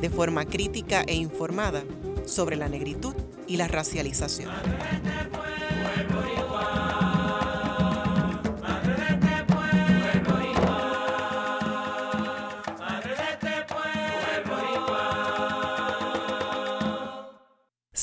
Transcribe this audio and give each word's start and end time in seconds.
de 0.00 0.10
forma 0.10 0.44
crítica 0.44 1.02
e 1.06 1.14
informada 1.14 1.82
sobre 2.26 2.56
la 2.56 2.68
negritud 2.68 3.14
y 3.46 3.56
la 3.56 3.68
racialización. 3.68 4.50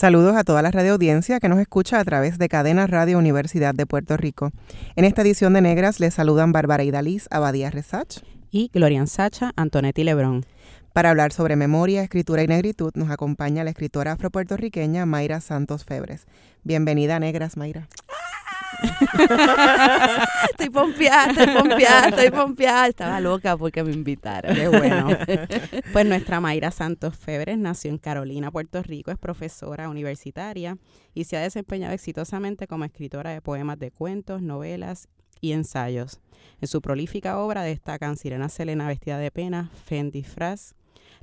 Saludos 0.04 0.36
a 0.36 0.44
toda 0.44 0.62
la 0.62 0.72
radio 0.72 0.94
audiencia 0.94 1.40
que 1.40 1.48
nos 1.48 1.60
escucha 1.60 1.98
a 1.98 2.04
través 2.04 2.38
de 2.38 2.50
Cadena 2.50 2.88
Radio 2.88 3.18
Universidad 3.18 3.74
de 3.74 3.86
Puerto 3.86 4.18
Rico. 4.18 4.52
En 4.98 5.06
esta 5.06 5.22
edición 5.22 5.54
de 5.54 5.62
Negras 5.62 6.02
les 6.02 6.16
saludan 6.16 6.52
Bárbara 6.52 6.84
Idaliz 6.84 7.28
Abadía 7.32 7.70
Resach 7.70 8.18
y 8.52 8.70
Glorian 8.74 9.08
Sacha 9.08 9.54
Antonetti 9.56 10.04
Lebrón. 10.04 10.46
Para 10.94 11.10
hablar 11.10 11.34
sobre 11.34 11.56
memoria, 11.56 12.04
escritura 12.04 12.44
y 12.44 12.48
negritud 12.48 12.92
nos 12.94 13.10
acompaña 13.10 13.64
la 13.64 13.72
escritora 13.72 14.12
afropuertorriqueña 14.12 15.08
Mayra 15.08 15.42
Santos 15.42 15.86
Febres. 15.86 16.28
Bienvenida, 16.64 17.20
Negras, 17.20 17.58
Mayra. 17.58 17.90
estoy 20.52 20.70
pompeada, 20.70 21.32
estoy 21.32 21.48
pompeada, 21.48 22.10
estoy 22.10 22.30
pompeada. 22.30 22.88
Estaba 22.88 23.20
loca 23.20 23.58
porque 23.58 23.84
me 23.84 23.92
invitaron. 23.92 24.56
Qué 24.56 24.68
bueno. 24.68 25.10
pues 25.94 26.06
nuestra 26.06 26.40
Mayra 26.40 26.70
Santos 26.70 27.18
Febres 27.18 27.58
nació 27.58 27.90
en 27.90 27.98
Carolina, 27.98 28.52
Puerto 28.52 28.84
Rico, 28.84 29.10
es 29.10 29.18
profesora 29.18 29.90
universitaria 29.90 30.78
y 31.16 31.24
se 31.24 31.38
ha 31.38 31.42
desempeñado 31.42 31.96
exitosamente 31.96 32.68
como 32.68 32.86
escritora 32.86 33.32
de 33.32 33.42
poemas 33.42 33.80
de 33.80 33.90
cuentos, 33.90 34.44
novelas 34.44 35.10
y 35.42 35.54
ensayos. 35.54 36.20
En 36.62 36.68
su 36.68 36.84
prolífica 36.84 37.40
obra 37.40 37.64
destacan 37.64 38.16
Sirena 38.16 38.48
Selena 38.48 38.88
vestida 38.88 39.18
de 39.18 39.32
pena, 39.32 39.72
Fendi 39.86 40.22
Fras, 40.22 40.76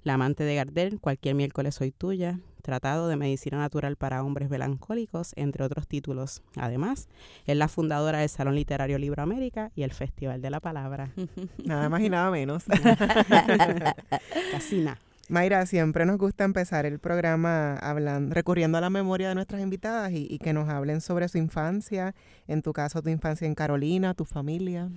la 0.03 0.15
amante 0.15 0.45
de 0.45 0.55
Gardel, 0.55 1.01
Cualquier 1.01 1.35
miércoles 1.35 1.75
soy 1.75 1.91
tuya, 1.91 2.41
Tratado 2.63 3.09
de 3.09 3.17
Medicina 3.17 3.59
Natural 3.59 3.97
para 3.97 4.23
Hombres 4.23 4.51
Melancólicos, 4.51 5.33
entre 5.37 5.65
otros 5.65 5.87
títulos. 5.89 6.43
Además, 6.57 7.09
es 7.47 7.57
la 7.57 7.69
fundadora 7.69 8.19
del 8.21 8.29
Salón 8.29 8.55
Literario 8.55 8.99
Libro 8.99 9.23
América 9.23 9.71
y 9.75 9.83
el 9.83 9.93
Festival 9.93 10.43
de 10.43 10.51
la 10.51 10.61
Palabra. 10.61 11.11
Nada 11.65 11.89
más 11.89 12.03
y 12.03 12.11
nada 12.11 12.31
menos. 12.31 12.65
Casina. 14.53 14.99
Mayra, 15.29 15.65
siempre 15.65 16.07
nos 16.07 16.19
gusta 16.19 16.43
empezar 16.43 16.87
el 16.87 16.99
programa 16.99 17.77
hablando, 17.77 18.35
recurriendo 18.35 18.79
a 18.79 18.81
la 18.81 18.91
memoria 18.91 19.29
de 19.29 19.37
nuestras 19.37 19.63
invitadas 19.63 20.11
y, 20.11 20.27
y 20.29 20.39
que 20.39 20.53
nos 20.53 20.69
hablen 20.69 21.01
sobre 21.01 21.29
su 21.29 21.39
infancia, 21.39 22.17
en 22.49 22.63
tu 22.63 22.73
caso 22.73 23.01
tu 23.01 23.11
infancia 23.11 23.47
en 23.47 23.55
Carolina, 23.55 24.15
tu 24.15 24.25
familia. 24.25 24.91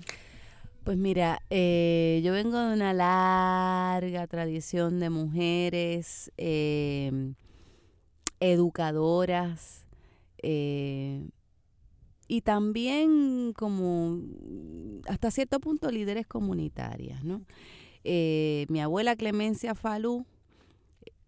Pues 0.84 0.98
mira, 0.98 1.42
eh, 1.50 2.20
yo 2.26 2.34
vengo 2.34 2.59
de 2.59 2.73
una 2.73 2.92
larga 2.92 4.28
tradición 4.28 5.00
de 5.00 5.09
mujeres 5.09 6.30
em, 6.36 7.36
educadoras 8.42 9.86
eh, 10.39 11.26
y 12.28 12.42
también 12.42 13.54
como 13.54 14.20
hasta 15.08 15.32
cierto 15.32 15.61
punto 15.61 15.89
líderes 15.89 16.27
comunitarias, 16.27 17.23
¿no? 17.23 17.45
Eh, 18.04 18.66
mi 18.67 18.82
abuela 18.82 19.16
Clemencia 19.16 19.76
Falú 19.76 20.26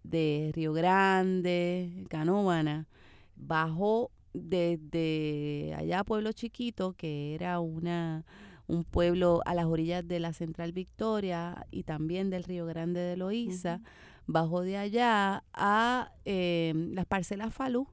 de 0.04 0.52
Río 0.54 0.74
Grande, 0.74 2.06
Canóvana, 2.10 2.90
bajó 3.38 4.12
desde 4.34 5.74
allá 5.78 6.02
a 6.02 6.04
Pueblo 6.04 6.34
Chiquito, 6.34 6.92
que 6.92 7.34
era 7.36 7.62
una 7.62 8.26
un 8.68 8.84
pueblo 8.84 9.42
a 9.46 9.53
las 9.53 9.66
orillas 9.66 10.08
de 10.08 10.20
la 10.20 10.34
Central 10.34 10.72
Victoria 10.72 11.68
y 11.72 11.84
también 11.84 12.30
del 12.30 12.44
Río 12.44 12.66
Grande 12.66 13.00
de 13.00 13.18
Loíza, 13.18 13.81
bajó 14.28 14.62
de 14.62 14.78
allá 14.78 15.44
a 15.53 16.12
em, 16.26 16.94
las 16.94 17.06
parcelas 17.06 17.53
Falú, 17.53 17.88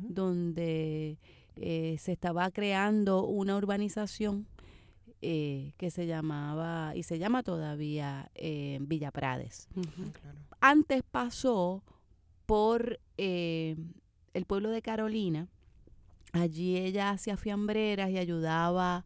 donde 0.00 1.18
eh, 1.56 1.96
se 1.98 2.12
estaba 2.12 2.48
creando 2.52 3.24
una 3.24 3.56
urbanización 3.56 4.46
eh, 5.20 5.74
que 5.76 5.90
se 5.90 6.06
llamaba 6.06 6.94
y 6.94 7.02
se 7.02 7.18
llama 7.18 7.42
todavía 7.42 8.30
eh, 8.36 8.78
Villa 8.80 9.10
Prades. 9.10 9.68
Antes 10.60 11.02
pasó 11.02 11.82
por 12.46 13.00
el 13.16 14.44
pueblo 14.46 14.70
de 14.70 14.82
Carolina. 14.82 15.48
Allí 16.32 16.76
ella 16.76 17.10
hacía 17.10 17.36
fiambreras 17.36 18.10
y 18.10 18.18
ayudaba 18.18 19.04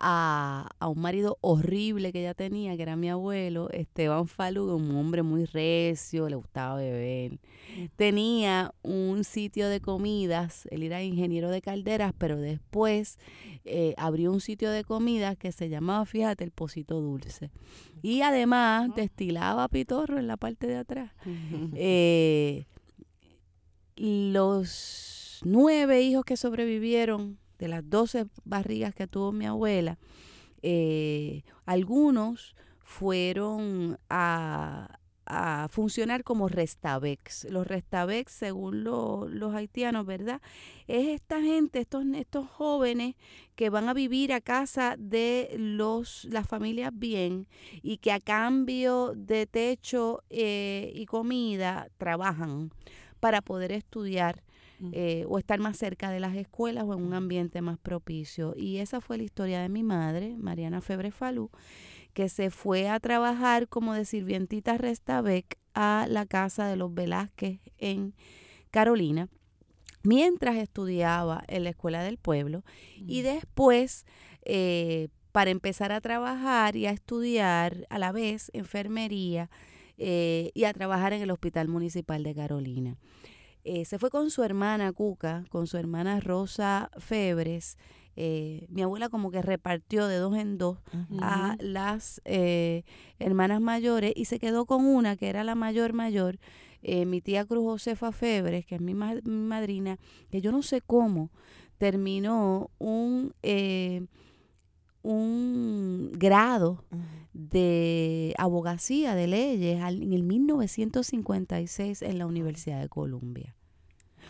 a, 0.00 0.68
un 0.80 1.00
marido 1.00 1.38
horrible 1.42 2.12
que 2.12 2.20
ella 2.20 2.34
tenía, 2.34 2.76
que 2.76 2.82
era 2.82 2.96
mi 2.96 3.10
abuelo, 3.10 3.68
Esteban 3.70 4.26
Falú, 4.26 4.74
un 4.74 4.96
hombre 4.96 5.22
muy 5.22 5.44
recio, 5.44 6.28
le 6.28 6.36
gustaba 6.36 6.76
beber. 6.76 7.38
Tenía 7.96 8.74
un 8.82 9.24
sitio 9.24 9.68
de 9.68 9.80
comidas, 9.80 10.66
él 10.70 10.82
era 10.82 11.02
ingeniero 11.02 11.50
de 11.50 11.60
calderas, 11.60 12.12
pero 12.16 12.38
después 12.38 13.18
eh, 13.64 13.94
abrió 13.96 14.32
un 14.32 14.40
sitio 14.40 14.70
de 14.70 14.84
comidas 14.84 15.36
que 15.36 15.52
se 15.52 15.68
llamaba, 15.68 16.06
fíjate, 16.06 16.44
el 16.44 16.50
Pocito 16.50 17.00
Dulce. 17.00 17.50
Y 18.02 18.22
además 18.22 18.90
destilaba 18.96 19.68
pitorro 19.68 20.18
en 20.18 20.26
la 20.26 20.36
parte 20.36 20.66
de 20.66 20.76
atrás. 20.76 21.12
Eh, 21.82 22.66
los 23.96 25.40
nueve 25.44 26.00
hijos 26.02 26.24
que 26.24 26.36
sobrevivieron 26.36 27.38
de 27.60 27.68
las 27.68 27.88
12 27.88 28.26
barrigas 28.44 28.94
que 28.94 29.06
tuvo 29.06 29.32
mi 29.32 29.46
abuela, 29.46 29.98
eh, 30.62 31.42
algunos 31.66 32.56
fueron 32.80 33.98
a, 34.08 34.96
funcionar 35.70 36.24
como 36.24 36.48
restabex. 36.48 37.44
Los 37.44 37.64
restabex, 37.64 38.32
según 38.32 38.82
los 38.82 39.54
haitianos, 39.54 40.04
¿verdad? 40.04 40.42
Es 40.88 41.06
esta 41.06 41.40
gente, 41.40 41.78
estos, 41.78 42.04
estos 42.16 42.48
jóvenes 42.48 43.14
que 43.54 43.70
van 43.70 43.88
a 43.88 43.94
vivir 43.94 44.32
a 44.32 44.40
casa 44.40 44.96
de 44.98 45.54
los, 45.56 46.24
las 46.24 46.48
familias 46.48 46.90
bien 46.92 47.46
y 47.80 47.98
que 47.98 48.10
a 48.10 48.18
cambio 48.18 49.12
de 49.14 49.46
techo 49.46 50.24
eh, 50.30 50.90
y 50.96 51.06
comida 51.06 51.86
trabajan 51.96 52.72
para 53.20 53.40
poder 53.40 53.70
estudiar 53.70 54.42
eh, 54.92 55.24
o 55.28 55.38
estar 55.38 55.58
más 55.60 55.76
cerca 55.76 56.10
de 56.10 56.20
las 56.20 56.36
escuelas 56.36 56.84
o 56.84 56.94
en 56.94 57.02
un 57.02 57.14
ambiente 57.14 57.60
más 57.62 57.78
propicio. 57.78 58.54
Y 58.56 58.78
esa 58.78 59.00
fue 59.00 59.18
la 59.18 59.24
historia 59.24 59.60
de 59.60 59.68
mi 59.68 59.82
madre, 59.82 60.36
Mariana 60.38 60.80
Febre 60.80 61.10
Falú, 61.10 61.50
que 62.14 62.28
se 62.28 62.50
fue 62.50 62.88
a 62.88 63.00
trabajar 63.00 63.68
como 63.68 63.94
de 63.94 64.04
sirvientita 64.04 64.78
Restabec 64.78 65.58
a 65.74 66.06
la 66.08 66.26
casa 66.26 66.66
de 66.66 66.76
los 66.76 66.92
Velázquez 66.92 67.60
en 67.78 68.14
Carolina 68.70 69.28
mientras 70.02 70.56
estudiaba 70.56 71.44
en 71.48 71.64
la 71.64 71.70
escuela 71.70 72.02
del 72.02 72.16
pueblo 72.16 72.64
y 72.96 73.22
después 73.22 74.06
eh, 74.44 75.08
para 75.32 75.50
empezar 75.50 75.92
a 75.92 76.00
trabajar 76.00 76.76
y 76.76 76.86
a 76.86 76.90
estudiar 76.90 77.86
a 77.90 77.98
la 77.98 78.12
vez 78.12 78.50
enfermería 78.54 79.50
eh, 79.98 80.50
y 80.54 80.64
a 80.64 80.72
trabajar 80.72 81.12
en 81.12 81.22
el 81.22 81.30
Hospital 81.30 81.68
Municipal 81.68 82.22
de 82.22 82.34
Carolina. 82.34 82.96
Eh, 83.64 83.84
se 83.84 83.98
fue 83.98 84.10
con 84.10 84.30
su 84.30 84.42
hermana 84.42 84.92
Cuca, 84.92 85.44
con 85.50 85.66
su 85.66 85.76
hermana 85.76 86.20
Rosa 86.20 86.90
Febres. 86.98 87.76
Eh, 88.16 88.66
mi 88.68 88.82
abuela 88.82 89.08
como 89.08 89.30
que 89.30 89.40
repartió 89.40 90.06
de 90.06 90.16
dos 90.16 90.36
en 90.36 90.58
dos 90.58 90.78
a 91.20 91.56
las 91.60 92.20
eh, 92.24 92.84
hermanas 93.18 93.60
mayores 93.60 94.12
y 94.16 94.26
se 94.26 94.38
quedó 94.38 94.66
con 94.66 94.84
una 94.84 95.16
que 95.16 95.28
era 95.28 95.44
la 95.44 95.54
mayor 95.54 95.92
mayor, 95.92 96.38
mi 96.82 97.20
tía 97.20 97.44
Cruz 97.44 97.64
Josefa 97.64 98.10
Febres, 98.10 98.66
que 98.66 98.74
es 98.74 98.80
mi, 98.80 98.94
madrina, 98.94 99.98
que 100.30 100.40
yo 100.40 100.50
no 100.50 100.62
sé 100.62 100.80
cómo 100.80 101.30
terminó 101.78 102.70
un 102.78 103.34
un 105.02 106.12
grado 106.12 106.84
de 107.32 108.34
abogacía 108.38 109.14
de 109.14 109.26
leyes 109.26 109.82
en 109.82 110.12
el 110.12 110.22
1956 110.22 112.02
en 112.02 112.18
la 112.18 112.26
Universidad 112.26 112.80
de 112.80 112.88
Columbia. 112.88 113.54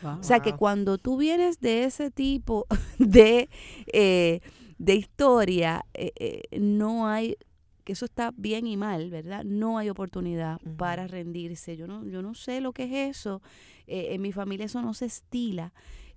O 0.03 0.23
sea 0.23 0.41
que 0.41 0.55
cuando 0.55 0.99
tú 0.99 1.17
vienes 1.19 1.61
de 1.61 1.85
ese 1.85 2.11
tipo 2.11 2.67
de, 2.99 3.51
eh, 3.93 4.41
de 4.79 4.95
historia, 4.95 5.85
eh, 5.95 6.13
eh, 6.17 6.59
no 6.59 7.07
hay 7.07 7.37
que 7.85 7.95
eso 7.95 8.05
está 8.05 8.33
bien 8.37 8.67
y 8.67 8.77
mal, 8.77 9.11
¿verdad? 9.11 9.43
No 9.45 9.79
hay 9.79 9.89
oportunidad 9.89 10.61
para 10.77 11.07
rendirse. 11.07 11.77
Yo 11.77 11.87
no, 11.87 12.07
yo 12.07 12.21
no 12.23 12.35
sé 12.35 12.61
lo 12.61 12.73
que 12.73 12.85
es 12.85 13.17
eso. 13.17 13.43
En 13.87 14.21
mi 14.21 14.33
familia 14.33 14.67
eso 14.67 14.83
no 14.83 14.95
se 14.95 15.07
estila. 15.07 15.73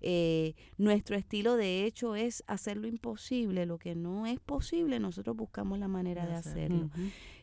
Eh, 0.05 0.53
nuestro 0.77 1.15
estilo 1.15 1.55
de 1.55 1.85
hecho 1.85 2.15
es 2.15 2.44
hacer 2.45 2.75
lo 2.75 2.88
imposible, 2.88 3.65
lo 3.65 3.79
que 3.79 3.95
no 3.95 4.27
es 4.27 4.39
posible, 4.41 5.00
nosotros 5.00 5.35
buscamos 5.35 5.79
la 5.79 5.88
manera 5.88 6.25
de 6.25 6.35
hacerlo. 6.35 6.89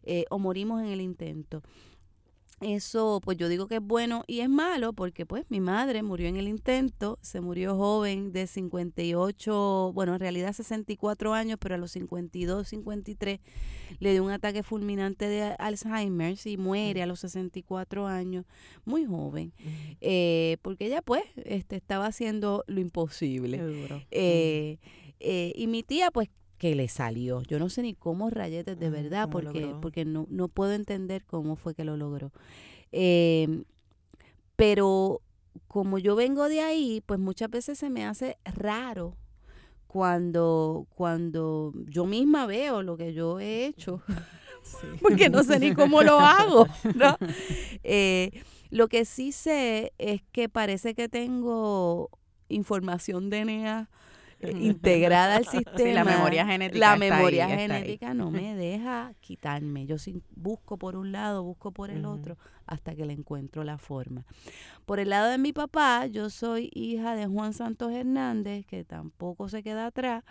Eh, 0.02 0.26
o 0.28 0.38
morimos 0.38 0.82
en 0.82 0.88
el 0.88 1.00
intento. 1.00 1.62
Eso, 2.60 3.22
pues 3.24 3.38
yo 3.38 3.48
digo 3.48 3.66
que 3.68 3.76
es 3.76 3.82
bueno 3.82 4.22
y 4.26 4.40
es 4.40 4.48
malo 4.50 4.92
porque 4.92 5.24
pues 5.24 5.46
mi 5.48 5.60
madre 5.60 6.02
murió 6.02 6.28
en 6.28 6.36
el 6.36 6.46
intento, 6.46 7.18
se 7.22 7.40
murió 7.40 7.74
joven 7.74 8.32
de 8.32 8.46
58, 8.46 9.92
bueno, 9.94 10.12
en 10.12 10.20
realidad 10.20 10.52
64 10.52 11.32
años, 11.32 11.56
pero 11.58 11.76
a 11.76 11.78
los 11.78 11.92
52, 11.92 12.68
53 12.68 13.40
le 13.98 14.12
dio 14.12 14.22
un 14.22 14.30
ataque 14.30 14.62
fulminante 14.62 15.26
de 15.26 15.54
Alzheimer 15.58 16.36
y 16.44 16.58
muere 16.58 17.02
a 17.02 17.06
los 17.06 17.20
64 17.20 18.06
años, 18.06 18.44
muy 18.84 19.06
joven, 19.06 19.54
eh, 20.02 20.58
porque 20.60 20.84
ella 20.84 21.00
pues 21.00 21.24
este, 21.36 21.76
estaba 21.76 22.04
haciendo 22.04 22.64
lo 22.66 22.80
imposible. 22.80 23.58
Eh, 24.10 24.76
eh, 25.18 25.52
y 25.56 25.66
mi 25.66 25.82
tía 25.82 26.10
pues 26.10 26.28
que 26.60 26.74
le 26.74 26.88
salió. 26.88 27.42
Yo 27.44 27.58
no 27.58 27.70
sé 27.70 27.80
ni 27.80 27.94
cómo 27.94 28.28
rayetes 28.28 28.78
de 28.78 28.90
verdad, 28.90 29.30
porque, 29.30 29.74
porque 29.80 30.04
no, 30.04 30.26
no 30.28 30.46
puedo 30.48 30.72
entender 30.72 31.24
cómo 31.24 31.56
fue 31.56 31.74
que 31.74 31.84
lo 31.84 31.96
logró. 31.96 32.32
Em, 32.92 33.64
pero 34.56 35.22
como 35.68 35.98
yo 35.98 36.14
vengo 36.16 36.50
de 36.50 36.60
ahí, 36.60 37.02
pues 37.06 37.18
muchas 37.18 37.48
veces 37.48 37.78
se 37.78 37.88
me 37.88 38.04
hace 38.04 38.36
raro 38.44 39.16
cuando, 39.86 40.86
cuando 40.94 41.72
yo 41.86 42.04
misma 42.04 42.44
veo 42.44 42.82
lo 42.82 42.98
que 42.98 43.14
yo 43.14 43.40
he 43.40 43.64
hecho, 43.64 44.02
porque 45.00 45.30
no 45.30 45.42
sé 45.42 45.58
ni 45.60 45.74
cómo 45.74 46.02
lo 46.02 46.20
hago. 46.20 46.66
Eh, 47.82 48.42
lo 48.68 48.88
que 48.88 49.06
sí 49.06 49.32
sé 49.32 49.94
es 49.96 50.20
que 50.30 50.50
parece 50.50 50.94
que 50.94 51.08
tengo 51.08 52.10
información 52.50 53.30
DNA 53.30 53.88
integrada 54.60 55.36
al 55.36 55.46
sistema. 55.46 55.92
la 55.92 56.04
memoria 56.04 56.46
genética. 56.46 56.78
La 56.78 56.96
memoria 56.96 57.48
genética 57.48 58.14
no 58.14 58.30
me 58.30 58.54
deja 58.56 59.12
quitarme. 59.20 59.86
Yo 59.86 59.96
busco 60.34 60.76
por 60.78 60.96
un 60.96 61.12
lado, 61.12 61.42
busco 61.42 61.72
por 61.72 61.90
el 61.90 62.04
otro, 62.04 62.38
hasta 62.66 62.94
que 62.94 63.04
le 63.04 63.12
encuentro 63.12 63.64
la 63.64 63.78
forma. 63.78 64.24
Por 64.86 65.00
el 65.00 65.10
lado 65.10 65.30
de 65.30 65.38
mi 65.38 65.52
papá, 65.52 66.06
yo 66.06 66.30
soy 66.30 66.70
hija 66.74 67.14
de 67.14 67.26
Juan 67.26 67.52
Santos 67.52 67.92
Hernández, 67.92 68.66
que 68.66 68.84
tampoco 68.84 69.48
se 69.48 69.62
queda 69.62 69.86
atrás, 69.86 70.24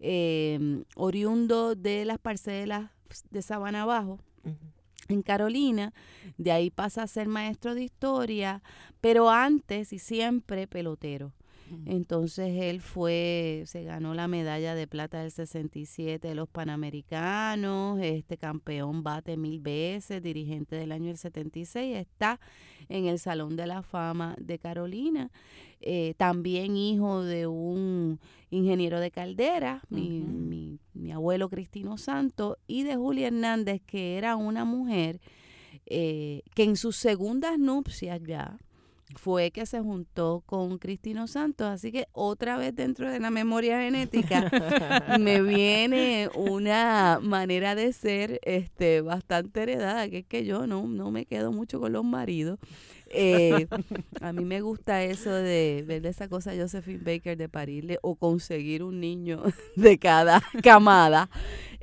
em, 0.00 0.84
oriundo 0.96 1.74
de 1.74 2.04
las 2.04 2.18
parcelas 2.18 2.90
de 3.30 3.42
Sabana 3.42 3.82
Abajo. 3.82 4.18
en 5.08 5.20
Carolina, 5.20 5.92
de 6.38 6.52
ahí 6.52 6.70
pasa 6.70 7.02
a 7.02 7.06
ser 7.06 7.28
maestro 7.28 7.74
de 7.74 7.82
historia, 7.82 8.62
pero 9.02 9.28
antes 9.28 9.92
y 9.92 9.98
siempre 9.98 10.66
pelotero. 10.66 11.32
Entonces 11.86 12.54
él 12.62 12.80
fue, 12.80 13.62
se 13.66 13.84
ganó 13.84 14.14
la 14.14 14.28
medalla 14.28 14.74
de 14.74 14.86
plata 14.86 15.20
del 15.20 15.30
67 15.30 16.26
de 16.26 16.34
los 16.34 16.48
Panamericanos, 16.48 17.98
este 18.02 18.36
campeón 18.36 19.02
bate 19.02 19.36
mil 19.36 19.60
veces, 19.60 20.22
dirigente 20.22 20.76
del 20.76 20.92
año 20.92 21.06
del 21.08 21.16
76, 21.16 21.96
está 21.96 22.40
en 22.88 23.06
el 23.06 23.18
Salón 23.18 23.56
de 23.56 23.66
la 23.66 23.82
Fama 23.82 24.36
de 24.38 24.58
Carolina. 24.58 25.30
Eh, 25.80 26.14
también 26.16 26.76
hijo 26.76 27.24
de 27.24 27.48
un 27.48 28.20
ingeniero 28.50 29.00
de 29.00 29.10
caldera, 29.10 29.82
mi, 29.88 30.78
mi, 30.94 31.12
abuelo 31.12 31.48
Cristino 31.48 31.98
Santo, 31.98 32.58
y 32.66 32.84
de 32.84 32.96
Julia 32.96 33.26
Hernández, 33.28 33.82
que 33.84 34.16
era 34.16 34.36
una 34.36 34.64
mujer 34.64 35.20
eh, 35.86 36.42
que 36.54 36.62
en 36.62 36.76
sus 36.76 36.96
segundas 36.96 37.58
nupcias 37.58 38.20
ya, 38.22 38.58
fue 39.16 39.50
que 39.50 39.66
se 39.66 39.80
juntó 39.80 40.42
con 40.46 40.78
Cristino 40.78 41.26
Santos. 41.26 41.68
Así 41.68 41.92
que 41.92 42.08
otra 42.12 42.56
vez 42.56 42.74
dentro 42.74 43.10
de 43.10 43.20
la 43.20 43.30
memoria 43.30 43.80
genética 43.80 44.50
me 45.20 45.42
viene 45.42 46.28
una 46.34 47.18
manera 47.22 47.74
de 47.74 47.92
ser 47.92 48.40
este 48.42 49.00
bastante 49.00 49.62
heredada, 49.62 50.08
que 50.08 50.18
es 50.18 50.26
que 50.26 50.44
yo 50.44 50.66
no, 50.66 50.86
no 50.86 51.10
me 51.10 51.26
quedo 51.26 51.52
mucho 51.52 51.80
con 51.80 51.92
los 51.92 52.04
maridos. 52.04 52.58
Eh, 53.14 53.66
a 54.22 54.32
mí 54.32 54.44
me 54.44 54.62
gusta 54.62 55.02
eso 55.04 55.30
de 55.30 55.84
ver 55.86 56.06
esa 56.06 56.28
cosa 56.28 56.52
Josephine 56.56 57.02
Baker 57.04 57.36
de 57.36 57.48
parirle 57.48 57.98
o 58.00 58.16
conseguir 58.16 58.82
un 58.82 59.00
niño 59.00 59.42
de 59.76 59.98
cada 59.98 60.42
camada. 60.62 61.28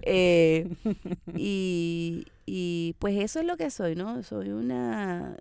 Eh, 0.02 0.68
y, 1.36 2.26
y 2.46 2.96
pues 3.00 3.18
eso 3.18 3.40
es 3.40 3.46
lo 3.46 3.58
que 3.58 3.70
soy, 3.70 3.96
¿no? 3.96 4.24
Soy 4.24 4.50
una... 4.50 5.38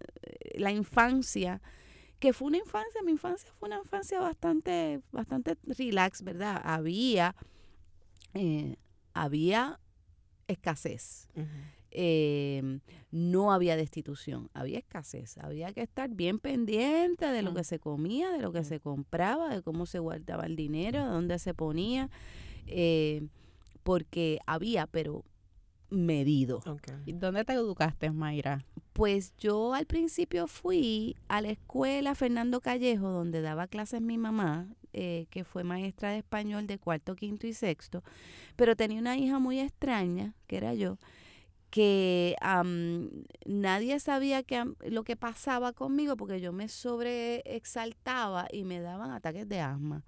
La 0.57 0.73
infancia 0.73 1.63
que 2.19 2.33
fue 2.33 2.49
una 2.49 2.59
infancia, 2.59 3.03
mi 3.03 3.13
infancia 3.13 3.51
fue 3.53 3.69
una 3.69 3.79
infancia 3.79 4.21
bastante, 4.21 5.01
bastante 5.13 5.57
relax, 5.65 6.23
¿verdad? 6.23 6.61
Había, 6.65 7.35
eh, 8.35 8.77
había 9.15 9.79
escasez. 10.49 11.29
Em, 11.91 12.81
no 13.11 13.53
había 13.53 13.77
destitución, 13.77 14.51
había 14.53 14.79
escasez, 14.79 15.39
había 15.39 15.73
que 15.73 15.81
estar 15.81 16.11
bien 16.11 16.39
pendiente 16.39 17.27
de 17.27 17.43
lo 17.43 17.55
que 17.55 17.65
se 17.65 17.79
comía, 17.79 18.31
de 18.31 18.41
lo 18.41 18.53
que 18.53 18.63
se 18.65 18.79
compraba, 18.79 19.55
de 19.55 19.63
cómo 19.63 19.87
se 19.87 19.99
guardaba 19.99 20.45
el 20.45 20.55
dinero, 20.55 21.03
de 21.05 21.11
dónde 21.11 21.39
se 21.39 21.55
ponía, 21.55 22.11
eh, 22.67 23.27
porque 23.85 24.39
había, 24.45 24.87
pero 24.87 25.25
medido. 25.91 26.61
¿Y 27.07 27.13
dónde 27.13 27.45
te 27.45 27.53
educaste, 27.53 28.11
Mayra? 28.11 28.65
Pues 28.93 29.35
yo 29.39 29.75
al 29.75 29.87
principio 29.87 30.47
fui 30.47 31.17
a 31.29 31.41
la 31.41 31.51
escuela 31.51 32.15
Fernando 32.15 32.61
Callejo, 32.61 33.09
donde 33.11 33.41
daba 33.41 33.69
clases 33.69 34.01
mi 34.01 34.19
mamá, 34.19 34.69
eh, 34.93 35.27
que 35.31 35.45
fue 35.45 35.65
maestra 35.65 36.11
de 36.11 36.19
español 36.19 36.67
de 36.67 36.79
cuarto, 36.79 37.15
quinto 37.15 37.47
y 37.47 37.53
sexto, 37.53 38.03
pero 38.57 38.75
tenía 38.75 39.01
una 39.01 39.17
hija 39.17 39.39
muy 39.39 39.61
extraña, 39.61 40.35
que 40.47 40.57
era 40.57 40.75
yo, 40.75 40.99
que 41.71 42.35
nadie 43.45 44.01
sabía 44.01 44.43
que, 44.43 44.65
lo 44.89 45.05
que 45.05 45.17
pasaba 45.17 45.73
conmigo 45.73 46.17
porque 46.17 46.41
yo 46.41 46.53
me 46.53 46.69
sobreexaltaba 46.69 48.49
y 48.51 48.65
me 48.65 48.81
daban 48.81 49.11
ataques 49.11 49.49
de 49.49 49.61
asma. 49.61 50.03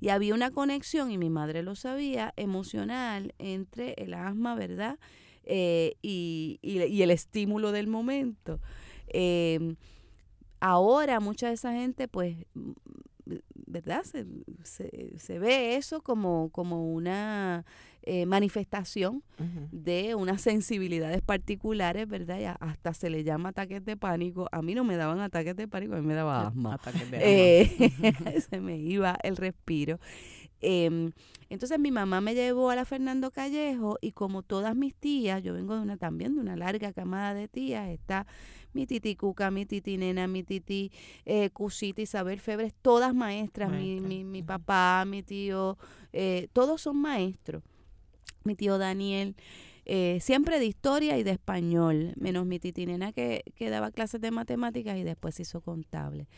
Y 0.00 0.08
había 0.08 0.34
una 0.34 0.50
conexión, 0.50 1.10
y 1.10 1.18
mi 1.18 1.30
madre 1.30 1.62
lo 1.62 1.74
sabía, 1.74 2.32
emocional 2.36 3.34
entre 3.38 3.94
el 3.98 4.14
asma, 4.14 4.54
¿verdad? 4.54 4.98
Eh, 5.44 5.96
y, 6.02 6.58
y, 6.62 7.02
el 7.02 7.10
estímulo 7.10 7.72
del 7.72 7.86
momento. 7.86 8.60
Em, 9.08 9.76
ahora 10.60 11.20
mucha 11.20 11.48
de 11.48 11.54
esa 11.54 11.72
gente, 11.72 12.08
pues, 12.08 12.36
¿verdad? 13.74 14.04
Se, 14.04 14.24
se, 14.62 15.18
se 15.18 15.38
ve 15.40 15.74
eso 15.74 16.00
como, 16.00 16.48
como 16.50 16.94
una 16.94 17.64
eh, 18.04 18.24
manifestación 18.26 19.22
de 19.72 20.14
unas 20.14 20.42
sensibilidades 20.42 21.22
particulares, 21.22 22.06
¿verdad? 22.06 22.38
Y 22.38 22.44
hasta 22.44 22.94
se 22.94 23.10
le 23.10 23.24
llama 23.24 23.48
ataques 23.48 23.84
de 23.84 23.96
pánico. 23.96 24.46
A 24.52 24.62
mí 24.62 24.74
no 24.74 24.84
me 24.84 24.96
daban 24.96 25.20
ataques 25.20 25.56
de 25.56 25.66
pánico, 25.66 25.94
a 25.94 26.00
mí 26.00 26.06
me 26.06 26.14
daba 26.14 26.48
asma. 26.48 26.78
Eh, 27.12 28.40
se 28.50 28.60
me 28.60 28.76
iba 28.76 29.18
el 29.22 29.36
respiro. 29.36 29.98
Em, 30.60 31.12
entonces 31.48 31.78
mi 31.78 31.90
mamá 31.90 32.20
me 32.20 32.34
llevó 32.34 32.70
a 32.70 32.76
la 32.76 32.84
Fernando 32.84 33.30
Callejo 33.30 33.98
y 34.00 34.12
como 34.12 34.42
todas 34.42 34.76
mis 34.76 34.94
tías, 34.94 35.42
yo 35.42 35.54
vengo 35.54 35.74
de 35.74 35.82
una 35.82 35.96
también 35.96 36.34
de 36.34 36.40
una 36.40 36.56
larga 36.56 36.92
camada 36.92 37.34
de 37.34 37.48
tías, 37.48 37.88
está 37.88 38.26
mi 38.74 38.86
titi 38.86 39.16
Cuca, 39.16 39.50
mi 39.50 39.64
titi 39.66 39.96
Nena, 39.96 40.26
mi 40.26 40.42
titi 40.42 40.90
eh, 41.24 41.50
Cusita, 41.50 42.02
Isabel 42.02 42.40
Febres, 42.40 42.74
todas 42.82 43.14
maestras, 43.14 43.70
mi, 43.70 44.00
mi, 44.00 44.24
mi, 44.24 44.42
papá, 44.42 45.04
mi 45.06 45.22
tío, 45.22 45.78
eh, 46.12 46.48
todos 46.52 46.82
son 46.82 46.96
maestros 46.98 47.62
mi 48.44 48.54
tío 48.54 48.78
Daniel, 48.78 49.34
eh, 49.86 50.18
siempre 50.20 50.58
de 50.58 50.66
historia 50.66 51.18
y 51.18 51.22
de 51.22 51.32
español, 51.32 52.12
menos 52.16 52.46
mi 52.46 52.58
titinena 52.58 53.12
que, 53.12 53.42
que 53.56 53.70
daba 53.70 53.90
clases 53.90 54.20
de 54.20 54.30
matemáticas 54.30 54.96
y 54.96 55.02
después 55.02 55.40
hizo 55.40 55.60
contable. 55.60 56.28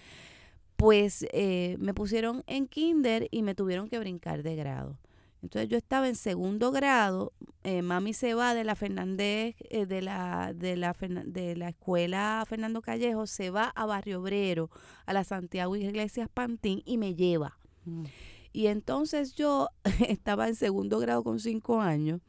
Pues 0.76 1.26
eh, 1.32 1.76
me 1.78 1.94
pusieron 1.94 2.42
en 2.46 2.66
kinder 2.66 3.28
y 3.30 3.42
me 3.42 3.54
tuvieron 3.54 3.88
que 3.88 3.98
brincar 3.98 4.42
de 4.42 4.56
grado. 4.56 4.98
Entonces 5.46 5.70
yo 5.70 5.78
estaba 5.78 6.08
en 6.08 6.16
segundo 6.16 6.72
grado, 6.72 7.32
eh, 7.62 7.80
mami 7.80 8.14
se 8.14 8.34
va 8.34 8.52
de 8.52 8.64
la 8.64 8.74
Fernández, 8.74 9.54
de, 9.70 10.02
la, 10.02 10.52
de, 10.52 10.76
la, 10.76 10.92
de 11.24 11.54
la 11.54 11.68
escuela 11.68 12.44
Fernando 12.48 12.82
Callejo, 12.82 13.28
se 13.28 13.50
va 13.50 13.72
a 13.76 13.86
Barrio 13.86 14.20
Obrero, 14.20 14.70
a 15.06 15.12
la 15.12 15.22
Santiago 15.22 15.76
Iglesias 15.76 16.28
Pantín 16.28 16.82
y 16.84 16.98
me 16.98 17.14
lleva. 17.14 17.58
Mm. 17.84 18.06
Y 18.52 18.66
entonces 18.66 19.36
yo 19.36 19.68
estaba 20.08 20.48
en 20.48 20.56
segundo 20.56 20.98
grado 20.98 21.22
con 21.22 21.38
cinco 21.38 21.80
años 21.80 22.20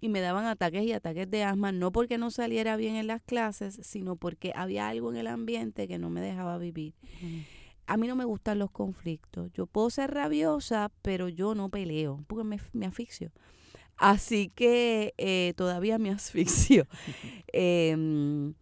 y 0.00 0.08
me 0.08 0.20
daban 0.20 0.46
ataques 0.46 0.82
y 0.82 0.92
ataques 0.92 1.30
de 1.30 1.44
asma, 1.44 1.70
no 1.70 1.92
porque 1.92 2.18
no 2.18 2.32
saliera 2.32 2.76
bien 2.76 2.96
en 2.96 3.06
las 3.06 3.22
clases, 3.22 3.78
sino 3.82 4.16
porque 4.16 4.52
había 4.56 4.88
algo 4.88 5.12
en 5.12 5.18
el 5.18 5.28
ambiente 5.28 5.86
que 5.86 5.98
no 5.98 6.10
me 6.10 6.20
dejaba 6.20 6.58
vivir. 6.58 6.94
A 7.86 7.96
mí 7.96 8.06
no 8.06 8.16
me 8.16 8.24
gustan 8.24 8.58
los 8.58 8.70
conflictos. 8.70 9.52
Yo 9.52 9.66
puedo 9.66 9.90
ser 9.90 10.12
rabiosa, 10.12 10.90
pero 11.02 11.28
yo 11.28 11.54
no 11.54 11.68
peleo, 11.68 12.24
porque 12.26 12.44
me, 12.44 12.60
me 12.72 12.86
asfixio. 12.86 13.30
Así 13.96 14.50
que 14.54 15.14
eh, 15.18 15.54
todavía 15.56 15.98
me 15.98 16.10
asfixio. 16.10 16.86
Em, 17.52 18.54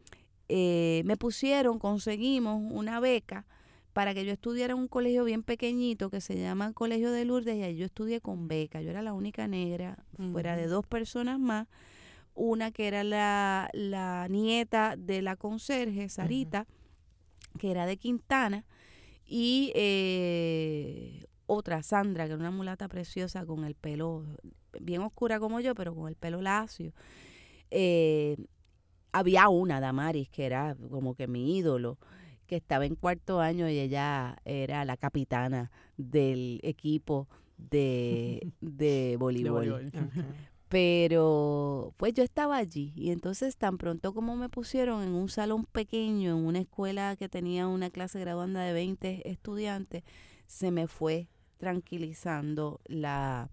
eh, 0.49 1.03
me 1.05 1.17
pusieron, 1.17 1.79
conseguimos 1.79 2.61
una 2.71 3.01
beca 3.01 3.47
para 3.93 4.15
que 4.15 4.25
yo 4.25 4.33
estudiara 4.33 4.73
en 4.73 4.79
un 4.79 4.89
colegio 4.89 5.25
bien 5.25 5.43
pequeñito 5.43 6.11
que 6.11 6.21
se 6.21 6.39
llama 6.39 6.73
Colegio 6.73 7.13
de 7.13 7.25
Lourdes 7.25 7.57
y 7.57 7.63
ahí 7.63 7.77
yo 7.77 7.85
estudié 7.85 8.21
con 8.21 8.49
beca. 8.49 8.81
Yo 8.81 8.91
era 8.91 9.03
la 9.03 9.13
única 9.13 9.47
negra, 9.49 9.99
fuera 10.33 10.57
de 10.57 10.67
dos 10.67 10.87
personas 10.87 11.39
más, 11.39 11.69
una 12.35 12.71
que 12.71 12.89
era 12.89 13.05
la, 13.05 13.69
la 13.75 14.29
nieta 14.29 14.97
de 14.97 15.21
la 15.21 15.37
conserje, 15.37 16.09
Sarita, 16.09 16.67
que 17.59 17.71
era 17.71 17.85
de 17.85 17.99
Quintana, 17.99 18.65
y 19.35 19.73
eh, 19.75 21.25
otra, 21.47 21.83
Sandra, 21.83 22.27
que 22.27 22.33
era 22.33 22.39
una 22.41 22.51
mulata 22.51 22.87
preciosa 22.87 23.47
con 23.47 23.65
el 23.65 23.75
pelo 23.75 24.27
bien 24.79 25.01
oscura 25.01 25.41
como 25.41 25.59
yo, 25.61 25.75
pero 25.75 25.95
con 25.95 26.07
el 26.09 26.17
pelo 26.17 26.43
lacio. 26.43 26.93
Eh, 27.71 28.37
había 29.11 29.49
una, 29.49 29.81
Damaris, 29.81 30.29
que 30.29 30.45
era 30.45 30.77
como 30.91 31.15
que 31.15 31.29
mi 31.29 31.57
ídolo, 31.57 31.99
que 32.47 32.57
estaba 32.57 32.85
en 32.85 32.95
cuarto 32.95 33.41
año 33.41 33.71
y 33.71 33.79
ella 33.79 34.37
era 34.45 34.85
la 34.85 34.99
capitana 34.99 35.71
del 35.97 36.61
equipo 36.63 37.27
de, 37.57 38.53
de 38.61 38.77
De 39.13 39.17
voleibol. 39.19 39.71
voleibol. 39.71 39.91
Pero 40.73 41.93
pues 41.99 42.15
yo 42.15 42.23
estaba 42.23 42.57
allí 42.57 42.95
y 42.97 43.11
entonces 43.11 43.59
tan 43.59 43.77
pronto 43.77 44.15
como 44.15 44.37
me 44.37 44.49
pusieron 44.49 45.03
en 45.03 45.11
un 45.11 45.29
salón 45.29 45.67
pequeño, 45.67 46.31
en 46.31 46.47
una 46.47 46.61
escuela 46.61 47.15
que 47.17 47.29
tenía 47.29 47.67
una 47.67 47.91
clase 47.91 48.19
graduanda 48.19 48.63
de 48.63 48.73
20 48.73 49.31
estudiantes, 49.31 50.03
se 50.47 50.71
me 50.71 50.87
fue 50.87 51.29
tranquilizando 51.59 52.81
la 52.87 53.51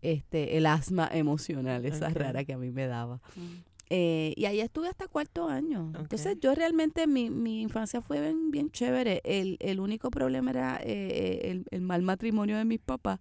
este 0.00 0.56
el 0.56 0.64
asma 0.64 1.10
emocional, 1.12 1.84
esa 1.84 2.08
rara 2.08 2.42
que 2.44 2.54
a 2.54 2.58
mí 2.58 2.70
me 2.70 2.86
daba. 2.86 3.20
Mm. 3.36 3.68
Eh, 3.90 4.32
y 4.34 4.46
ahí 4.46 4.60
estuve 4.60 4.88
hasta 4.88 5.06
cuarto 5.06 5.50
año. 5.50 5.92
Entonces 5.98 6.38
yo 6.40 6.54
realmente 6.54 7.06
mi, 7.06 7.28
mi 7.28 7.60
infancia 7.60 8.00
fue 8.00 8.22
bien, 8.22 8.50
bien 8.50 8.70
chévere. 8.70 9.20
El, 9.24 9.58
el 9.60 9.80
único 9.80 10.10
problema 10.10 10.50
era 10.50 10.80
eh, 10.82 10.86
eh, 10.86 11.50
el, 11.50 11.66
el 11.70 11.82
mal 11.82 12.00
matrimonio 12.00 12.56
de 12.56 12.64
mis 12.64 12.80
papás. 12.80 13.20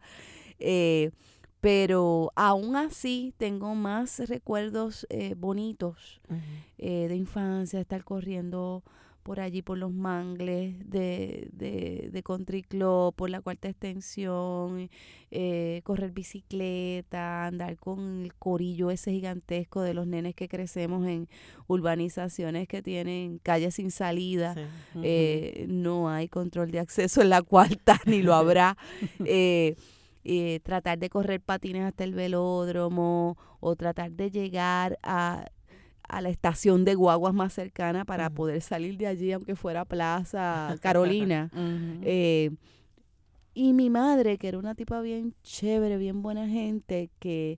Eh, 0.60 1.12
pero 1.68 2.32
aún 2.38 2.78
así 2.78 3.34
tengo 3.36 3.76
más 3.76 4.20
recuerdos 4.30 5.06
eh, 5.10 5.36
bonitos 5.38 6.22
eh, 6.78 7.08
de 7.10 7.16
infancia, 7.18 7.82
estar 7.82 8.06
corriendo 8.06 8.86
por 9.22 9.42
allí, 9.42 9.62
por 9.62 9.78
los 9.78 9.92
mangles 9.92 10.90
de, 10.90 11.50
de, 11.52 12.08
de 12.10 12.24
Country 12.24 12.64
Club, 12.64 13.14
por 13.16 13.30
la 13.30 13.42
cuarta 13.42 13.68
extensión, 13.68 14.90
eh, 15.30 15.82
correr 15.84 16.12
bicicleta, 16.12 17.48
andar 17.48 17.76
con 17.76 18.22
el 18.24 18.34
corillo 18.36 18.90
ese 18.90 19.12
gigantesco 19.12 19.82
de 19.82 19.94
los 19.94 20.08
nenes 20.08 20.36
que 20.36 20.48
crecemos 20.48 21.06
en 21.06 21.28
urbanizaciones 21.68 22.70
que 22.70 22.82
tienen 22.82 23.40
calles 23.40 23.76
sin 23.76 23.92
salida. 23.92 24.56
Sí. 24.94 25.66
No 25.68 26.10
hay 26.10 26.30
control 26.30 26.72
de 26.72 26.80
acceso 26.80 27.22
en 27.22 27.30
la 27.30 27.42
cuarta, 27.42 28.00
ni 28.06 28.22
lo 28.22 28.36
habrá. 28.36 28.78
Eh, 30.30 30.60
tratar 30.62 31.00
de 31.00 31.10
correr 31.10 31.40
patines 31.40 31.86
hasta 31.86 32.04
el 32.04 32.14
velódromo 32.14 33.38
o 33.62 33.78
tratar 33.78 34.12
de 34.12 34.30
llegar 34.30 35.00
a, 35.02 35.48
a 36.04 36.22
la 36.22 36.28
estación 36.28 36.84
de 36.84 36.96
guaguas 36.96 37.34
más 37.34 37.54
cercana 37.54 38.04
para 38.04 38.30
poder 38.30 38.62
salir 38.62 38.98
de 38.98 39.08
allí, 39.08 39.32
aunque 39.32 39.56
fuera 39.56 39.86
Plaza 39.86 40.76
Carolina. 40.82 41.50
Eh, 42.04 42.52
y 43.54 43.72
mi 43.72 43.90
madre, 43.90 44.38
que 44.38 44.50
era 44.50 44.58
una 44.58 44.76
tipa 44.76 45.00
bien 45.00 45.34
chévere, 45.44 45.96
bien 45.96 46.22
buena 46.22 46.46
gente, 46.46 47.10
que 47.20 47.58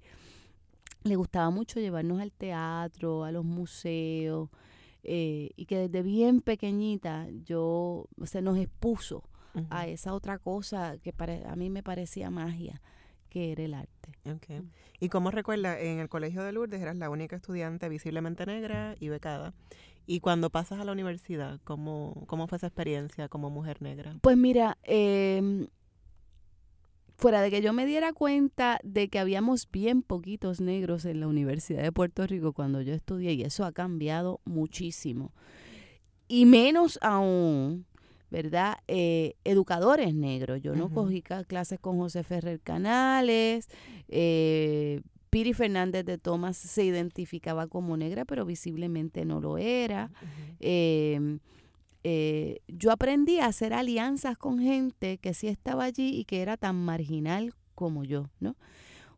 le 1.04 1.16
gustaba 1.16 1.50
mucho 1.50 1.80
llevarnos 1.80 2.22
al 2.22 2.32
teatro, 2.32 3.24
a 3.24 3.32
los 3.32 3.46
museos, 3.46 4.50
eh, 5.02 5.50
y 5.56 5.66
que 5.66 5.88
desde 5.88 6.04
bien 6.04 6.42
pequeñita 6.42 7.26
yo, 7.44 8.06
o 8.22 8.26
sea, 8.28 8.42
nos 8.42 8.60
expuso 8.60 9.24
A 9.70 9.88
esa 9.88 10.14
otra 10.14 10.40
cosa 10.40 10.98
que 11.00 11.14
a 11.46 11.56
mí 11.56 11.70
me 11.70 11.84
parecía 11.84 12.30
magia, 12.30 12.82
que 13.30 13.52
era 13.52 13.64
el 13.64 13.74
arte. 13.74 14.12
Ok. 14.26 14.64
¿Y 15.00 15.10
cómo 15.10 15.32
recuerda, 15.32 15.80
en 15.80 16.00
el 16.00 16.10
colegio 16.10 16.44
de 16.44 16.52
Lourdes 16.52 16.82
eras 16.82 16.96
la 16.96 17.10
única 17.10 17.36
estudiante 17.36 17.90
visiblemente 17.90 18.46
negra 18.46 18.96
y 19.00 19.10
becada? 19.10 19.54
Y 20.06 20.22
cuando 20.22 20.50
pasas 20.50 20.80
a 20.80 20.86
la 20.86 20.92
universidad, 20.92 21.60
¿cómo, 21.64 22.24
cómo 22.28 22.48
fue 22.48 22.58
esa 22.58 22.68
experiencia 22.68 23.30
como 23.30 23.50
mujer 23.52 23.82
negra? 23.82 24.16
Pues 24.22 24.38
mira, 24.38 24.78
em, 24.84 25.68
fuera 27.16 27.42
de 27.42 27.52
que 27.52 27.62
yo 27.62 27.74
me 27.74 27.86
diera 27.86 28.12
cuenta 28.14 28.80
de 28.84 29.10
que 29.10 29.20
habíamos 29.20 29.70
bien 29.70 30.02
poquitos 30.02 30.62
negros 30.62 31.06
en 31.06 31.20
la 31.20 31.28
Universidad 31.28 31.84
de 31.84 31.92
Puerto 31.92 32.26
Rico 32.26 32.54
cuando 32.54 32.82
yo 32.82 32.94
estudié, 32.94 33.34
y 33.34 33.44
eso 33.44 33.66
ha 33.66 33.72
cambiado 33.72 34.42
muchísimo. 34.46 35.32
Y 36.28 36.46
menos 36.46 36.98
aún, 37.02 37.86
¿verdad? 38.30 38.78
Eh, 38.88 39.36
educadores 39.44 40.14
negros. 40.14 40.62
Yo 40.62 40.76
no 40.76 40.90
cogí 40.90 41.22
clases 41.22 41.80
con 41.80 41.98
José 41.98 42.24
Ferrer 42.24 42.60
Canales. 42.60 43.68
Eh, 44.08 45.02
Piri 45.30 45.54
Fernández 45.54 46.06
de 46.06 46.18
Tomás 46.18 46.58
se 46.58 46.84
identificaba 46.84 47.68
como 47.68 47.98
negra, 47.98 48.26
pero 48.26 48.46
visiblemente 48.46 49.26
no 49.26 49.40
lo 49.40 49.58
era. 49.58 50.12
Eh, 50.60 51.40
eh, 52.04 52.62
yo 52.68 52.92
aprendí 52.92 53.40
a 53.40 53.48
hacer 53.48 53.74
alianzas 53.74 54.38
con 54.38 54.60
gente 54.60 55.18
que 55.18 55.34
sí 55.34 55.48
estaba 55.48 55.84
allí 55.84 56.16
y 56.18 56.26
que 56.26 56.42
era 56.42 56.56
tan 56.56 56.76
marginal 56.76 57.54
como 57.76 58.04
yo, 58.04 58.30
¿no? 58.40 58.56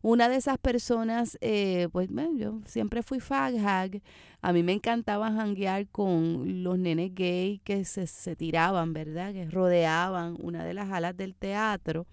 Una 0.02 0.28
de 0.28 0.36
esas 0.36 0.58
personas, 0.58 1.38
eh, 1.40 1.88
pues 1.92 2.08
yo 2.36 2.60
siempre 2.66 3.02
fui 3.02 3.20
fag 3.20 3.56
hag. 3.64 4.02
A 4.40 4.52
mí 4.52 4.64
me 4.64 4.72
encantaba 4.72 5.30
janguear 5.30 5.86
con 5.88 6.64
los 6.64 6.76
nenes 6.76 7.14
gay 7.14 7.60
que 7.62 7.84
se, 7.84 8.08
se 8.08 8.34
tiraban, 8.34 8.92
¿verdad? 8.92 9.32
Que 9.32 9.48
rodeaban 9.48 10.36
una 10.42 10.64
de 10.64 10.74
las 10.74 10.90
alas 10.90 11.16
del 11.16 11.36
teatro. 11.36 12.06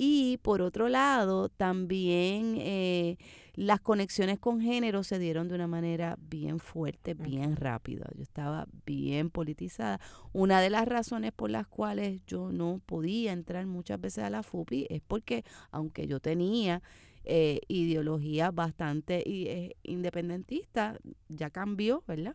Y 0.00 0.38
por 0.38 0.62
otro 0.62 0.88
lado, 0.88 1.48
también 1.48 2.54
eh, 2.60 3.16
las 3.54 3.80
conexiones 3.80 4.38
con 4.38 4.60
género 4.60 5.02
se 5.02 5.18
dieron 5.18 5.48
de 5.48 5.56
una 5.56 5.66
manera 5.66 6.16
bien 6.20 6.60
fuerte, 6.60 7.14
bien 7.14 7.56
rápida. 7.56 8.06
Yo 8.14 8.22
estaba 8.22 8.68
bien 8.86 9.28
politizada. 9.28 10.00
Una 10.32 10.60
de 10.60 10.70
las 10.70 10.86
razones 10.86 11.32
por 11.32 11.50
las 11.50 11.66
cuales 11.66 12.24
yo 12.26 12.52
no 12.52 12.80
podía 12.86 13.32
entrar 13.32 13.66
muchas 13.66 14.00
veces 14.00 14.22
a 14.22 14.30
la 14.30 14.44
FUPI 14.44 14.86
es 14.88 15.02
porque, 15.06 15.44
aunque 15.72 16.06
yo 16.06 16.20
tenía 16.20 16.80
eh, 17.28 17.60
ideología 17.68 18.50
bastante 18.50 19.22
eh, 19.26 19.76
independentista, 19.82 20.98
ya 21.28 21.50
cambió, 21.50 22.02
¿verdad? 22.08 22.34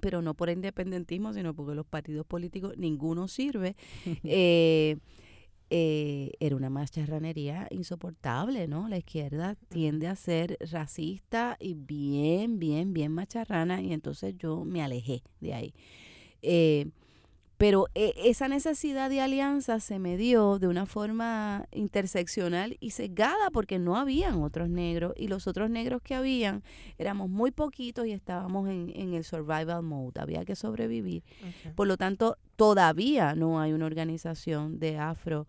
Pero 0.00 0.22
no 0.22 0.34
por 0.34 0.50
independentismo, 0.50 1.32
sino 1.32 1.54
porque 1.54 1.74
los 1.74 1.86
partidos 1.86 2.26
políticos, 2.26 2.74
ninguno 2.76 3.28
sirve. 3.28 3.76
Eh, 4.24 4.98
eh, 5.70 6.32
era 6.40 6.54
una 6.56 6.70
macharranería 6.70 7.66
insoportable, 7.70 8.68
¿no? 8.68 8.86
La 8.88 8.98
izquierda 8.98 9.56
tiende 9.70 10.06
a 10.06 10.14
ser 10.14 10.58
racista 10.60 11.56
y 11.58 11.74
bien, 11.74 12.58
bien, 12.58 12.92
bien 12.92 13.10
macharrana 13.10 13.80
y 13.80 13.92
entonces 13.92 14.36
yo 14.38 14.64
me 14.64 14.82
alejé 14.82 15.22
de 15.40 15.54
ahí. 15.54 15.74
Eh, 16.42 16.90
pero 17.56 17.86
eh, 17.94 18.12
esa 18.16 18.48
necesidad 18.48 19.10
de 19.10 19.20
alianza 19.20 19.80
se 19.80 19.98
me 19.98 20.16
dio 20.16 20.58
de 20.58 20.66
una 20.66 20.86
forma 20.86 21.66
interseccional 21.72 22.76
y 22.80 22.90
sesgada 22.90 23.50
porque 23.52 23.78
no 23.78 23.96
habían 23.96 24.42
otros 24.42 24.68
negros 24.68 25.14
y 25.16 25.28
los 25.28 25.46
otros 25.46 25.70
negros 25.70 26.02
que 26.02 26.14
habían 26.14 26.62
éramos 26.98 27.30
muy 27.30 27.50
poquitos 27.50 28.06
y 28.06 28.12
estábamos 28.12 28.68
en, 28.68 28.92
en 28.94 29.14
el 29.14 29.24
survival 29.24 29.82
mode, 29.82 30.20
había 30.20 30.44
que 30.44 30.56
sobrevivir. 30.56 31.22
Por 31.74 31.86
lo 31.86 31.96
tanto, 31.96 32.36
todavía 32.56 33.34
no 33.34 33.60
hay 33.60 33.72
una 33.72 33.86
organización 33.86 34.78
de 34.78 34.98
afro 34.98 35.46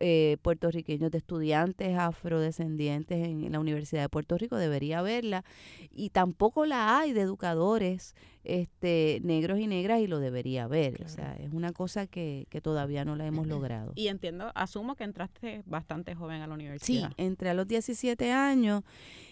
eh, 0.00 0.36
puertorriqueños, 0.42 1.10
de 1.10 1.18
estudiantes 1.18 1.96
afrodescendientes 1.98 3.26
en 3.26 3.50
la 3.52 3.60
Universidad 3.60 4.02
de 4.02 4.08
Puerto 4.08 4.36
Rico, 4.38 4.56
debería 4.56 4.98
haberla. 5.00 5.44
Y 5.90 6.10
tampoco 6.10 6.66
la 6.66 6.98
hay 6.98 7.12
de 7.12 7.20
educadores 7.22 8.14
este, 8.44 9.20
negros 9.22 9.60
y 9.60 9.66
negras 9.68 10.00
y 10.00 10.06
lo 10.08 10.18
debería 10.18 10.64
haber. 10.64 10.94
O 10.94 10.96
Claro. 10.96 11.10
sea, 11.12 11.36
es 11.36 11.52
una 11.52 11.72
cosa 11.72 12.06
que, 12.06 12.46
que 12.50 12.60
todavía 12.60 13.04
no 13.04 13.14
la 13.16 13.26
hemos 13.26 13.46
logrado. 13.46 13.92
Y 13.94 14.08
entiendo, 14.08 14.50
asumo 14.54 14.96
que 14.96 15.04
entraste 15.04 15.62
bastante 15.66 16.14
joven 16.14 16.42
a 16.42 16.46
la 16.46 16.54
Sí, 16.54 16.60
universidad. 16.62 17.12
entré 17.16 17.50
a 17.50 17.54
los 17.54 17.68
17 17.68 18.32
años 18.32 18.82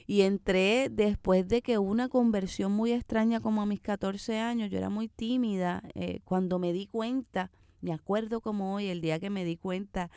y 0.06 0.22
entré 0.22 0.88
después 0.90 1.48
de 1.48 1.62
que 1.62 1.78
hubo 1.78 1.90
una 1.90 2.08
conversión 2.08 2.72
muy 2.72 2.92
extraña 2.92 3.40
como 3.40 3.62
a 3.62 3.66
mis 3.66 3.80
14 3.80 4.38
años. 4.38 4.70
Yo 4.70 4.78
era 4.78 4.90
muy 4.90 5.08
tímida. 5.08 5.82
eh, 5.94 6.20
cuando 6.24 6.58
me 6.58 6.72
di 6.72 6.86
cuenta, 6.86 7.50
me 7.80 7.92
acuerdo 7.92 8.40
como 8.40 8.74
hoy, 8.74 8.86
el 8.86 9.00
día 9.00 9.18
que 9.18 9.30
me 9.30 9.44
di 9.44 9.56
cuenta 9.56 10.10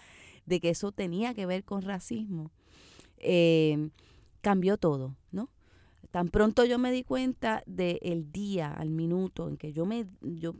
de 0.45 0.59
que 0.59 0.69
eso 0.69 0.91
tenía 0.91 1.33
que 1.33 1.45
ver 1.45 1.63
con 1.63 1.81
racismo, 1.81 2.51
eh, 3.17 3.89
cambió 4.41 4.77
todo, 4.77 5.15
¿no? 5.31 5.49
tan 6.13 6.29
pronto 6.29 6.63
yo 6.63 6.77
me 6.77 6.91
di 6.91 7.03
cuenta 7.03 7.63
del 7.65 8.31
día, 8.31 8.71
al 8.71 8.91
minuto, 8.91 9.49
en 9.49 9.57
que 9.57 9.73
yo 9.73 9.87
me, 9.87 10.05
yo 10.21 10.53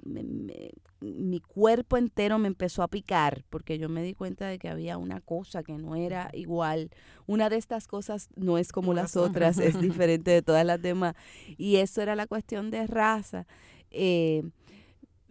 mi 0.99 1.39
cuerpo 1.41 1.95
entero 1.95 2.39
me 2.39 2.47
empezó 2.47 2.81
a 2.81 2.87
picar, 2.87 3.43
porque 3.51 3.77
yo 3.77 3.87
me 3.87 4.01
di 4.01 4.15
cuenta 4.15 4.47
de 4.47 4.57
que 4.57 4.67
había 4.67 4.97
una 4.97 5.21
cosa 5.21 5.61
que 5.61 5.77
no 5.77 5.95
era 5.95 6.31
igual. 6.33 6.89
Una 7.27 7.51
de 7.51 7.57
estas 7.57 7.85
cosas 7.85 8.29
no 8.35 8.57
es 8.57 8.71
como 8.71 8.95
las 8.95 9.15
otras, 9.15 9.59
es 9.59 9.79
diferente 9.79 10.31
de 10.31 10.41
todas 10.41 10.65
las 10.65 10.81
demás. 10.81 11.13
Y 11.55 11.75
eso 11.75 12.01
era 12.01 12.15
la 12.15 12.25
cuestión 12.25 12.71
de 12.71 12.87
raza. 12.87 13.45
Eh, 13.91 14.41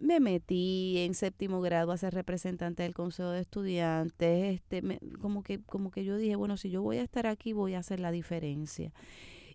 me 0.03 0.19
metí 0.19 0.97
en 0.97 1.13
séptimo 1.13 1.61
grado 1.61 1.91
a 1.91 1.97
ser 1.97 2.13
representante 2.13 2.83
del 2.83 2.93
consejo 2.93 3.29
de 3.29 3.39
estudiantes, 3.39 4.55
este, 4.55 4.99
como 5.21 5.43
que, 5.43 5.61
como 5.61 5.91
que 5.91 6.03
yo 6.03 6.17
dije, 6.17 6.35
bueno, 6.35 6.57
si 6.57 6.69
yo 6.69 6.81
voy 6.81 6.97
a 6.97 7.03
estar 7.03 7.25
aquí, 7.25 7.53
voy 7.53 7.73
a 7.73 7.79
hacer 7.79 7.99
la 8.01 8.11
diferencia 8.11 8.91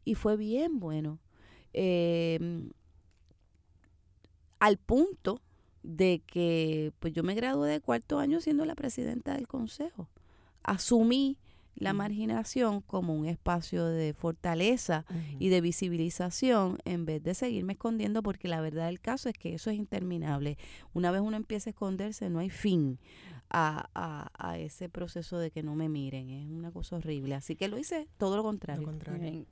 y 0.05 0.15
fue 0.15 0.37
bien 0.37 0.81
bueno. 0.81 1.19
Em, 1.75 2.71
al 4.59 4.79
punto 4.79 5.43
de 5.83 6.23
que 6.27 6.93
pues 6.99 7.13
yo 7.13 7.23
me 7.23 7.35
gradué 7.35 7.71
de 7.71 7.81
cuarto 7.81 8.19
año 8.19 8.41
siendo 8.41 8.65
la 8.65 8.75
presidenta 8.75 9.35
del 9.35 9.47
consejo. 9.47 10.09
Asumí 10.63 11.37
la 11.75 11.93
marginación 11.93 12.81
como 12.81 13.15
un 13.15 13.27
espacio 13.27 13.87
de 13.87 14.13
fortaleza 14.13 15.05
y 15.39 15.49
de 15.49 15.61
visibilización 15.61 16.79
en 16.85 17.05
vez 17.05 17.23
de 17.23 17.35
seguirme 17.35 17.75
escondiendo 17.75 18.23
porque 18.23 18.49
la 18.49 18.61
verdad 18.61 18.87
del 18.87 19.01
caso 19.01 19.29
es 19.29 19.39
que 19.39 19.55
eso 19.55 19.71
es 19.71 19.77
interminable. 19.77 20.59
Una 20.93 21.11
vez 21.11 21.21
uno 21.21 21.37
empieza 21.37 21.71
a 21.71 21.73
esconderse 21.73 22.31
no 22.31 22.41
hay 22.41 22.51
fin 22.51 22.99
a, 23.51 23.89
a, 23.95 24.31
a, 24.35 24.59
ese 24.59 24.89
proceso 24.89 25.39
de 25.39 25.51
que 25.51 25.63
no 25.63 25.75
me 25.75 25.89
miren. 25.89 26.31
Es 26.31 26.51
una 26.51 26.71
cosa 26.71 26.97
horrible. 26.97 27.35
Así 27.35 27.57
que 27.57 27.69
lo 27.69 27.79
hice 27.79 28.09
todo 28.19 28.37
lo 28.37 28.43
contrario. 28.43 28.93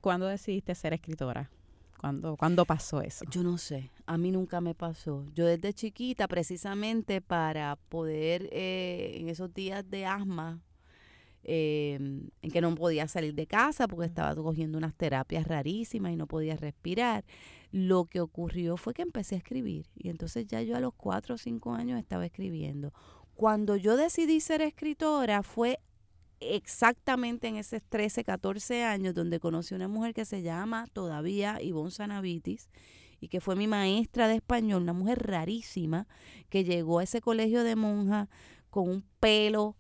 ¿Cuándo 0.01 0.27
decidiste 0.27 0.75
ser 0.75 0.93
escritora? 0.93 1.51
¿Cuándo, 1.99 2.37
¿Cuándo 2.37 2.65
pasó 2.67 3.01
eso? 3.01 3.25
Yo 3.31 3.43
no 3.43 3.57
sé, 3.57 3.91
a 4.05 4.19
mí 4.19 4.31
nunca 4.31 4.61
me 4.61 4.75
pasó. 4.75 5.25
Yo 5.35 5.47
desde 5.47 5.73
chiquita, 5.73 6.29
precisamente 6.29 7.23
para 7.23 7.77
poder, 7.89 8.49
eh, 8.53 9.17
en 9.17 9.29
esos 9.29 9.53
días 9.55 9.89
de 9.89 10.05
asma, 10.05 10.61
em, 11.49 12.29
en 12.43 12.51
que 12.51 12.61
no 12.61 12.75
podía 12.75 13.09
salir 13.09 13.35
de 13.35 13.47
casa 13.47 13.89
porque 13.89 14.07
estaba 14.07 14.35
cogiendo 14.35 14.79
unas 14.79 14.95
terapias 14.95 15.47
rarísimas 15.47 16.13
y 16.13 16.17
no 16.17 16.27
podía 16.27 16.57
respirar, 16.57 17.25
lo 17.73 18.05
que 18.05 18.21
ocurrió 18.21 18.77
fue 18.77 18.95
que 18.95 19.03
empecé 19.03 19.37
a 19.37 19.39
escribir. 19.39 19.87
Y 19.97 20.09
entonces 20.11 20.47
ya 20.47 20.63
yo 20.63 20.77
a 20.77 20.81
los 20.81 20.95
cuatro 20.95 21.37
o 21.37 21.39
cinco 21.39 21.73
años 21.73 21.99
estaba 21.99 22.27
escribiendo 22.27 22.93
cuando 23.37 23.77
yo 23.77 23.97
decidí 23.97 24.41
ser 24.41 24.63
escritora 24.63 25.43
fue 25.43 25.79
exactamente 26.41 27.49
en 27.49 27.57
esos 27.57 27.83
13, 27.89 28.25
14 28.25 28.83
años 28.83 29.15
donde 29.15 29.41
conocí 29.41 29.75
a 29.75 29.77
una 29.77 29.89
mujer 29.89 30.15
que 30.15 30.25
se 30.25 30.43
llama 30.43 30.87
todavía 30.93 31.63
Ivonne 31.63 31.91
Sanavitis 31.91 32.69
y 33.21 33.29
que 33.29 33.41
fue 33.41 33.55
mi 33.55 33.67
maestra 33.67 34.27
de 34.27 34.37
español, 34.37 34.83
una 34.83 34.95
mujer 34.95 35.27
rarísima 35.27 36.07
que 36.49 36.65
llegó 36.65 36.99
a 36.99 37.05
ese 37.05 37.21
colegio 37.21 37.63
de 37.63 37.77
monjas 37.77 38.29
con 38.71 38.89
un 38.89 39.05
pelo, 39.21 39.77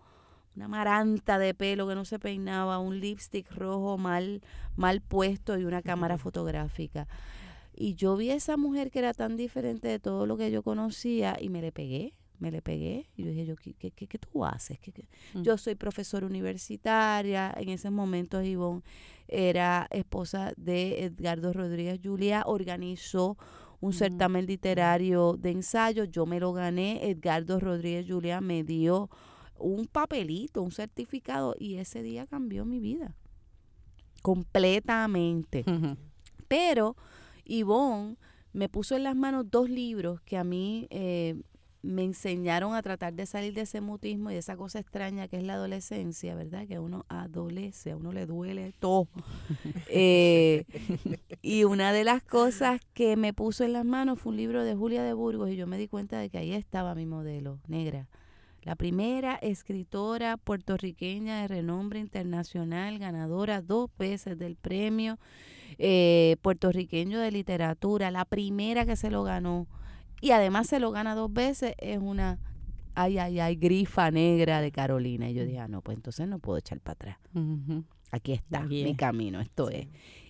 una 0.56 0.68
maranta 0.68 1.38
de 1.38 1.54
pelo 1.54 1.86
que 1.86 1.94
no 1.94 2.04
se 2.04 2.18
peinaba, 2.18 2.78
un 2.78 2.98
lipstick 2.98 3.50
rojo 3.52 3.98
mal, 3.98 4.40
mal 4.74 5.00
puesto 5.00 5.58
y 5.58 5.64
una 5.64 5.82
cámara 5.82 6.18
fotográfica. 6.18 7.06
Y 7.74 7.94
yo 7.94 8.16
vi 8.16 8.30
a 8.30 8.34
esa 8.34 8.56
mujer 8.56 8.90
que 8.90 9.00
era 9.00 9.12
tan 9.12 9.36
diferente 9.36 9.86
de 9.86 9.98
todo 9.98 10.26
lo 10.26 10.36
que 10.36 10.50
yo 10.50 10.62
conocía 10.62 11.36
y 11.38 11.50
me 11.50 11.60
le 11.60 11.72
pegué 11.72 12.14
me 12.38 12.50
le 12.50 12.62
pegué 12.62 13.08
y 13.16 13.24
yo 13.24 13.30
dije, 13.30 13.46
yo, 13.46 13.56
¿qué, 13.56 13.74
qué, 13.74 13.90
qué 13.90 14.18
tú 14.18 14.44
haces? 14.44 14.78
¿Qué, 14.78 14.92
mm. 15.34 15.42
Yo 15.42 15.56
soy 15.58 15.74
profesora 15.74 16.26
universitaria, 16.26 17.52
en 17.56 17.68
ese 17.70 17.90
momento 17.90 18.42
Ivonne 18.42 18.82
era 19.28 19.86
esposa 19.90 20.52
de 20.56 21.04
Edgardo 21.04 21.52
Rodríguez 21.52 22.00
Julia, 22.02 22.42
organizó 22.46 23.36
un 23.80 23.90
mm. 23.90 23.94
certamen 23.94 24.46
literario 24.46 25.36
de 25.38 25.50
ensayo, 25.50 26.04
yo 26.04 26.26
me 26.26 26.40
lo 26.40 26.52
gané, 26.52 27.10
Edgardo 27.10 27.58
Rodríguez 27.58 28.06
Julia 28.08 28.40
me 28.40 28.62
dio 28.62 29.10
un 29.58 29.86
papelito, 29.86 30.62
un 30.62 30.72
certificado 30.72 31.54
y 31.58 31.76
ese 31.76 32.02
día 32.02 32.26
cambió 32.26 32.64
mi 32.64 32.80
vida 32.80 33.14
completamente. 34.26 35.64
Pero 36.48 36.96
Ivonne 37.44 38.16
me 38.52 38.68
puso 38.68 38.96
en 38.96 39.04
las 39.04 39.14
manos 39.14 39.48
dos 39.48 39.70
libros 39.70 40.20
que 40.22 40.36
a 40.36 40.42
mí 40.42 40.88
eh, 40.90 41.40
me 41.82 42.02
enseñaron 42.02 42.74
a 42.74 42.82
tratar 42.82 43.12
de 43.14 43.24
salir 43.24 43.54
de 43.54 43.60
ese 43.60 43.80
mutismo 43.80 44.32
y 44.32 44.34
de 44.34 44.40
esa 44.40 44.56
cosa 44.56 44.80
extraña 44.80 45.28
que 45.28 45.36
es 45.36 45.44
la 45.44 45.54
adolescencia, 45.54 46.34
¿verdad? 46.34 46.66
Que 46.66 46.80
uno 46.80 47.04
adolece, 47.08 47.92
a 47.92 47.96
uno 47.96 48.12
le 48.12 48.26
duele 48.26 48.72
todo. 48.80 49.06
Eh, 49.88 50.64
y 51.40 51.62
una 51.62 51.92
de 51.92 52.02
las 52.02 52.22
cosas 52.22 52.80
que 52.92 53.16
me 53.16 53.32
puso 53.32 53.62
en 53.62 53.72
las 53.72 53.84
manos 53.84 54.18
fue 54.18 54.32
un 54.32 54.36
libro 54.36 54.64
de 54.64 54.74
Julia 54.74 55.04
de 55.04 55.12
Burgos 55.12 55.50
y 55.50 55.56
yo 55.56 55.68
me 55.68 55.78
di 55.78 55.86
cuenta 55.86 56.18
de 56.18 56.28
que 56.28 56.38
ahí 56.38 56.52
estaba 56.52 56.96
mi 56.96 57.06
modelo, 57.06 57.60
negra. 57.68 58.08
La 58.66 58.74
primera 58.74 59.36
escritora 59.36 60.36
puertorriqueña 60.36 61.40
de 61.40 61.46
renombre 61.46 62.00
internacional, 62.00 62.98
ganadora 62.98 63.62
dos 63.62 63.88
veces 63.96 64.36
del 64.40 64.56
premio 64.56 65.20
eh, 65.78 66.34
puertorriqueño 66.42 67.20
de 67.20 67.30
literatura, 67.30 68.10
la 68.10 68.24
primera 68.24 68.84
que 68.84 68.96
se 68.96 69.08
lo 69.08 69.22
ganó 69.22 69.68
y 70.20 70.32
además 70.32 70.66
se 70.66 70.80
lo 70.80 70.90
gana 70.90 71.14
dos 71.14 71.32
veces, 71.32 71.74
es 71.78 71.98
una, 71.98 72.40
ay, 72.96 73.18
ay, 73.18 73.38
ay, 73.38 73.54
grifa 73.54 74.10
negra 74.10 74.60
de 74.60 74.72
Carolina. 74.72 75.30
Y 75.30 75.34
yo 75.34 75.44
dije, 75.44 75.60
ah, 75.60 75.68
no, 75.68 75.80
pues 75.80 75.96
entonces 75.96 76.26
no 76.26 76.40
puedo 76.40 76.58
echar 76.58 76.80
para 76.80 76.94
atrás. 76.94 77.18
Aquí 78.10 78.32
está 78.32 78.62
mi 78.62 78.96
camino, 78.96 79.40
esto 79.40 79.70
es. 79.70 79.86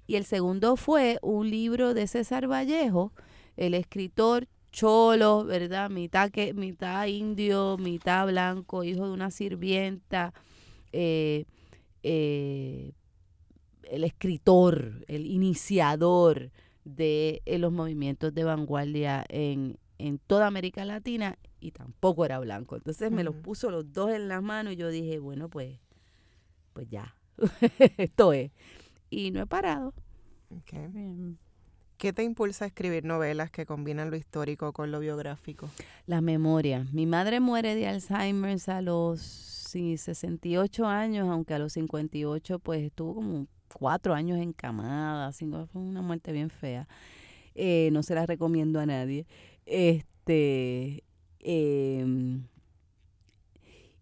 Y 0.07 0.17
el 0.17 0.27
segundo 0.27 0.77
fue 0.77 1.19
un 1.23 1.49
libro 1.49 1.95
de 1.95 2.07
César 2.07 2.51
Vallejo, 2.51 3.15
el 3.57 3.73
escritor 3.73 4.47
cholo, 4.77 5.45
¿verdad? 5.47 5.89
Mitad, 5.89 6.31
que, 6.31 6.53
mitad 6.53 7.07
indio, 7.07 7.79
mitad 7.79 8.27
blanco, 8.27 8.85
hijo 8.85 9.07
de 9.07 9.13
una 9.13 9.31
sirvienta, 9.31 10.35
eh, 10.93 11.47
eh, 12.03 12.93
el 13.85 14.05
escritor, 14.05 15.03
el 15.09 15.25
iniciador 15.25 16.51
de 16.85 17.41
eh, 17.47 17.57
los 17.57 17.73
movimientos 17.73 18.35
de 18.35 18.45
vanguardia 18.45 19.25
en, 19.31 19.79
en 19.97 20.19
toda 20.19 20.47
América 20.47 20.85
Latina 20.85 21.39
y 21.59 21.71
tampoco 21.71 22.27
era 22.27 22.39
blanco. 22.39 22.77
Entonces 22.77 23.11
me 23.11 23.25
los 23.25 23.35
puso 23.35 23.71
los 23.71 23.91
dos 23.95 24.11
en 24.11 24.29
las 24.29 24.43
manos 24.43 24.75
y 24.75 24.77
yo 24.77 24.91
dije, 24.91 25.19
bueno, 25.21 25.49
pues, 25.49 25.81
pues 26.75 26.87
ya, 26.91 27.17
esto 27.97 28.35
es. 28.35 28.53
Y 29.09 29.31
no 29.31 29.41
he 29.41 29.47
parado. 29.47 29.95
¿Qué 31.99 32.13
te 32.13 32.23
impulsa 32.23 32.67
a 32.67 32.69
escribir 32.69 33.05
novelas 33.05 33.51
que 33.51 33.65
combinan 33.65 34.11
lo 34.11 34.17
histórico 34.17 34.73
con 34.73 34.91
lo 34.91 35.01
biográfico? 35.01 35.71
La 36.07 36.21
memoria. 36.21 36.87
Mi 36.93 37.07
madre 37.07 37.41
muere 37.41 37.75
de 37.75 37.87
Alzheimer 37.87 38.59
a 38.67 38.83
los 38.83 39.21
68 39.21 40.87
años, 40.87 41.29
aunque 41.29 41.55
a 41.55 41.59
los 41.59 41.73
58 41.75 42.59
pues 42.59 42.83
estuvo 42.83 43.15
como 43.15 43.47
cuatro 43.73 44.15
años 44.15 44.39
encamada, 44.39 45.33
cinco, 45.33 45.67
fue 45.73 45.83
una 45.83 46.03
muerte 46.03 46.33
bien 46.33 46.51
fea. 46.51 46.89
Eh, 47.55 47.91
no 47.93 48.03
se 48.03 48.15
la 48.15 48.27
recomiendo 48.27 48.81
a 48.81 48.87
nadie. 48.87 49.27
Este, 49.65 51.03
em, 51.41 52.45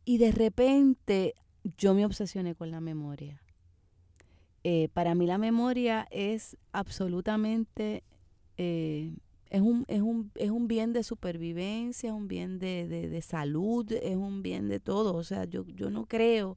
y 0.05 0.19
de 0.19 0.33
repente 0.33 1.35
yo 1.79 1.95
me 1.95 2.05
obsesioné 2.05 2.55
con 2.55 2.71
la 2.71 2.81
memoria. 2.81 3.41
Eh, 4.65 4.89
para 4.95 5.15
mí 5.15 5.27
la 5.27 5.37
memoria 5.37 6.09
es 6.11 6.57
absolutamente, 6.73 8.03
eh, 8.57 9.13
es, 9.51 9.61
un, 9.61 9.85
es, 9.89 10.01
un, 10.01 10.31
es 10.35 10.51
un 10.51 10.69
bien 10.69 10.95
de 10.95 11.03
supervivencia, 11.03 12.09
es 12.09 12.15
un 12.15 12.29
bien 12.29 12.59
de, 12.59 12.89
de, 12.89 13.09
de, 13.11 13.21
salud, 13.21 13.93
es 13.93 14.17
un 14.17 14.43
bien 14.43 14.69
de 14.69 14.81
todo. 14.81 15.15
O 15.15 15.23
sea, 15.23 15.45
yo, 15.45 15.67
yo 15.67 15.91
no 15.91 16.07
creo 16.07 16.57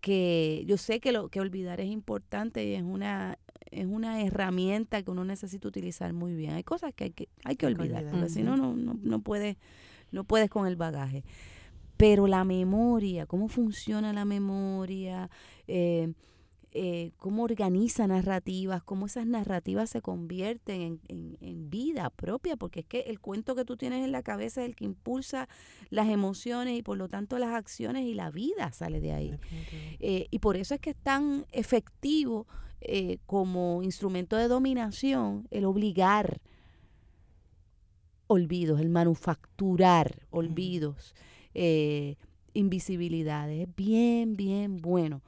que 0.00 0.64
yo 0.66 0.76
sé 0.76 0.98
que 0.98 1.12
lo 1.12 1.28
que 1.28 1.40
olvidar 1.40 1.80
es 1.80 1.86
importante 1.86 2.66
y 2.66 2.74
es 2.74 2.82
una 2.82 3.38
es 3.70 3.86
una 3.86 4.20
herramienta 4.20 5.02
que 5.02 5.10
uno 5.10 5.24
necesita 5.24 5.68
utilizar 5.68 6.12
muy 6.12 6.34
bien. 6.34 6.54
Hay 6.54 6.64
cosas 6.64 6.92
que 6.92 7.04
hay 7.04 7.10
que 7.12 7.28
hay 7.44 7.54
que 7.54 7.66
olvidar, 7.66 8.04
porque 8.10 8.28
si 8.28 8.42
no 8.42 8.56
no 8.56 8.74
no 8.74 9.20
puedes 9.20 9.56
no 10.10 10.24
puedes 10.24 10.50
con 10.50 10.66
el 10.66 10.74
bagaje. 10.74 11.24
Pero 11.96 12.26
la 12.26 12.44
memoria, 12.44 13.26
cómo 13.26 13.46
funciona 13.46 14.12
la 14.12 14.24
memoria, 14.24 15.30
eh, 15.68 16.12
eh, 16.74 17.12
cómo 17.18 17.42
organiza 17.42 18.06
narrativas, 18.06 18.82
cómo 18.82 19.04
esas 19.04 19.26
narrativas 19.26 19.90
se 19.90 20.00
convierten 20.00 21.00
en, 21.06 21.70
vida 21.70 22.08
propia, 22.08 22.56
porque 22.56 22.80
es 22.80 22.86
que 22.86 23.00
el 23.00 23.20
cuento 23.20 23.54
que 23.54 23.66
tú 23.66 23.76
tienes 23.76 24.02
en 24.04 24.10
la 24.10 24.22
cabeza 24.22 24.62
es 24.62 24.68
el 24.68 24.76
que 24.76 24.86
impulsa 24.86 25.50
las 25.90 26.08
emociones 26.08 26.78
y 26.78 26.82
por 26.82 26.96
lo 26.96 27.08
tanto 27.08 27.38
las 27.38 27.54
acciones 27.54 28.04
y 28.04 28.14
la 28.14 28.30
vida 28.30 28.72
sale 28.72 29.00
de 29.00 29.12
ahí. 29.12 29.38
Eh, 30.00 30.28
y 30.30 30.38
por 30.38 30.56
eso 30.56 30.74
es 30.74 30.80
que 30.80 30.90
es 30.90 30.96
tan 30.96 31.44
efectivo 31.52 32.46
eh, 32.80 33.18
como 33.26 33.82
instrumento 33.82 34.36
de 34.36 34.48
dominación 34.48 35.46
el 35.50 35.66
obligar 35.66 36.40
olvidos, 38.28 38.80
el 38.80 38.88
manufacturar 38.88 40.26
olvidos, 40.30 41.14
invisibilidades. 42.54 43.68
Es 43.68 43.76
bien, 43.76 44.36
bien 44.36 44.78
bueno 44.78 45.22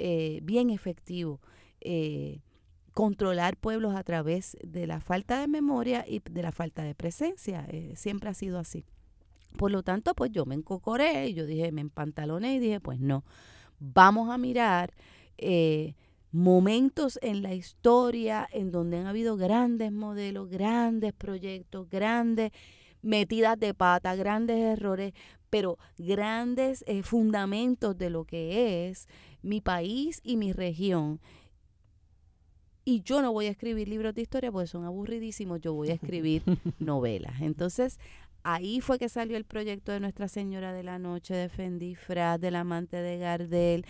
eh, 0.00 0.38
bien 0.44 0.70
efectivo 0.70 1.40
eh, 1.80 2.40
controlar 2.94 3.56
pueblos 3.56 3.96
a 3.96 4.04
través 4.04 4.56
de 4.62 4.86
la 4.86 5.00
falta 5.00 5.40
de 5.40 5.48
memoria 5.48 6.04
y 6.06 6.20
de 6.20 6.42
la 6.42 6.52
falta 6.52 6.84
de 6.84 6.94
presencia. 6.94 7.66
Eh, 7.68 7.94
siempre 7.96 8.30
ha 8.30 8.34
sido 8.34 8.58
así. 8.58 8.84
Por 9.56 9.72
lo 9.72 9.82
tanto, 9.82 10.14
pues 10.14 10.30
yo 10.30 10.46
me 10.46 10.54
encocoré, 10.54 11.34
yo 11.34 11.46
dije, 11.46 11.72
me 11.72 11.80
empantaloné 11.80 12.54
y 12.54 12.58
dije, 12.60 12.80
pues 12.80 13.00
no, 13.00 13.24
vamos 13.80 14.30
a 14.30 14.38
mirar 14.38 14.94
momentos 16.30 17.18
en 17.22 17.42
la 17.42 17.54
historia 17.54 18.48
en 18.52 18.70
donde 18.70 18.98
han 18.98 19.06
habido 19.06 19.36
grandes 19.36 19.90
modelos, 19.90 20.48
grandes 20.48 21.12
proyectos, 21.12 21.88
grandes 21.88 22.52
metidas 23.02 23.58
de 23.58 23.74
pata, 23.74 24.14
grandes 24.14 24.58
errores, 24.58 25.12
pero 25.50 25.78
grandes 25.96 26.84
eh, 26.86 27.02
fundamentos 27.02 27.96
de 27.96 28.10
lo 28.10 28.24
que 28.24 28.88
es 28.88 29.08
mi 29.42 29.60
país 29.60 30.20
y 30.22 30.36
mi 30.36 30.52
región. 30.52 31.20
Y 32.84 33.02
yo 33.02 33.20
no 33.20 33.32
voy 33.32 33.46
a 33.46 33.50
escribir 33.50 33.88
libros 33.88 34.14
de 34.14 34.22
historia 34.22 34.50
porque 34.50 34.66
son 34.66 34.84
aburridísimos, 34.84 35.60
yo 35.60 35.74
voy 35.74 35.90
a 35.90 35.94
escribir 35.94 36.42
novelas. 36.78 37.42
Entonces, 37.42 37.98
ahí 38.42 38.80
fue 38.80 38.98
que 38.98 39.08
salió 39.08 39.36
el 39.36 39.44
proyecto 39.44 39.92
de 39.92 40.00
Nuestra 40.00 40.28
Señora 40.28 40.72
de 40.72 40.82
la 40.82 40.98
Noche, 40.98 41.34
de 41.34 41.48
Fendifraz, 41.48 42.40
del 42.40 42.56
amante 42.56 42.96
de 42.96 43.18
Gardel 43.18 43.84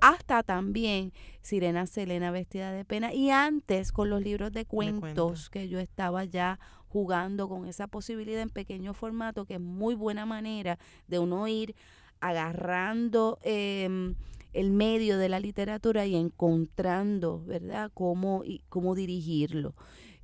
hasta 0.00 0.42
también 0.42 1.12
Sirena 1.42 1.86
Selena 1.86 2.30
vestida 2.30 2.72
de 2.72 2.84
pena 2.84 3.14
y 3.14 3.30
antes 3.30 3.92
con 3.92 4.10
los 4.10 4.22
libros 4.22 4.52
de 4.52 4.66
cuentos 4.66 5.50
que 5.50 5.68
yo 5.68 5.78
estaba 5.78 6.24
ya 6.24 6.58
jugando 6.96 7.46
con 7.46 7.66
esa 7.66 7.88
posibilidad 7.88 8.40
en 8.40 8.48
pequeño 8.48 8.94
formato 8.94 9.44
que 9.44 9.56
es 9.56 9.60
muy 9.60 9.94
buena 9.94 10.24
manera 10.24 10.78
de 11.08 11.18
uno 11.18 11.46
ir 11.46 11.74
agarrando 12.20 13.38
em, 13.42 14.14
el 14.54 14.70
medio 14.70 15.18
de 15.18 15.28
la 15.28 15.38
literatura 15.38 16.06
y 16.06 16.16
encontrando, 16.16 17.44
¿verdad?, 17.44 17.90
cómo, 17.92 18.44
y, 18.46 18.62
cómo 18.70 18.94
dirigirlo. 18.94 19.74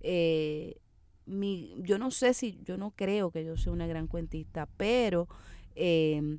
Eh, 0.01 0.79
yo 1.27 1.99
no 1.99 2.11
sé 2.11 2.33
si, 2.33 2.59
yo 2.65 2.79
no 2.79 2.93
creo 2.93 3.31
que 3.31 3.45
yo 3.45 3.59
sea 3.59 3.71
una 3.71 3.87
gran 3.87 4.07
cuentista, 4.07 4.67
pero 4.79 5.29
em, 5.75 6.39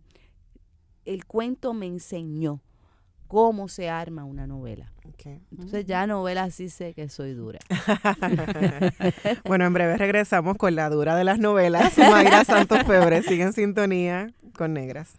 el 1.06 1.26
cuento 1.26 1.76
me 1.76 1.86
enseñó 1.86 2.60
cómo 3.34 3.68
se 3.68 3.90
arma 3.90 4.26
una 4.26 4.46
novela. 4.46 4.92
Entonces 5.50 5.88
ya 5.88 6.06
novela 6.06 6.52
sí 6.52 6.70
sé 6.70 6.94
que 6.94 7.10
soy 7.10 7.34
dura. 7.34 7.58
bueno, 9.46 9.66
en 9.66 9.74
breve 9.74 9.98
regresamos 9.98 10.56
con 10.56 10.76
la 10.76 10.88
dura 10.90 11.16
de 11.16 11.24
las 11.24 11.40
novelas. 11.40 11.98
Mayra 11.98 12.46
Santos 12.46 12.84
Febre 12.86 13.24
sigue 13.24 13.42
en 13.42 13.54
sintonía 13.54 14.32
con 14.56 14.74
Negras. 14.74 15.18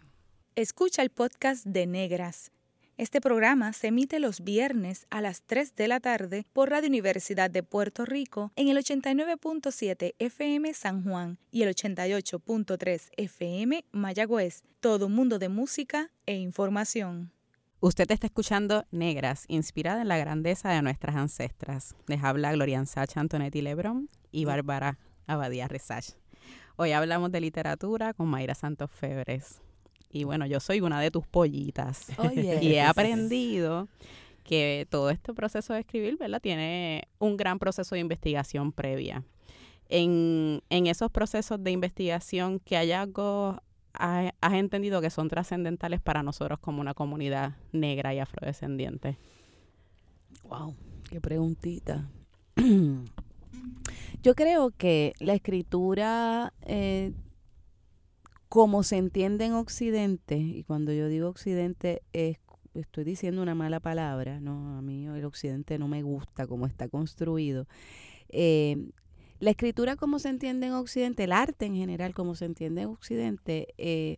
Escucha 0.55 1.01
el 1.01 1.09
podcast 1.09 1.65
de 1.65 1.87
Negras. 1.87 2.51
Este 2.97 3.19
programa 3.19 3.73
se 3.73 3.87
emite 3.87 4.21
los 4.21 4.41
viernes 4.41 5.07
a 5.09 5.19
las 5.19 5.41
3 5.41 5.75
de 5.75 5.89
la 5.89 5.99
tarde 5.99 6.45
por 6.53 6.69
Radio 6.69 6.87
Universidad 6.87 7.51
de 7.51 7.63
Puerto 7.63 8.05
Rico 8.05 8.53
en 8.55 8.69
el 8.69 8.77
89.7 8.77 10.15
FM 10.19 10.73
San 10.73 11.03
Juan 11.03 11.37
y 11.51 11.63
el 11.63 11.75
88.3 11.75 13.09
FM 13.17 13.83
Mayagüez. 13.91 14.63
Todo 14.79 15.07
un 15.07 15.15
mundo 15.15 15.37
de 15.37 15.49
música 15.49 16.11
e 16.25 16.35
información. 16.35 17.34
Usted 17.85 18.09
está 18.09 18.25
escuchando 18.25 18.83
Negras, 18.89 19.45
inspirada 19.47 20.01
en 20.01 20.07
la 20.07 20.17
grandeza 20.17 20.71
de 20.71 20.81
nuestras 20.81 21.17
ancestras. 21.17 21.95
Les 22.07 22.23
habla 22.23 22.51
Glorian 22.51 22.87
Sacha 22.87 23.19
Antonetti 23.19 23.61
Lebron 23.61 24.09
y 24.31 24.45
Bárbara 24.45 24.97
Abadía 25.27 25.67
Resach. 25.67 26.15
Hoy 26.77 26.93
hablamos 26.93 27.31
de 27.31 27.41
literatura 27.41 28.15
con 28.15 28.27
Mayra 28.27 28.55
Santos 28.55 28.89
Febres. 28.89 29.61
Y 30.09 30.23
bueno, 30.23 30.47
yo 30.47 30.59
soy 30.59 30.81
una 30.81 30.99
de 30.99 31.11
tus 31.11 31.27
pollitas. 31.27 32.07
Oh, 32.17 32.31
y 32.35 32.73
he 32.73 32.81
aprendido 32.81 33.87
que 34.43 34.87
todo 34.89 35.11
este 35.11 35.35
proceso 35.35 35.73
de 35.73 35.81
escribir, 35.81 36.17
¿verdad? 36.17 36.41
Tiene 36.41 37.07
un 37.19 37.37
gran 37.37 37.59
proceso 37.59 37.93
de 37.93 38.01
investigación 38.01 38.71
previa. 38.71 39.23
En, 39.89 40.63
en 40.71 40.87
esos 40.87 41.11
procesos 41.11 41.63
de 41.63 41.69
investigación, 41.69 42.59
¿qué 42.65 42.77
hallazgos 42.77 43.57
has, 43.99 44.53
entendido 44.53 45.01
que 45.01 45.09
son 45.09 45.29
trascendentales 45.29 46.01
para 46.01 46.23
nosotros 46.23 46.59
como 46.59 46.81
una 46.81 46.93
comunidad 46.93 47.55
negra 47.71 48.13
y 48.13 48.19
afrodescendiente? 48.19 49.17
Wow, 50.43 50.75
qué 51.09 51.21
preguntita. 51.21 52.09
Yo 54.23 54.35
creo 54.35 54.71
que 54.71 55.13
la 55.19 55.33
escritura, 55.33 56.53
eh, 56.61 57.13
como 58.49 58.83
se 58.83 58.97
entiende 58.97 59.45
en 59.45 59.53
Occidente, 59.53 60.37
y 60.37 60.63
cuando 60.63 60.91
yo 60.93 61.07
digo 61.07 61.29
Occidente 61.29 62.01
es 62.13 62.39
estoy 62.79 63.03
diciendo 63.03 63.41
una 63.41 63.55
mala 63.55 63.79
palabra, 63.79 64.39
no, 64.39 64.77
a 64.77 64.81
mí 64.81 65.07
el 65.07 65.25
occidente 65.25 65.77
no 65.79 65.87
me 65.87 66.03
gusta 66.03 66.47
como 66.47 66.65
está 66.65 66.87
construido. 66.87 67.67
Eh, 68.29 68.89
la 69.39 69.51
escritura 69.51 69.95
como 69.95 70.19
se 70.19 70.29
entiende 70.29 70.67
en 70.67 70.73
Occidente, 70.73 71.25
el 71.25 71.31
arte 71.31 71.65
en 71.65 71.75
general 71.75 72.13
como 72.13 72.35
se 72.35 72.45
entiende 72.45 72.83
en 72.83 72.89
Occidente, 72.89 73.73
eh, 73.77 74.17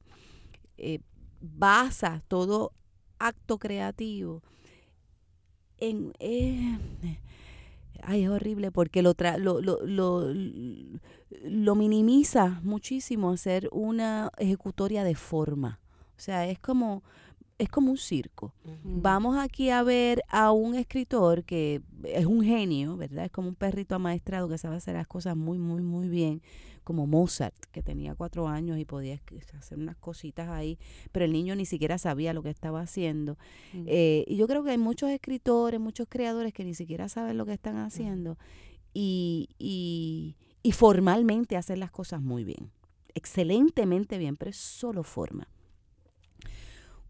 eh, 0.77 0.99
basa 1.41 2.23
todo 2.27 2.73
acto 3.19 3.57
creativo 3.57 4.43
en... 5.77 6.13
Eh, 6.19 6.77
ay, 8.03 8.23
es 8.23 8.29
horrible 8.29 8.71
porque 8.71 9.01
lo, 9.01 9.15
lo, 9.37 9.61
lo, 9.61 10.33
lo, 11.43 11.75
minimiza 11.75 12.59
muchísimo 12.63 13.31
hacer 13.31 13.69
una 13.71 14.31
ejecutoria 14.37 15.03
de 15.03 15.15
forma. 15.15 15.79
O 16.15 16.19
sea, 16.19 16.47
es 16.47 16.59
como 16.59 17.03
es 17.57 17.69
como 17.69 17.91
un 17.91 17.97
circo. 17.97 18.53
Vamos 18.83 19.37
aquí 19.37 19.69
a 19.69 19.81
ver 19.81 20.23
a 20.29 20.51
un 20.51 20.75
escritor 20.75 21.43
que 21.43 21.81
es 22.03 22.25
un 22.25 22.43
genio, 22.43 22.97
¿verdad? 22.97 23.25
Es 23.25 23.31
como 23.31 23.47
un 23.49 23.55
perrito 23.55 23.95
amaestrado 23.95 24.47
que 24.47 24.57
sabe 24.57 24.75
hacer 24.75 24.95
las 24.95 25.07
cosas 25.07 25.35
muy, 25.35 25.57
muy, 25.57 25.81
muy 25.81 26.07
bien, 26.07 26.41
como 26.83 27.07
Mozart, 27.07 27.55
que 27.71 27.81
tenía 27.81 28.15
cuatro 28.15 28.47
años 28.47 28.77
y 28.77 28.85
podía 28.85 29.19
hacer 29.57 29.79
unas 29.79 29.97
cositas 29.97 30.49
ahí, 30.49 30.77
pero 31.11 31.25
el 31.25 31.33
niño 31.33 31.55
ni 31.55 31.65
siquiera 31.65 31.97
sabía 31.97 32.33
lo 32.33 32.43
que 32.43 32.49
estaba 32.49 32.81
haciendo. 32.81 33.37
Eh, 33.73 34.23
y 34.27 34.37
yo 34.37 34.47
creo 34.47 34.63
que 34.63 34.71
hay 34.71 34.77
muchos 34.77 35.09
escritores, 35.09 35.79
muchos 35.79 36.07
creadores 36.09 36.53
que 36.53 36.63
ni 36.63 36.75
siquiera 36.75 37.09
saben 37.09 37.37
lo 37.37 37.45
que 37.45 37.53
están 37.53 37.77
haciendo 37.77 38.37
y, 38.93 39.49
y, 39.57 40.37
y 40.61 40.71
formalmente 40.73 41.57
hacen 41.57 41.79
las 41.79 41.91
cosas 41.91 42.21
muy 42.21 42.43
bien, 42.43 42.71
excelentemente 43.15 44.17
bien, 44.17 44.37
pero 44.37 44.51
es 44.51 44.57
solo 44.57 45.03
forma. 45.03 45.47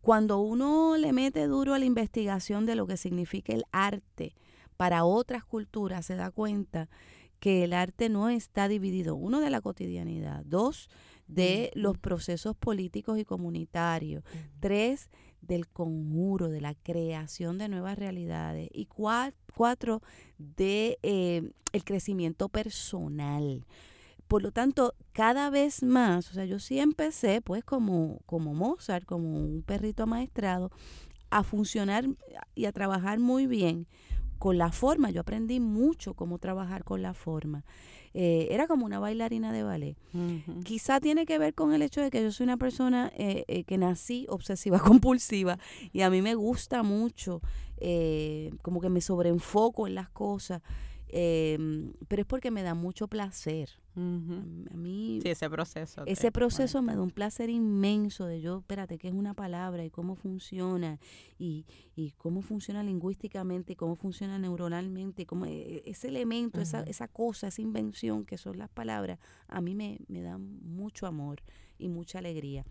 Cuando 0.08 0.40
uno 0.40 0.96
le 0.96 1.12
mete 1.12 1.48
duro 1.48 1.74
a 1.74 1.80
la 1.80 1.84
investigación 1.84 2.66
de 2.66 2.76
lo 2.76 2.88
que 2.88 2.96
significa 2.96 3.52
el 3.52 3.66
arte 3.74 4.36
para 4.78 5.04
otras 5.04 5.44
culturas, 5.44 6.06
se 6.06 6.16
da 6.16 6.32
cuenta 6.32 6.88
que 7.42 7.66
el 7.66 7.74
arte 7.74 8.08
no 8.08 8.30
está 8.30 8.70
dividido, 8.70 9.18
uno, 9.18 9.42
de 9.42 9.50
la 9.50 9.60
cotidianidad, 9.60 10.46
dos, 10.46 10.90
de 11.28 11.72
los 11.76 11.98
procesos 11.98 12.56
políticos 12.56 13.20
y 13.20 13.26
comunitarios, 13.26 14.24
tres, 14.62 15.10
del 15.42 15.68
conjuro, 15.68 16.48
de 16.48 16.62
la 16.62 16.74
creación 16.74 17.58
de 17.58 17.68
nuevas 17.68 18.00
realidades 18.00 18.70
y 18.72 18.86
cuatro, 18.86 20.02
de 20.38 21.00
eh, 21.04 21.52
el 21.74 21.84
crecimiento 21.84 22.48
personal. 22.48 23.66
Por 24.28 24.42
lo 24.42 24.52
tanto, 24.52 24.94
cada 25.14 25.50
vez 25.50 25.84
más, 25.84 26.30
o 26.30 26.34
sea, 26.34 26.46
yo 26.46 26.60
sí 26.60 26.80
empecé 26.80 27.42
pues 27.42 27.64
como, 27.64 28.20
como 28.26 28.54
Mozart, 28.54 29.06
como 29.06 29.30
un 29.30 29.64
perrito 29.64 30.04
amaestrado, 30.04 30.72
a 31.30 31.44
funcionar 31.44 32.06
y 32.56 32.66
a 32.66 32.72
trabajar 32.72 33.20
muy 33.20 33.48
bien 33.48 33.88
con 34.38 34.58
la 34.58 34.72
forma. 34.72 35.12
Yo 35.12 35.22
aprendí 35.22 35.60
mucho 35.60 36.14
cómo 36.14 36.40
trabajar 36.40 36.84
con 36.84 37.02
la 37.02 37.14
forma. 37.14 37.64
Eh, 38.14 38.48
era 38.52 38.68
como 38.68 38.86
una 38.86 39.00
bailarina 39.00 39.52
de 39.52 39.64
ballet. 39.64 39.98
Quizá 40.64 41.00
tiene 41.00 41.26
que 41.26 41.38
ver 41.38 41.54
con 41.54 41.74
el 41.74 41.82
hecho 41.82 42.02
de 42.02 42.10
que 42.10 42.24
yo 42.24 42.32
soy 42.32 42.46
una 42.46 42.58
persona 42.58 43.12
eh, 43.16 43.46
eh, 43.48 43.64
que 43.64 43.78
nací 43.78 44.26
obsesiva 44.30 44.80
compulsiva 44.80 45.60
y 45.94 46.02
a 46.02 46.10
mí 46.10 46.22
me 46.22 46.36
gusta 46.36 46.84
mucho, 46.84 47.42
como 48.62 48.82
que 48.82 48.90
me 48.90 49.02
sobreenfoco 49.02 49.88
en 49.88 49.96
las 49.96 50.10
cosas. 50.10 50.62
Em, 51.10 51.94
pero 52.10 52.22
es 52.22 52.26
porque 52.28 52.52
me 52.52 52.64
da 52.64 52.74
mucho 52.74 53.08
placer. 53.08 53.70
A 53.96 54.00
mí, 54.76 55.20
sí, 55.24 55.30
ese 55.30 55.50
proceso. 55.50 56.04
Ese 56.06 56.32
proceso 56.32 56.84
me 56.84 56.94
da 56.94 57.02
un 57.02 57.10
placer 57.10 57.50
inmenso 57.50 58.28
de 58.28 58.42
yo, 58.42 58.60
espérate, 58.60 59.00
qué 59.00 59.08
es 59.08 59.14
una 59.14 59.34
palabra 59.34 59.84
y 59.84 59.90
cómo 59.90 60.16
funciona 60.16 61.00
y, 61.40 61.66
y 61.96 62.12
cómo 62.12 62.44
funciona 62.44 62.84
lingüísticamente 62.84 63.74
y 63.74 63.76
cómo 63.76 63.96
funciona 63.96 64.38
neuronalmente, 64.38 65.26
como 65.26 65.48
e, 65.48 65.78
e, 65.78 65.84
ese 65.88 66.10
elemento, 66.10 66.62
esa, 66.62 66.84
esa 66.84 67.08
cosa, 67.08 67.48
esa 67.48 67.62
invención 67.62 68.24
que 68.24 68.38
son 68.38 68.60
las 68.60 68.70
palabras, 68.70 69.18
a 69.48 69.62
mí 69.62 69.74
me, 69.74 69.98
me 70.10 70.22
dan 70.22 70.60
mucho 70.62 71.08
amor 71.08 71.42
y 71.80 71.88
mucha 71.88 72.20
alegría. 72.20 72.66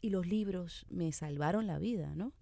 Y 0.00 0.08
los 0.08 0.26
libros 0.26 0.86
me 0.88 1.12
salvaron 1.12 1.66
la 1.66 1.78
vida, 1.78 2.14
¿no? 2.14 2.32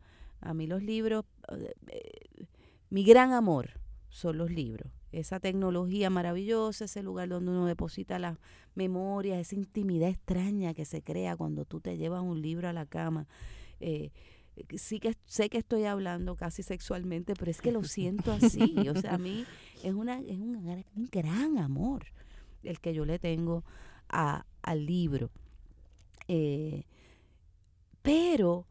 A 0.41 0.55
mí 0.55 0.69
los 0.69 0.85
libros, 0.85 1.25
eh, 1.51 1.75
eh, 1.89 2.47
mi 2.91 3.03
gran 3.03 3.33
amor 3.33 3.71
son 4.09 4.39
los 4.39 4.53
libros 4.53 4.93
esa 5.13 5.41
tecnología 5.41 6.11
maravillosa, 6.11 6.85
ese 6.85 7.03
lugar 7.03 7.29
donde 7.29 7.51
uno 7.51 7.67
deposita 7.67 8.19
las 8.19 8.39
memorias, 8.75 9.39
esa 9.39 9.55
intimidad 9.55 10.11
extraña 10.11 10.75
que 10.75 10.85
se 10.85 11.03
crea 11.03 11.37
cuando 11.37 11.65
tú 11.65 11.81
te 11.81 11.97
llevas 11.97 12.23
un 12.23 12.43
libro 12.43 12.69
a 12.69 12.73
la 12.73 12.87
cama. 12.87 13.27
Eh, 13.81 14.11
sí 14.77 15.01
que 15.01 15.15
sé 15.27 15.49
que 15.49 15.59
estoy 15.59 15.85
hablando 15.85 16.37
casi 16.37 16.63
sexualmente, 16.63 17.35
pero 17.35 17.51
es 17.51 17.61
que 17.61 17.73
lo 17.73 17.85
siento 17.85 18.33
así. 18.33 18.89
O 18.89 19.01
sea, 19.01 19.15
a 19.15 19.19
mí 19.19 19.45
es, 19.83 19.95
una, 19.95 20.21
es 20.21 20.39
un, 20.39 20.89
gran 21.11 21.59
amor 21.59 22.07
el 22.63 22.81
que 22.81 22.95
yo 22.95 23.05
le 23.05 23.19
tengo 23.19 23.65
a, 24.09 24.47
al 24.63 24.87
libro. 24.87 25.31
Eh, 26.27 26.85
pero 28.03 28.67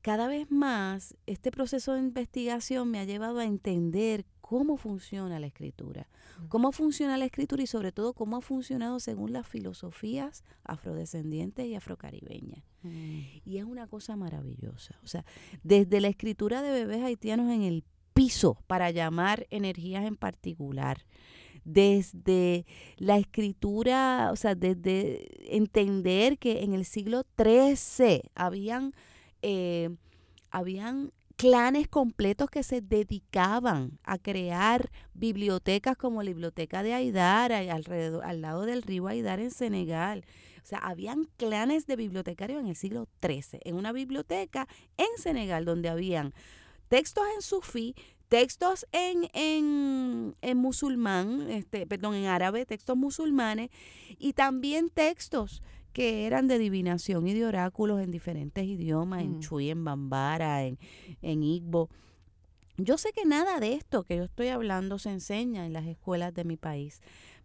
cada 0.00 0.28
vez 0.28 0.50
más 0.50 1.16
este 1.26 1.50
proceso 1.50 1.94
de 1.94 2.00
investigación 2.00 2.90
me 2.90 3.00
ha 3.00 3.04
llevado 3.04 3.40
a 3.40 3.44
entender 3.44 4.24
cómo 4.48 4.76
funciona 4.76 5.40
la 5.40 5.48
escritura, 5.48 6.06
cómo 6.48 6.70
funciona 6.70 7.16
la 7.16 7.24
escritura 7.24 7.64
y 7.64 7.66
sobre 7.66 7.90
todo 7.90 8.12
cómo 8.12 8.36
ha 8.36 8.40
funcionado 8.40 9.00
según 9.00 9.32
las 9.32 9.44
filosofías 9.44 10.44
afrodescendientes 10.62 11.66
y 11.66 11.74
afrocaribeñas. 11.74 12.62
Mm. 12.82 13.20
Y 13.44 13.58
es 13.58 13.64
una 13.64 13.88
cosa 13.88 14.14
maravillosa. 14.14 14.94
O 15.02 15.08
sea, 15.08 15.24
desde 15.64 16.00
la 16.00 16.06
escritura 16.06 16.62
de 16.62 16.70
bebés 16.70 17.02
haitianos 17.02 17.50
en 17.50 17.62
el 17.62 17.82
piso 18.14 18.56
para 18.68 18.92
llamar 18.92 19.48
energías 19.50 20.04
en 20.04 20.14
particular, 20.14 21.04
desde 21.64 22.66
la 22.98 23.18
escritura, 23.18 24.30
o 24.32 24.36
sea, 24.36 24.54
desde 24.54 25.26
entender 25.56 26.38
que 26.38 26.62
en 26.62 26.72
el 26.72 26.84
siglo 26.84 27.24
XIII 27.36 28.22
habían, 28.36 28.94
eh, 29.42 29.90
habían 30.52 31.10
clanes 31.36 31.86
completos 31.86 32.50
que 32.50 32.62
se 32.62 32.80
dedicaban 32.80 33.98
a 34.04 34.18
crear 34.18 34.90
bibliotecas 35.14 35.96
como 35.96 36.22
la 36.22 36.30
biblioteca 36.30 36.82
de 36.82 36.94
Aidar, 36.94 37.52
alrededor, 37.52 38.24
al 38.24 38.40
lado 38.40 38.62
del 38.62 38.82
río 38.82 39.06
Aidar 39.06 39.40
en 39.40 39.50
Senegal. 39.50 40.24
O 40.62 40.66
sea, 40.66 40.78
habían 40.78 41.28
clanes 41.36 41.86
de 41.86 41.96
bibliotecarios 41.96 42.60
en 42.60 42.68
el 42.68 42.76
siglo 42.76 43.06
XIII, 43.22 43.60
en 43.64 43.76
una 43.76 43.92
biblioteca 43.92 44.66
en 44.96 45.06
Senegal 45.18 45.64
donde 45.64 45.90
habían 45.90 46.32
textos 46.88 47.24
en 47.36 47.42
sufí, 47.42 47.94
textos 48.28 48.86
en, 48.90 49.28
en, 49.34 50.34
en 50.40 50.58
musulmán, 50.58 51.48
este, 51.50 51.86
perdón, 51.86 52.14
en 52.14 52.26
árabe, 52.26 52.66
textos 52.66 52.96
musulmanes 52.96 53.70
y 54.18 54.32
también 54.32 54.88
textos 54.88 55.62
que 55.96 56.26
eran 56.26 56.46
de 56.46 56.56
adivinación 56.56 57.26
y 57.26 57.32
de 57.32 57.46
oráculos 57.46 58.02
en 58.02 58.10
diferentes 58.10 58.66
idiomas, 58.66 59.22
en 59.22 59.38
mm. 59.38 59.40
Chuy, 59.40 59.70
en 59.70 59.82
Bambara, 59.82 60.62
en, 60.62 60.78
en 61.22 61.42
Igbo. 61.42 61.88
Yo 62.76 62.98
sé 62.98 63.12
que 63.14 63.24
nada 63.24 63.60
de 63.60 63.72
esto 63.72 64.02
que 64.02 64.18
yo 64.18 64.24
estoy 64.24 64.48
hablando 64.48 64.98
se 64.98 65.08
enseña 65.08 65.64
en 65.64 65.72
las 65.72 65.86
escuelas 65.86 66.34
de 66.34 66.44
mi 66.44 66.58
país, 66.58 67.00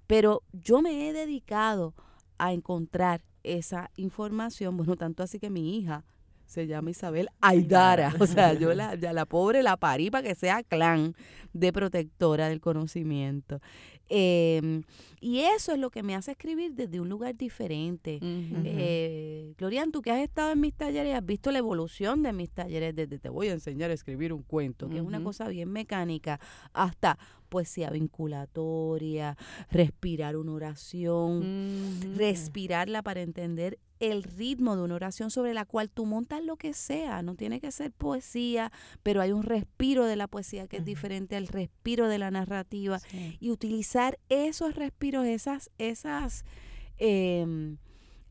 pero 0.05 0.43
yo 0.51 0.81
me 0.81 1.07
he 1.07 1.13
dedicado 1.13 1.93
a 2.39 2.51
encontrar 2.51 3.23
esa 3.43 3.89
información, 3.95 4.75
bueno, 4.75 4.97
tanto 4.97 5.23
así 5.23 5.39
que 5.39 5.49
mi 5.49 5.77
hija 5.77 6.03
se 6.45 6.67
llama 6.67 6.89
Isabel 6.89 7.29
Aidara. 7.39 8.13
O 8.19 8.27
sea, 8.27 8.53
yo 8.53 8.73
la, 8.75 8.95
ya 8.95 9.13
la 9.13 9.25
pobre 9.25 9.63
la 9.63 9.77
parí 9.77 10.11
para 10.11 10.27
que 10.27 10.35
sea 10.35 10.61
clan 10.61 11.15
de 11.53 11.71
protectora 11.71 12.49
del 12.49 12.59
conocimiento. 12.59 13.61
Em, 14.13 14.83
y 15.21 15.39
eso 15.39 15.71
es 15.71 15.79
lo 15.79 15.89
que 15.89 16.03
me 16.03 16.15
hace 16.15 16.31
escribir 16.31 16.73
desde 16.73 16.99
un 16.99 17.07
lugar 17.07 17.37
diferente. 17.37 18.19
Eh, 18.21 19.53
Glorian, 19.57 19.91
tú 19.91 20.01
que 20.01 20.11
has 20.11 20.19
estado 20.19 20.51
en 20.51 20.59
mis 20.59 20.73
talleres, 20.73 21.15
has 21.15 21.25
visto 21.25 21.49
la 21.51 21.59
evolución 21.59 22.21
de 22.21 22.33
mis 22.33 22.49
talleres 22.49 22.93
desde 22.93 23.19
te 23.19 23.29
voy 23.29 23.47
a 23.47 23.53
enseñar 23.53 23.89
a 23.89 23.93
escribir 23.93 24.33
un 24.33 24.43
cuento, 24.43 24.89
que 24.89 24.97
es 24.97 25.01
una 25.01 25.23
cosa 25.23 25.47
bien 25.47 25.71
mecánica, 25.71 26.41
hasta 26.73 27.17
poesía 27.47 27.89
vinculatoria, 27.89 29.37
respirar 29.69 30.35
una 30.35 30.53
oración, 30.53 31.99
respirarla 32.17 33.01
para 33.01 33.21
entender 33.21 33.79
el 34.01 34.23
ritmo 34.23 34.75
de 34.75 34.81
una 34.81 34.95
oración 34.95 35.29
sobre 35.29 35.53
la 35.53 35.63
cual 35.63 35.89
tú 35.89 36.05
montas 36.05 36.43
lo 36.43 36.57
que 36.57 36.73
sea. 36.73 37.21
No 37.21 37.35
tiene 37.35 37.61
que 37.61 37.71
ser 37.71 37.91
poesía, 37.91 38.71
pero 39.03 39.21
hay 39.21 39.31
un 39.31 39.43
respiro 39.43 40.05
de 40.05 40.15
la 40.15 40.27
poesía 40.27 40.67
que 40.67 40.77
es 40.77 40.85
diferente 40.85 41.35
al 41.35 41.47
respiro 41.47 42.07
de 42.07 42.17
la 42.17 42.31
narrativa. 42.31 42.99
Y 43.39 43.51
utilizar 43.51 44.17
esos 44.27 44.75
respiros, 44.75 45.27
esas, 45.27 45.69
esas, 45.77 46.45
em, 46.97 47.77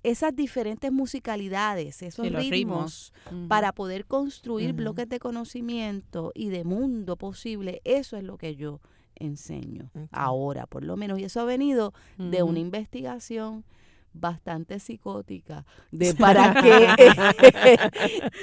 esas 0.02 0.35
diferentes 0.35 0.90
musicalidades, 0.90 2.02
esos 2.02 2.28
ritmos, 2.33 3.12
para 3.46 3.72
poder 3.72 4.06
construir 4.06 4.72
bloques 4.72 5.09
de 5.09 5.20
conocimiento 5.20 6.33
y 6.35 6.48
de 6.48 6.64
mundo 6.64 7.16
posible. 7.16 7.80
Eso 7.85 8.16
es 8.16 8.24
lo 8.24 8.38
que 8.38 8.56
yo 8.56 8.80
enseño 9.14 9.92
ahora, 10.11 10.66
por 10.66 10.83
lo 10.83 10.96
menos. 10.96 11.20
Y 11.20 11.24
eso 11.24 11.40
ha 11.40 11.44
venido 11.44 11.94
de 12.18 12.42
una 12.42 12.59
investigación 12.59 13.64
bastante 14.12 14.79
psicótica 14.81 15.64
de 15.90 16.14
para 16.14 16.55
qué 16.61 16.88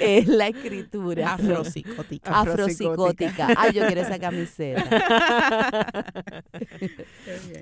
es 0.00 0.26
la 0.26 0.48
escritura. 0.48 1.34
Afropsicótica 1.34 2.40
afropsicótica 2.40 3.48
ay 3.56 3.72
yo 3.72 3.86
quiero 3.86 4.00
esa 4.00 4.18
camiseta. 4.18 4.84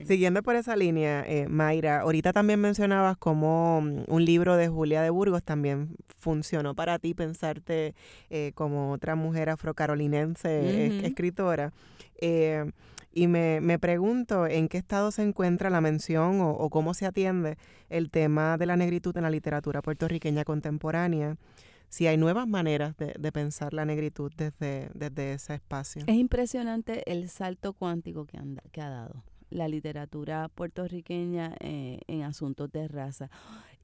Siguiendo 0.07 0.43
por 0.43 0.57
esa 0.57 0.77
línea 0.77 1.25
eh, 1.27 1.49
Mayra 1.49 2.01
ahorita 2.01 2.33
también 2.33 2.61
mencionabas 2.61 3.17
como 3.17 3.81
mm, 3.81 4.05
un 4.09 4.25
libro 4.25 4.57
de 4.57 4.69
Julia 4.69 5.03
de 5.03 5.11
Burgos 5.11 5.43
también 5.43 5.97
funcionó 6.19 6.75
para 6.75 6.99
ti 6.99 7.15
pensarte 7.15 7.95
eh, 8.31 8.53
como 8.55 8.93
otra 8.93 9.15
mujer 9.15 9.51
afrocarolinense 9.51 11.07
escritora 11.07 11.73
eh, 12.21 12.71
y 13.13 13.29
me, 13.29 13.61
me, 13.63 13.79
pregunto 13.79 14.47
en 14.47 14.69
qué 14.69 14.77
estado 14.77 15.11
se 15.11 15.23
encuentra 15.23 15.71
la 15.71 15.81
mención 15.81 16.41
o, 16.43 16.69
cómo 16.69 16.93
se 16.93 17.07
atiende 17.07 17.57
el 17.89 18.11
tema 18.11 18.59
de 18.59 18.67
la 18.67 18.77
negritud 18.77 19.17
en 19.17 19.23
la 19.23 19.31
literatura 19.31 19.81
puertorriqueña 19.81 20.45
contemporánea, 20.45 21.39
si 21.89 22.07
hay 22.07 22.19
nuevas 22.19 22.47
maneras 22.47 22.95
de, 22.99 23.15
de 23.19 23.33
pensar 23.33 23.73
la 23.73 23.87
negritud 23.87 24.31
desde, 24.37 24.91
desde, 24.93 25.33
ese 25.33 25.55
espacio. 25.55 26.03
Es 26.07 26.15
impresionante 26.17 27.11
el 27.11 27.31
salto 27.31 27.73
cuántico 27.73 28.27
que, 28.27 28.37
anda, 28.37 28.63
que 28.71 28.83
ha 28.83 28.91
dado 28.91 29.25
la 29.51 29.69
literatura 29.69 30.49
puertorriqueña 30.49 31.55
eh, 31.61 32.01
en 32.09 32.23
asuntos 32.23 32.71
de 32.73 32.89
raza. 32.89 33.31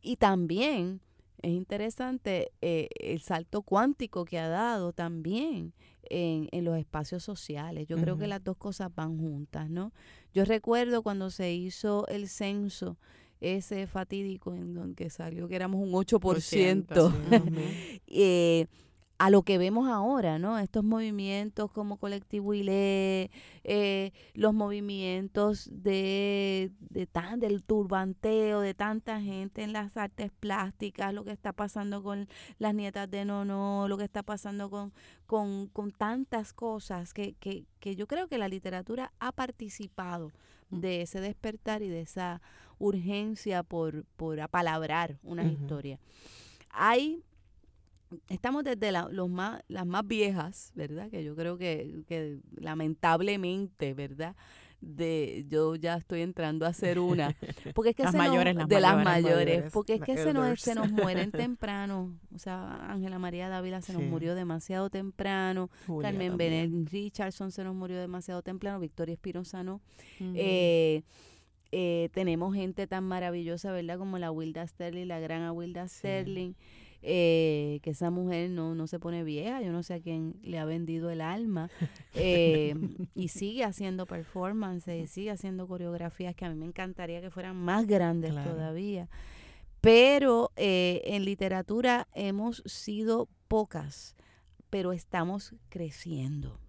Y 0.00 0.16
también 0.16 1.00
es 1.42 1.50
interesante 1.50 2.52
eh, 2.61 2.88
el 2.94 3.20
salto 3.20 3.62
cuántico 3.62 4.24
que 4.24 4.38
ha 4.38 4.48
dado 4.48 4.92
también 4.92 5.72
en, 6.09 6.48
en 6.52 6.64
los 6.64 6.78
espacios 6.78 7.22
sociales. 7.24 7.87
Yo 7.88 7.96
creo 7.96 8.16
que 8.16 8.28
las 8.28 8.42
dos 8.42 8.57
cosas 8.57 8.94
van 8.94 9.18
juntas, 9.18 9.68
¿no? 9.68 9.92
Yo 10.33 10.44
recuerdo 10.44 11.02
cuando 11.02 11.31
se 11.31 11.52
hizo 11.52 12.07
el 12.07 12.28
censo, 12.28 12.96
ese 13.40 13.87
fatídico 13.87 14.55
en 14.55 14.72
donde 14.72 15.11
salió 15.11 15.48
que 15.48 15.57
éramos 15.57 15.81
un 15.81 15.92
8%. 15.92 17.12
eh, 18.07 18.66
a 19.22 19.30
lo 19.30 19.44
que 19.44 19.56
vemos 19.56 19.88
ahora, 19.88 20.40
¿no? 20.40 20.58
Estos 20.58 20.82
movimientos 20.82 21.70
como 21.70 21.96
Colectivo 21.96 22.54
ILE, 22.54 23.30
eh, 23.62 24.11
los 24.35 24.52
movimientos 24.52 25.70
de, 25.70 26.72
de 26.80 27.06
tan, 27.06 27.38
del 27.38 27.62
turbanteo 27.62 28.58
de 28.58 28.74
tanta 28.74 29.20
gente 29.20 29.62
en 29.62 29.72
las 29.72 29.96
artes 29.96 30.32
plásticas, 30.40 31.14
lo 31.14 31.22
que 31.22 31.30
está 31.30 31.52
pasando 31.52 32.02
con 32.02 32.26
las 32.58 32.74
nietas 32.74 33.08
de 33.12 33.24
Nono, 33.24 33.87
lo 33.87 33.96
que 33.96 34.02
está 34.02 34.24
pasando 34.24 34.68
con, 34.68 34.92
con, 35.26 35.68
con 35.68 35.92
tantas 35.92 36.52
cosas 36.52 37.14
que, 37.14 37.35
que, 37.35 37.64
que 37.78 37.94
yo 37.94 38.08
creo 38.08 38.26
que 38.26 38.38
la 38.38 38.48
literatura 38.48 39.12
ha 39.20 39.30
participado 39.30 40.32
mm. 40.70 40.80
de 40.80 41.02
ese 41.02 41.20
despertar 41.20 41.82
y 41.82 41.88
de 41.88 42.00
esa 42.00 42.42
urgencia 42.80 43.62
por, 43.62 44.04
por 44.16 44.40
apalabrar 44.40 45.20
una 45.22 45.44
historia. 45.44 46.00
Hay 46.70 47.22
estamos 48.29 48.64
desde 48.64 48.92
los 48.92 49.29
más, 49.29 49.62
las 49.68 49.87
más 49.87 50.07
viejas, 50.07 50.72
¿verdad? 50.75 51.11
Que 51.11 51.25
yo 51.25 51.35
creo 51.35 51.59
que, 51.59 52.03
que 52.07 52.40
lamentablemente, 52.57 53.94
¿verdad? 53.94 54.35
de 54.83 55.46
yo 55.48 55.77
ya 55.77 55.96
estoy 55.96 56.22
entrando 56.22 56.66
a 56.66 56.72
ser 56.72 56.98
una. 56.98 57.35
Porque 57.75 57.90
es 57.90 57.96
que 57.96 58.03
las 58.03 58.14
mayores, 58.14 58.57
de 58.66 58.81
las 58.81 59.03
mayores, 59.03 59.72
porque 59.72 59.94
es 59.94 60.01
que 60.03 60.16
se 60.16 60.33
nos, 60.35 60.61
se 60.61 60.75
nos 60.75 60.90
mueren 60.90 61.31
temprano. 61.33 62.18
O 62.35 62.38
sea 62.38 62.90
Ángela 62.90 63.18
María 63.18 63.48
Dávila 63.48 63.81
se 63.81 63.92
nos 63.92 64.03
murió 64.03 64.35
demasiado 64.35 64.90
temprano. 64.90 65.70
Carmen 66.01 66.37
Benet 66.37 66.90
Richardson 66.90 67.53
se 67.53 67.64
nos 67.64 67.75
murió 67.75 67.98
demasiado 67.98 68.42
temprano. 68.42 68.81
Victoria 68.81 69.14
Espinosa 69.14 69.62
no. 69.62 69.81
Eh, 70.20 71.05
eh, 71.70 72.11
tenemos 72.12 72.55
gente 72.55 72.87
tan 72.87 73.05
maravillosa 73.05 73.72
verdad 73.72 73.98
como 73.98 74.18
la 74.18 74.31
Wilda 74.31 74.66
Sterling 74.66 75.07
la 75.07 75.20
gran 75.20 75.48
Wilda 75.53 75.88
Sterling 75.88 76.55
eh, 77.02 77.80
que 77.82 77.90
esa 77.90 78.10
mujer 78.10 78.50
no, 78.50 78.74
no 78.74 78.86
se 78.86 79.00
pone 79.00 79.24
vieja, 79.24 79.60
yo 79.60 79.72
no 79.72 79.82
sé 79.82 79.94
a 79.94 80.00
quién 80.00 80.36
le 80.42 80.58
ha 80.58 80.64
vendido 80.64 81.10
el 81.10 81.20
alma, 81.20 81.68
eh, 82.14 82.74
y 83.14 83.28
sigue 83.28 83.64
haciendo 83.64 84.06
performances, 84.06 85.02
y 85.02 85.06
sigue 85.06 85.30
haciendo 85.30 85.66
coreografías 85.66 86.34
que 86.34 86.44
a 86.44 86.50
mí 86.50 86.54
me 86.54 86.66
encantaría 86.66 87.20
que 87.20 87.30
fueran 87.30 87.56
más 87.56 87.86
grandes 87.86 88.32
todavía. 88.34 89.08
Pero 89.80 90.52
eh, 90.54 91.02
en 91.06 91.24
literatura 91.24 92.06
hemos 92.14 92.62
sido 92.66 93.28
pocas, 93.48 94.14
pero 94.70 94.92
estamos 94.92 95.56
creciendo. 95.68 96.60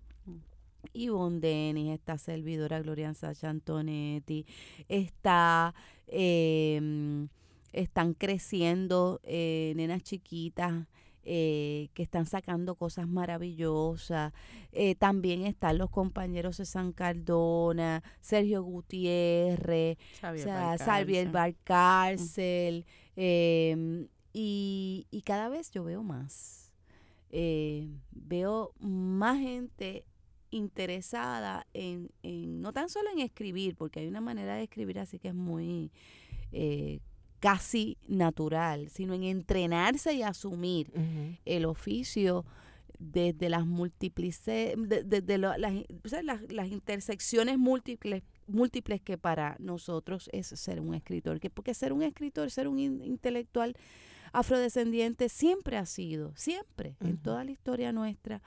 Yvonne 0.94 1.40
Denis, 1.40 1.94
está 1.94 2.18
servidora 2.18 2.82
Gloria 2.82 3.14
Sacha 3.14 3.50
Antonetti, 3.50 4.46
está 4.90 5.74
eh, 6.08 7.28
están 7.74 8.14
creciendo 8.14 9.20
eh, 9.24 9.74
nenas 9.76 10.04
chiquitas 10.04 10.88
eh, 11.26 11.90
que 11.94 12.04
están 12.04 12.26
sacando 12.26 12.76
cosas 12.76 13.08
maravillosas. 13.08 14.32
Eh, 14.72 14.96
también 14.96 15.46
están 15.46 15.78
los 15.78 15.90
compañeros 15.90 16.58
de 16.58 16.66
San 16.66 16.92
Cardona, 16.94 18.04
Sergio 18.22 18.64
Gutiérrez, 18.64 19.98
Xavier 20.22 20.78
o 20.78 20.78
sea, 20.78 21.32
Valcárcel, 21.32 22.86
em, 23.16 24.08
y, 24.34 25.08
y 25.12 25.22
cada 25.22 25.50
vez 25.50 25.72
yo 25.72 25.84
veo 25.84 26.04
más. 26.04 26.72
Veo 28.12 28.74
más 28.80 29.40
gente 29.40 30.06
interesada 30.52 31.66
en, 31.74 32.12
en, 32.22 32.62
no 32.62 32.72
tan 32.74 32.90
solo 32.90 33.10
en 33.12 33.20
escribir, 33.20 33.76
porque 33.76 34.02
hay 34.02 34.08
una 34.08 34.22
manera 34.22 34.56
de 34.56 34.64
escribir 34.64 35.00
así 35.00 35.18
que 35.18 35.30
es 35.30 35.34
muy 35.34 35.92
casi 37.48 37.98
natural, 38.08 38.88
sino 38.90 39.14
en 39.14 39.24
entrenarse 39.24 40.14
y 40.14 40.22
asumir 40.24 40.92
el 41.46 41.66
oficio 41.66 42.46
desde 43.00 43.50
las 43.50 43.66
múltiples 43.66 44.46
de- 44.46 45.04
desde 45.06 45.38
las, 45.38 46.72
intersecciones 46.72 47.58
múltiples 47.58 48.24
múltiples 48.48 49.02
que 49.02 49.18
para 49.18 49.56
nosotros 49.60 50.30
es 50.32 50.48
ser 50.48 50.80
un 50.80 50.94
escritor. 50.96 51.40
Que 51.42 51.50
porque 51.50 51.74
ser 51.74 51.92
un 51.92 52.02
escritor 52.04 52.50
ser 52.50 52.68
un 52.70 52.80
in- 52.80 53.02
intelectual 53.04 53.76
afrodescendiente 54.32 55.28
siempre 55.30 55.78
ha 55.78 55.86
sido 55.86 56.34
siempre 56.36 56.96
en 57.02 57.18
toda 57.18 57.44
la 57.44 57.52
historia 57.52 57.92
nuestra 57.92 58.42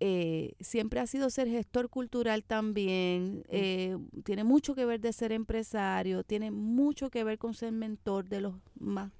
eh, 0.00 0.54
siempre 0.60 0.98
ha 1.00 1.06
sido 1.06 1.28
ser 1.30 1.46
gestor 1.48 1.88
cultural 1.90 2.42
también, 2.42 3.44
eh, 3.48 3.96
tiene 4.24 4.44
mucho 4.44 4.74
que 4.74 4.84
ver 4.86 5.00
de 5.00 5.12
ser 5.12 5.30
empresario, 5.32 6.24
tiene 6.24 6.50
mucho 6.50 7.10
que 7.10 7.22
ver 7.22 7.38
con 7.38 7.52
ser 7.54 7.72
mentor 7.72 8.28
de 8.28 8.40
los 8.40 8.54
más 8.78 9.12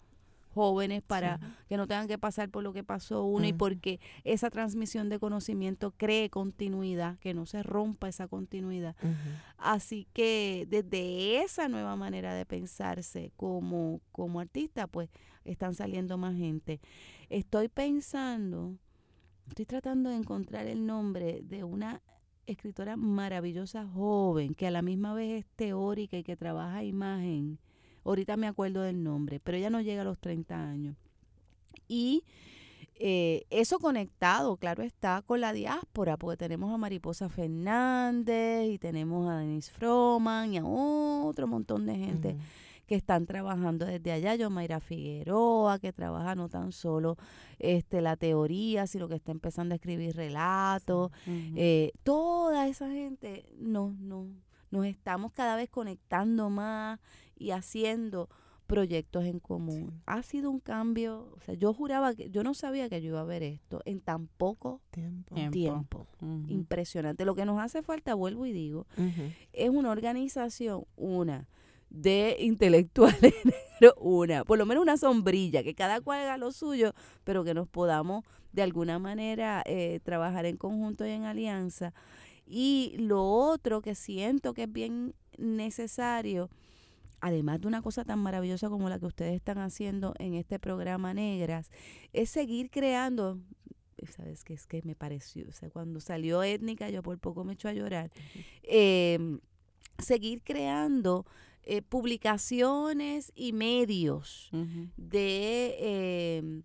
jóvenes 0.53 1.01
para 1.03 1.38
Sí. 1.38 1.45
que 1.69 1.77
no 1.77 1.87
tengan 1.87 2.09
que 2.09 2.19
pasar 2.19 2.49
por 2.49 2.64
lo 2.64 2.73
que 2.73 2.83
pasó 2.83 3.23
uno 3.25 3.47
y 3.47 3.53
porque 3.53 4.01
esa 4.25 4.51
transmisión 4.51 5.09
de 5.09 5.21
conocimiento 5.21 5.93
cree 5.97 6.29
continuidad, 6.29 7.19
que 7.21 7.35
no 7.35 7.47
se 7.47 7.62
rompa 7.62 8.09
esa 8.09 8.27
continuidad. 8.27 8.97
Así 9.59 10.09
que 10.12 10.66
desde 10.69 11.43
esa 11.45 11.69
nueva 11.69 11.95
manera 11.95 12.35
de 12.35 12.47
pensarse 12.47 13.31
como, 13.37 14.01
como 14.11 14.40
artista, 14.40 14.87
pues 14.88 15.09
están 15.45 15.75
saliendo 15.75 16.19
más 16.19 16.35
gente. 16.37 16.81
Estoy 17.29 17.69
pensando, 17.69 18.75
estoy 19.50 19.66
tratando 19.66 20.10
de 20.10 20.16
encontrar 20.16 20.66
el 20.66 20.86
nombre 20.86 21.42
de 21.42 21.64
una 21.64 22.00
escritora 22.46 22.96
maravillosa 22.96 23.86
joven 23.86 24.54
que 24.54 24.66
a 24.66 24.70
la 24.70 24.80
misma 24.80 25.12
vez 25.12 25.40
es 25.40 25.46
teórica 25.56 26.16
y 26.16 26.22
que 26.22 26.36
trabaja 26.36 26.84
imagen. 26.84 27.58
Ahorita 28.04 28.36
me 28.36 28.46
acuerdo 28.46 28.82
del 28.82 29.02
nombre, 29.02 29.40
pero 29.40 29.58
ella 29.58 29.68
no 29.68 29.80
llega 29.80 30.02
a 30.02 30.04
los 30.04 30.18
30 30.18 30.54
años. 30.56 30.96
Y 31.88 32.24
eh, 32.94 33.44
eso 33.50 33.78
conectado, 33.78 34.56
claro 34.56 34.84
está, 34.84 35.22
con 35.22 35.40
la 35.40 35.52
diáspora, 35.52 36.16
porque 36.16 36.36
tenemos 36.36 36.72
a 36.72 36.78
Mariposa 36.78 37.28
Fernández 37.28 38.70
y 38.70 38.78
tenemos 38.78 39.28
a 39.28 39.38
Denise 39.38 39.72
Froman 39.72 40.54
y 40.54 40.58
a 40.58 40.64
otro 40.64 41.46
montón 41.48 41.86
de 41.86 41.96
gente. 41.96 42.36
Que 42.90 42.96
están 42.96 43.24
trabajando 43.24 43.87
desde 43.87 44.11
allá, 44.11 44.35
yo 44.35 44.50
Mayra 44.50 44.81
Figueroa, 44.81 45.79
que 45.79 45.92
trabaja 45.92 46.35
no 46.35 46.48
tan 46.48 46.72
solo 46.72 47.16
este 47.61 48.00
la 48.00 48.16
teoría, 48.16 48.88
sino 48.88 49.07
que 49.07 49.14
está 49.14 49.31
empezando 49.31 49.74
a 49.74 49.76
escribir 49.76 50.16
relatos. 50.16 51.12
Eh, 51.55 51.92
toda 52.03 52.66
esa 52.66 52.90
gente 52.90 53.46
no, 53.57 53.94
no, 54.00 54.26
nos 54.72 54.87
estamos 54.87 55.31
cada 55.31 55.55
vez 55.55 55.70
conectando 55.70 56.50
más 56.50 56.98
y 57.37 57.53
haciendo 57.53 58.29
proyectos 58.66 59.24
en 59.24 59.38
común. 59.38 59.90
Sí. 59.92 60.03
Ha 60.07 60.22
sido 60.24 60.50
un 60.50 60.59
cambio, 60.59 61.33
o 61.37 61.40
sea, 61.42 61.55
yo 61.55 61.72
juraba 61.72 62.12
que 62.16 62.29
yo 62.31 62.42
no 62.42 62.55
sabía 62.55 62.88
que 62.88 63.00
yo 63.00 63.11
iba 63.11 63.20
a 63.20 63.24
ver 63.24 63.44
esto 63.44 63.83
en 63.85 64.00
tan 64.00 64.26
poco 64.26 64.81
Tiempo. 65.53 66.09
Impresionante. 66.48 67.24
Lo 67.24 67.37
que 67.37 67.44
nos 67.44 67.61
hace 67.61 67.83
falta, 67.83 68.14
vuelvo 68.14 68.46
y 68.46 68.53
digo, 68.53 68.88
es 69.53 69.70
una 69.70 69.92
organización, 69.92 70.87
una, 70.96 71.46
de 71.90 72.37
intelectuales 72.38 73.35
negros, 73.44 73.94
una, 73.98 74.44
por 74.44 74.59
lo 74.59 74.66
menos 74.66 74.83
una 74.83 74.96
sombrilla, 74.96 75.62
que 75.62 75.74
cada 75.74 76.00
cual 76.00 76.20
haga 76.20 76.37
lo 76.38 76.53
suyo, 76.53 76.94
pero 77.24 77.44
que 77.44 77.55
nos 77.55 77.68
podamos 77.68 78.24
de 78.53 78.62
alguna 78.62 78.98
manera 78.98 79.62
eh, 79.66 80.00
trabajar 80.03 80.46
en 80.46 80.57
conjunto 80.57 81.07
y 81.07 81.11
en 81.11 81.24
alianza. 81.24 81.92
Y 82.46 82.94
lo 82.98 83.22
otro 83.22 83.81
que 83.81 83.94
siento 83.94 84.55
que 84.55 84.64
es 84.64 84.72
bien 84.72 85.14
necesario, 85.38 86.50
además 87.20 87.61
de 87.61 87.68
una 87.68 87.83
cosa 87.83 88.05
tan 88.05 88.18
maravillosa 88.18 88.68
como 88.68 88.88
la 88.88 88.98
que 88.98 89.07
ustedes 89.07 89.35
están 89.35 89.59
haciendo 89.59 90.14
en 90.18 90.35
este 90.35 90.59
programa 90.59 91.14
Negras, 91.14 91.70
es 92.12 92.31
seguir 92.31 92.70
creando, 92.70 93.38
sabes 94.11 94.42
que 94.44 94.55
es 94.55 94.66
que 94.66 94.83
me 94.83 94.94
pareció, 94.96 95.46
o 95.48 95.53
sea, 95.53 95.70
cuando 95.70 96.00
salió 96.00 96.42
étnica 96.42 96.90
yo 96.90 97.03
por 97.03 97.18
poco 97.18 97.44
me 97.44 97.53
echo 97.53 97.68
a 97.68 97.72
llorar, 97.72 98.11
eh, 98.62 99.38
seguir 99.98 100.42
creando 100.42 101.26
eh, 101.64 101.83
publicaciones 101.83 103.33
y 103.35 103.53
medios 103.53 104.51
de, 104.96 105.77
eh, 105.79 106.62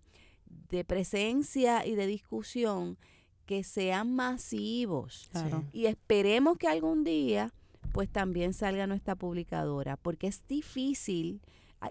de 0.68 0.84
presencia 0.84 1.86
y 1.86 1.94
de 1.94 2.06
discusión 2.06 2.96
que 3.46 3.62
sean 3.62 4.14
masivos. 4.14 5.28
Claro. 5.30 5.64
Y 5.72 5.86
esperemos 5.86 6.58
que 6.58 6.68
algún 6.68 7.04
día 7.04 7.52
pues 7.92 8.10
también 8.10 8.52
salga 8.52 8.86
nuestra 8.86 9.14
publicadora, 9.14 9.96
porque 9.96 10.26
es 10.26 10.46
difícil, 10.46 11.40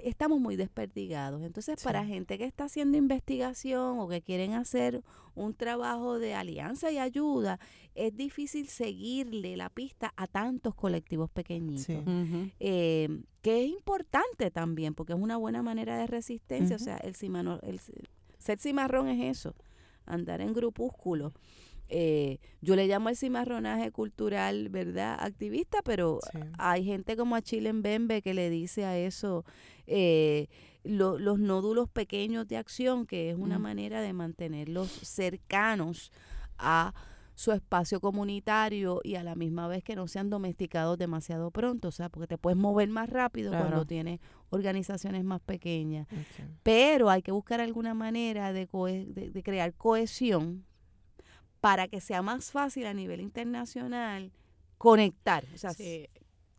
estamos 0.03 0.39
muy 0.39 0.55
desperdigados. 0.55 1.41
Entonces, 1.43 1.81
para 1.83 2.05
gente 2.05 2.37
que 2.37 2.45
está 2.45 2.65
haciendo 2.65 2.97
investigación 2.97 3.99
o 3.99 4.07
que 4.07 4.21
quieren 4.21 4.53
hacer 4.53 5.03
un 5.35 5.53
trabajo 5.53 6.17
de 6.19 6.33
alianza 6.33 6.91
y 6.91 6.97
ayuda, 6.97 7.59
es 7.93 8.15
difícil 8.15 8.67
seguirle 8.67 9.55
la 9.57 9.69
pista 9.69 10.13
a 10.17 10.27
tantos 10.27 10.75
colectivos 10.75 11.29
pequeñitos. 11.29 11.85
Sí. 11.85 11.97
Eh, 12.59 13.21
que 13.41 13.63
es 13.65 13.69
importante 13.69 14.49
también, 14.51 14.93
porque 14.95 15.13
es 15.13 15.19
una 15.19 15.37
buena 15.37 15.61
manera 15.61 15.97
de 15.97 16.07
resistencia. 16.07 16.75
O 16.77 16.79
sea, 16.79 16.97
el, 16.97 17.15
cimano- 17.15 17.59
el 17.63 17.79
ser 18.37 18.59
cimarrón 18.59 19.07
es 19.07 19.37
eso, 19.37 19.55
andar 20.05 20.41
en 20.41 20.53
grupúsculo. 20.53 21.33
Eh, 21.87 22.39
yo 22.61 22.75
le 22.75 22.87
llamo 22.87 23.09
el 23.09 23.15
cimarronaje 23.15 23.91
cultural, 23.91 24.69
¿verdad? 24.69 25.17
Activista, 25.19 25.79
pero 25.83 26.19
Sí. 26.31 26.39
hay 26.57 26.83
gente 26.83 27.15
como 27.15 27.35
a 27.35 27.41
Chile 27.41 27.69
en 27.69 27.81
Bembe 27.83 28.21
que 28.21 28.33
le 28.33 28.49
dice 28.49 28.85
a 28.85 28.97
eso 28.97 29.45
eh, 29.87 30.47
lo- 30.83 31.19
los 31.19 31.37
nódulos 31.37 31.87
pequeños 31.89 32.47
de 32.47 32.57
acción, 32.57 33.05
que 33.05 33.29
es 33.29 33.35
una 33.37 33.59
Mm. 33.59 33.61
manera 33.61 34.01
de 34.01 34.13
mantenerlos 34.13 34.89
cercanos 34.91 36.11
a 36.57 36.93
su 37.35 37.51
espacio 37.51 37.99
comunitario 37.99 39.01
y 39.03 39.15
a 39.15 39.23
la 39.23 39.35
misma 39.35 39.67
vez 39.67 39.83
que 39.83 39.95
no 39.95 40.07
sean 40.07 40.29
domesticados 40.29 40.97
demasiado 40.97 41.51
pronto, 41.51 41.89
o 41.89 41.91
sea, 41.91 42.09
porque 42.09 42.27
te 42.27 42.37
puedes 42.37 42.57
mover 42.57 42.87
más 42.89 43.09
rápido 43.09 43.51
Claro. 43.51 43.65
cuando 43.67 43.85
tienes 43.85 44.21
organizaciones 44.49 45.23
más 45.23 45.41
pequeñas. 45.41 46.07
Pero 46.63 47.09
hay 47.09 47.21
que 47.21 47.31
buscar 47.31 47.59
alguna 47.61 47.93
manera 47.93 48.53
de, 48.53 48.67
de, 48.67 49.31
de 49.31 49.43
crear 49.43 49.73
cohesión 49.73 50.65
para 51.65 51.87
que 51.87 51.99
sea 51.99 52.21
más 52.21 52.51
fácil 52.51 52.85
a 52.85 52.93
nivel 52.93 53.19
internacional 53.21 54.31
conectar. 54.77 55.43
O 55.53 55.57
sea, 55.57 55.71
Sí. 55.73 56.07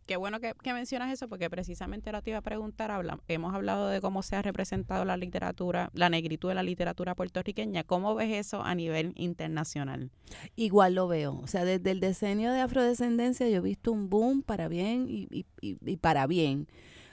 Qué 0.05 0.15
bueno 0.15 0.39
que, 0.39 0.53
que 0.63 0.71
mencionas 0.73 1.11
eso 1.11 1.27
porque 1.27 1.49
precisamente 1.49 2.09
ahora 2.09 2.21
te 2.21 2.29
iba 2.29 2.39
a 2.39 2.41
preguntar, 2.41 2.91
habla- 2.91 3.19
hemos 3.27 3.53
hablado 3.53 3.89
de 3.89 3.99
cómo 3.99 4.21
se 4.23 4.37
ha 4.37 4.41
representado 4.41 5.03
la 5.03 5.17
literatura, 5.17 5.89
la 5.93 6.09
negritud 6.09 6.47
de 6.47 6.55
la 6.55 6.63
literatura 6.63 7.13
puertorriqueña. 7.13 7.83
¿Cómo 7.83 8.15
ves 8.15 8.31
eso 8.45 8.61
a 8.63 8.73
nivel 8.73 9.11
internacional? 9.17 10.09
igual 10.55 10.95
lo 10.95 11.07
veo. 11.09 11.37
O 11.43 11.47
sea, 11.47 11.65
desde 11.65 11.91
el 11.91 11.99
decenio 11.99 12.51
de 12.53 12.61
afrodescendencia 12.61 13.49
yo 13.49 13.57
he 13.57 13.61
visto 13.61 13.91
un 13.91 14.09
boom 14.09 14.43
para 14.43 14.67
bien 14.69 15.07
y, 15.09 15.27
y- 15.29 15.45
y- 15.61 15.77
y 15.85 15.97
para 15.97 16.25
bien, 16.25 16.67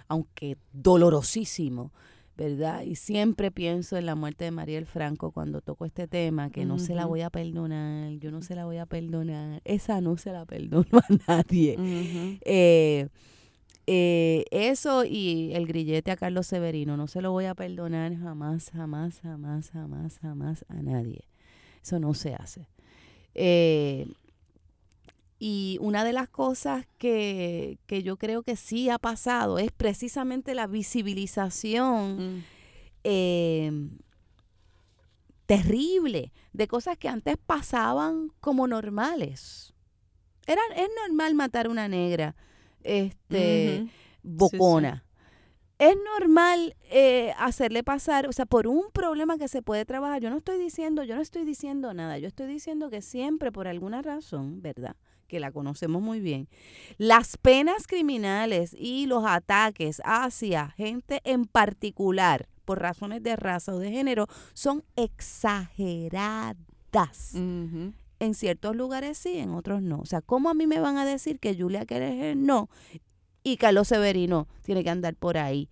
aunque 0.06 0.56
dolorosísimo, 0.72 1.92
¿verdad? 2.36 2.82
Y 2.82 2.96
siempre 2.96 3.50
pienso 3.50 3.96
en 3.96 4.06
la 4.06 4.14
muerte 4.14 4.44
de 4.44 4.50
Mariel 4.50 4.86
Franco 4.86 5.30
cuando 5.30 5.60
toco 5.60 5.84
este 5.84 6.08
tema, 6.08 6.50
que 6.50 6.64
no 6.64 6.78
se 6.78 6.94
la 6.94 7.06
voy 7.06 7.20
a 7.20 7.30
perdonar, 7.30 8.12
yo 8.18 8.30
no 8.30 8.42
se 8.42 8.54
la 8.54 8.64
voy 8.64 8.78
a 8.78 8.86
perdonar, 8.86 9.60
esa 9.64 10.00
no 10.00 10.16
se 10.16 10.32
la 10.32 10.44
perdono 10.44 10.86
a 11.08 11.14
nadie. 11.28 11.76
Eh, 12.40 13.08
eh, 13.86 14.44
eso 14.50 15.04
y 15.04 15.52
el 15.52 15.66
grillete 15.66 16.10
a 16.10 16.16
Carlos 16.16 16.46
Severino, 16.46 16.96
no 16.96 17.06
se 17.06 17.20
lo 17.20 17.30
voy 17.32 17.44
a 17.44 17.54
perdonar 17.54 18.16
jamás, 18.18 18.70
jamás, 18.70 19.20
jamás, 19.20 19.70
jamás, 19.70 20.18
jamás 20.18 20.64
a 20.68 20.82
nadie. 20.82 21.24
Eso 21.82 22.00
no 22.00 22.14
se 22.14 22.34
hace. 22.34 22.66
Eh, 23.34 24.06
y 25.38 25.78
una 25.80 26.04
de 26.04 26.12
las 26.12 26.28
cosas 26.28 26.86
que, 26.98 27.78
que 27.86 28.02
yo 28.02 28.16
creo 28.16 28.42
que 28.42 28.56
sí 28.56 28.88
ha 28.88 28.98
pasado 28.98 29.58
es 29.58 29.70
precisamente 29.72 30.54
la 30.54 30.66
visibilización 30.66 32.38
Mm. 32.38 32.44
eh, 33.04 33.88
terrible 35.46 36.32
de 36.52 36.66
cosas 36.68 36.96
que 36.96 37.08
antes 37.08 37.36
pasaban 37.36 38.30
como 38.40 38.66
normales. 38.66 39.74
Era, 40.46 40.60
es 40.76 40.88
normal 41.06 41.34
matar 41.34 41.66
a 41.66 41.70
una 41.70 41.88
negra 41.88 42.34
este, 42.82 43.86
bocona. 44.22 45.04
es 45.78 45.96
normal 46.18 46.76
eh, 46.90 47.32
hacerle 47.38 47.82
pasar, 47.82 48.28
o 48.28 48.32
sea, 48.32 48.46
por 48.46 48.66
un 48.66 48.84
problema 48.92 49.36
que 49.38 49.48
se 49.48 49.62
puede 49.62 49.84
trabajar. 49.84 50.22
Yo 50.22 50.30
no 50.30 50.36
estoy 50.38 50.58
diciendo, 50.58 51.02
yo 51.02 51.14
no 51.14 51.20
estoy 51.22 51.44
diciendo 51.44 51.92
nada. 51.94 52.18
Yo 52.18 52.28
estoy 52.28 52.46
diciendo 52.46 52.88
que 52.90 53.02
siempre, 53.02 53.52
por 53.52 53.68
alguna 53.68 54.00
razón, 54.02 54.62
¿verdad? 54.62 54.96
Que 55.28 55.40
la 55.40 55.52
conocemos 55.52 56.02
muy 56.02 56.20
bien, 56.20 56.48
las 56.98 57.36
penas 57.36 57.86
criminales 57.86 58.74
y 58.78 59.06
los 59.06 59.24
ataques 59.26 60.00
hacia 60.04 60.70
gente 60.70 61.20
en 61.24 61.44
particular 61.44 62.48
por 62.64 62.80
razones 62.80 63.22
de 63.22 63.36
raza 63.36 63.74
o 63.74 63.78
de 63.78 63.90
género 63.90 64.26
son 64.52 64.84
exageradas. 64.96 66.56
En 67.34 68.34
ciertos 68.34 68.76
lugares 68.76 69.18
sí, 69.18 69.38
en 69.38 69.50
otros 69.50 69.82
no. 69.82 69.98
O 70.00 70.06
sea, 70.06 70.20
¿cómo 70.22 70.48
a 70.48 70.54
mí 70.54 70.66
me 70.66 70.80
van 70.80 70.96
a 70.96 71.04
decir 71.04 71.40
que 71.40 71.56
Julia 71.56 71.84
Kereger 71.84 72.36
no 72.36 72.68
y 73.42 73.56
Carlos 73.58 73.88
Severino 73.88 74.48
tiene 74.62 74.82
que 74.82 74.90
andar 74.90 75.14
por 75.14 75.36
ahí 75.36 75.68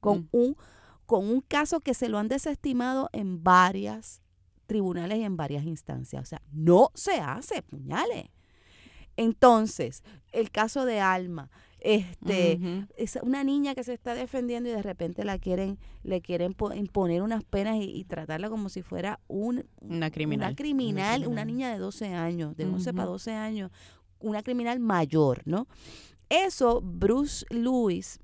con, 0.00 0.20
mm. 0.20 0.28
un, 0.32 0.56
con 1.06 1.28
un 1.28 1.40
caso 1.40 1.80
que 1.80 1.94
se 1.94 2.08
lo 2.08 2.18
han 2.18 2.28
desestimado 2.28 3.08
en 3.12 3.44
varias 3.44 4.22
tribunales 4.66 5.18
y 5.18 5.22
en 5.22 5.36
varias 5.36 5.64
instancias. 5.64 6.22
O 6.22 6.26
sea, 6.26 6.42
no 6.50 6.90
se 6.94 7.20
hace, 7.20 7.62
puñales. 7.62 8.30
Entonces, 9.16 10.02
el 10.32 10.50
caso 10.50 10.84
de 10.84 11.00
Alma, 11.00 11.50
este, 11.80 12.86
es 12.96 13.18
una 13.22 13.42
niña 13.42 13.74
que 13.74 13.82
se 13.82 13.92
está 13.92 14.14
defendiendo 14.14 14.68
y 14.68 14.72
de 14.72 14.82
repente 14.82 15.24
la 15.24 15.38
quieren, 15.38 15.78
le 16.04 16.20
quieren 16.20 16.54
imponer 16.76 17.22
unas 17.22 17.42
penas 17.42 17.76
y, 17.80 18.04
tratarla 18.04 18.48
como 18.48 18.68
si 18.68 18.82
fuera 18.82 19.18
un, 19.26 19.64
una 19.80 20.10
criminal. 20.10 20.50
Una 20.50 20.56
criminal, 20.56 21.26
una, 21.26 21.44
niña 21.44 21.72
de 21.72 21.78
12 21.78 22.14
años, 22.14 22.56
de 22.56 22.66
11 22.66 22.94
para 22.94 23.06
12 23.06 23.32
años, 23.32 23.72
una 24.20 24.42
criminal 24.42 24.78
mayor, 24.78 25.42
¿no? 25.44 25.66
Eso 26.28 26.80
Bruce 26.82 27.44
Lewis 27.50 28.20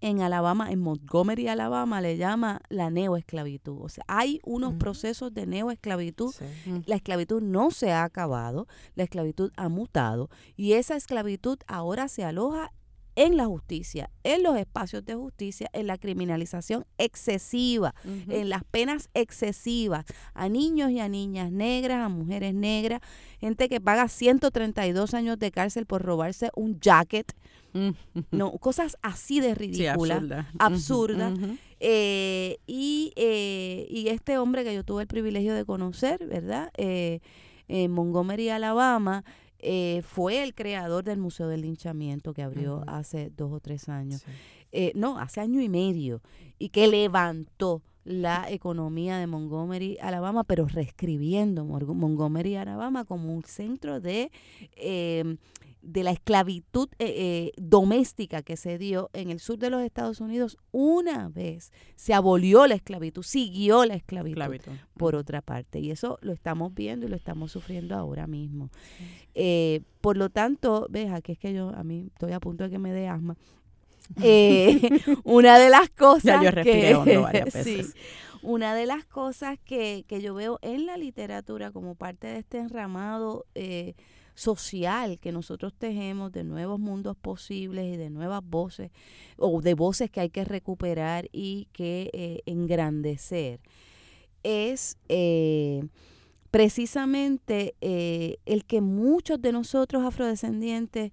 en 0.00 0.20
Alabama, 0.20 0.70
en 0.70 0.80
Montgomery, 0.80 1.48
Alabama, 1.48 2.00
le 2.00 2.16
llama 2.16 2.60
la 2.68 2.90
neoesclavitud. 2.90 3.80
O 3.80 3.88
sea, 3.88 4.04
hay 4.06 4.40
unos 4.44 4.74
procesos 4.74 5.32
de 5.32 5.46
neoesclavitud. 5.46 6.34
La 6.86 6.96
esclavitud 6.96 7.40
no 7.40 7.70
se 7.70 7.92
ha 7.92 8.04
acabado, 8.04 8.66
la 8.94 9.04
esclavitud 9.04 9.50
ha 9.56 9.68
mutado 9.68 10.28
y 10.56 10.74
esa 10.74 10.96
esclavitud 10.96 11.58
ahora 11.66 12.08
se 12.08 12.24
aloja 12.24 12.72
en 13.16 13.36
la 13.36 13.46
justicia, 13.46 14.10
en 14.22 14.42
los 14.42 14.56
espacios 14.56 15.04
de 15.04 15.14
justicia, 15.14 15.68
en 15.72 15.86
la 15.86 15.98
criminalización 15.98 16.84
excesiva, 16.98 17.94
en 18.28 18.48
las 18.48 18.64
penas 18.64 19.08
excesivas 19.14 20.04
a 20.34 20.48
niños 20.48 20.90
y 20.90 21.00
a 21.00 21.08
niñas 21.08 21.52
negras, 21.52 22.04
a 22.04 22.08
mujeres 22.08 22.54
negras, 22.54 23.00
gente 23.40 23.68
que 23.68 23.80
paga 23.80 24.08
132 24.08 25.14
años 25.14 25.38
de 25.38 25.50
cárcel 25.50 25.86
por 25.86 26.02
robarse 26.02 26.50
un 26.54 26.80
jacket, 26.80 27.32
no, 28.30 28.52
cosas 28.58 28.96
así 29.02 29.40
de 29.40 29.54
ridículas, 29.54 30.22
absurdas. 30.58 31.34
Eh, 31.80 32.58
y, 32.66 33.12
eh, 33.16 33.86
y 33.90 34.08
este 34.08 34.38
hombre 34.38 34.64
que 34.64 34.74
yo 34.74 34.84
tuve 34.84 35.02
el 35.02 35.08
privilegio 35.08 35.54
de 35.54 35.64
conocer, 35.64 36.24
¿verdad? 36.26 36.70
Eh, 36.78 37.20
en 37.68 37.90
Montgomery, 37.90 38.48
Alabama, 38.48 39.24
eh, 39.64 40.02
fue 40.02 40.42
el 40.42 40.54
creador 40.54 41.04
del 41.04 41.18
Museo 41.18 41.48
del 41.48 41.62
Linchamiento 41.62 42.34
que 42.34 42.42
abrió 42.42 42.84
hace 42.86 43.30
dos 43.30 43.50
o 43.50 43.60
tres 43.60 43.88
años. 43.88 44.22
Eh, 44.72 44.92
no, 44.94 45.18
hace 45.18 45.40
año 45.40 45.62
y 45.62 45.70
medio. 45.70 46.20
Y 46.58 46.68
que 46.68 46.86
levantó 46.86 47.82
la 48.04 48.46
economía 48.50 49.18
de 49.18 49.26
Montgomery, 49.26 49.98
Alabama, 50.00 50.44
pero 50.44 50.66
reescribiendo 50.66 51.64
Montgomery, 51.64 52.56
Alabama 52.56 53.04
como 53.04 53.34
un 53.34 53.44
centro 53.44 54.00
de 54.00 54.30
eh, 54.76 55.36
de 55.84 56.02
la 56.02 56.10
esclavitud 56.10 56.88
eh, 56.98 57.14
eh, 57.16 57.52
doméstica 57.56 58.42
que 58.42 58.56
se 58.56 58.78
dio 58.78 59.10
en 59.12 59.30
el 59.30 59.38
sur 59.38 59.58
de 59.58 59.70
los 59.70 59.82
Estados 59.82 60.20
Unidos, 60.20 60.56
una 60.72 61.28
vez 61.28 61.72
se 61.94 62.14
abolió 62.14 62.66
la 62.66 62.74
esclavitud, 62.74 63.22
siguió 63.22 63.84
la 63.84 63.94
esclavitud, 63.94 64.72
por 64.96 65.14
otra 65.14 65.42
parte. 65.42 65.80
Y 65.80 65.90
eso 65.90 66.18
lo 66.22 66.32
estamos 66.32 66.74
viendo 66.74 67.06
y 67.06 67.10
lo 67.10 67.16
estamos 67.16 67.52
sufriendo 67.52 67.94
ahora 67.94 68.26
mismo. 68.26 68.70
Eh, 69.34 69.82
por 70.00 70.16
lo 70.16 70.30
tanto, 70.30 70.86
ves, 70.90 71.10
aquí 71.10 71.32
es 71.32 71.38
que 71.38 71.52
yo, 71.52 71.70
a 71.70 71.84
mí 71.84 72.08
estoy 72.12 72.32
a 72.32 72.40
punto 72.40 72.64
de 72.64 72.70
que 72.70 72.78
me 72.78 72.92
dé 72.92 73.08
asma. 73.08 73.36
una 75.24 75.58
de 75.58 75.70
las 75.70 75.88
cosas 75.90 76.40
ya 76.40 76.42
yo 76.42 76.50
respiré 76.50 76.94
que, 77.04 77.18
varias 77.18 77.44
veces. 77.54 77.94
una 78.42 78.74
de 78.74 78.86
las 78.86 79.04
cosas 79.04 79.58
que, 79.64 80.04
que, 80.06 80.20
yo 80.20 80.34
veo 80.34 80.58
en 80.62 80.86
la 80.86 80.96
literatura 80.96 81.70
como 81.72 81.94
parte 81.94 82.26
de 82.26 82.38
este 82.38 82.58
enramado 82.58 83.46
eh, 83.54 83.94
social 84.34 85.18
que 85.20 85.32
nosotros 85.32 85.72
tejemos 85.74 86.32
de 86.32 86.44
nuevos 86.44 86.80
mundos 86.80 87.16
posibles 87.16 87.94
y 87.94 87.96
de 87.96 88.10
nuevas 88.10 88.42
voces 88.44 88.90
o 89.38 89.60
de 89.60 89.74
voces 89.74 90.10
que 90.10 90.20
hay 90.20 90.30
que 90.30 90.44
recuperar 90.44 91.28
y 91.32 91.68
que 91.72 92.10
eh, 92.12 92.40
engrandecer 92.46 93.60
es 94.42 94.98
eh, 95.08 95.84
precisamente 96.50 97.74
eh, 97.80 98.38
el 98.44 98.64
que 98.64 98.80
muchos 98.80 99.40
de 99.40 99.52
nosotros 99.52 100.04
afrodescendientes 100.04 101.12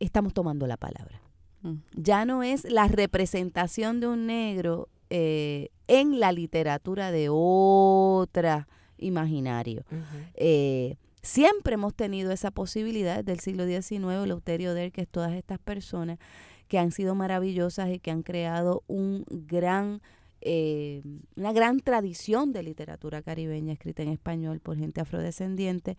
estamos 0.00 0.32
tomando 0.32 0.66
la 0.66 0.78
palabra. 0.78 1.20
Mm. 1.62 1.74
Ya 1.94 2.24
no 2.24 2.42
es 2.42 2.64
la 2.64 2.88
representación 2.88 4.00
de 4.00 4.06
un 4.06 4.26
negro 4.26 4.88
en 5.10 6.20
la 6.20 6.32
literatura 6.32 7.10
de 7.10 7.28
otra 7.30 8.68
imaginario. 8.98 9.82
Siempre 11.22 11.74
hemos 11.74 11.94
tenido 11.94 12.30
esa 12.32 12.50
posibilidad 12.50 13.24
del 13.24 13.40
siglo 13.40 13.66
XIX, 13.66 14.26
Leuterio 14.26 14.74
que 14.74 15.02
es 15.02 15.08
todas 15.08 15.32
estas 15.32 15.58
personas 15.58 16.18
que 16.68 16.78
han 16.78 16.92
sido 16.92 17.14
maravillosas 17.14 17.90
y 17.90 17.98
que 17.98 18.10
han 18.10 18.22
creado 18.22 18.82
un 18.86 19.24
gran, 19.28 20.00
eh, 20.40 21.02
una 21.36 21.52
gran 21.52 21.80
tradición 21.80 22.52
de 22.52 22.62
literatura 22.62 23.22
caribeña 23.22 23.72
escrita 23.72 24.02
en 24.02 24.10
español 24.10 24.60
por 24.60 24.76
gente 24.76 25.00
afrodescendiente, 25.00 25.96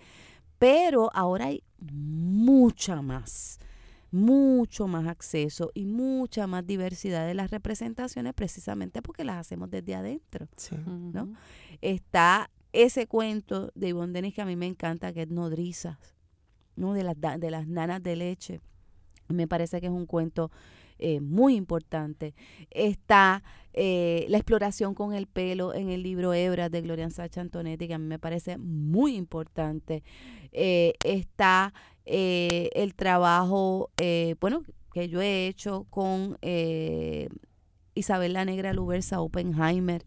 pero 0.57 1.10
ahora 1.14 1.45
hay 1.45 1.64
mucha 1.80 3.01
más 3.01 3.60
mucho 4.12 4.88
más 4.88 5.07
acceso 5.07 5.72
y 5.74 5.86
mucha 5.86 6.47
más 6.47 6.66
diversidad 6.66 7.28
de 7.28 7.34
las 7.34 7.51
representaciones 7.51 8.34
precisamente 8.34 9.01
porque 9.01 9.24
las 9.24 9.38
hacemos 9.38 9.70
desde 9.70 9.95
adentro, 9.95 10.47
¿no? 10.88 11.34
Está 11.82 12.49
ese 12.74 13.07
cuento 13.07 13.72
de 13.76 13.89
Ivonne 13.89 14.14
Denis 14.14 14.34
que 14.34 14.41
a 14.41 14.45
mí 14.45 14.55
me 14.55 14.68
encanta, 14.68 15.14
que 15.14 15.24
es 15.24 15.30
Nodrizas, 15.30 15.97
¿no? 16.76 16.93
de, 16.93 17.03
las, 17.03 17.16
de 17.20 17.51
las 17.51 17.68
nanas 17.68 18.01
de 18.03 18.16
leche. 18.16 18.62
Me 19.28 19.47
parece 19.47 19.80
que 19.80 19.88
es 19.88 19.91
un 19.91 20.05
cuento 20.05 20.51
eh, 20.97 21.20
muy 21.22 21.55
importante. 21.55 22.36
Está 22.72 23.43
eh, 23.74 24.26
la 24.28 24.38
exploración 24.38 24.93
con 24.93 25.14
el 25.14 25.28
pelo 25.28 25.74
en 25.74 25.89
el 25.89 26.03
libro 26.03 26.34
Hebras 26.34 26.72
de 26.72 26.82
Gloria 26.82 27.10
Sacha 27.10 27.41
Antonetti, 27.41 27.88
que 27.88 27.93
a 27.93 27.99
mí 27.99 28.05
me 28.05 28.20
parece 28.20 28.57
muy 28.57 29.16
importante. 29.16 30.03
Eh, 30.51 30.93
está 31.03 31.74
el 32.12 32.95
trabajo, 32.95 33.91
bueno, 34.39 34.64
que 34.93 35.10
yo 35.10 35.22
he 35.22 35.47
hecho 35.47 35.86
con 35.89 36.38
Isabel 37.99 38.34
la 38.34 38.45
Negra 38.45 38.74
Lubersa 38.74 39.22
Oppenheimer, 39.22 40.05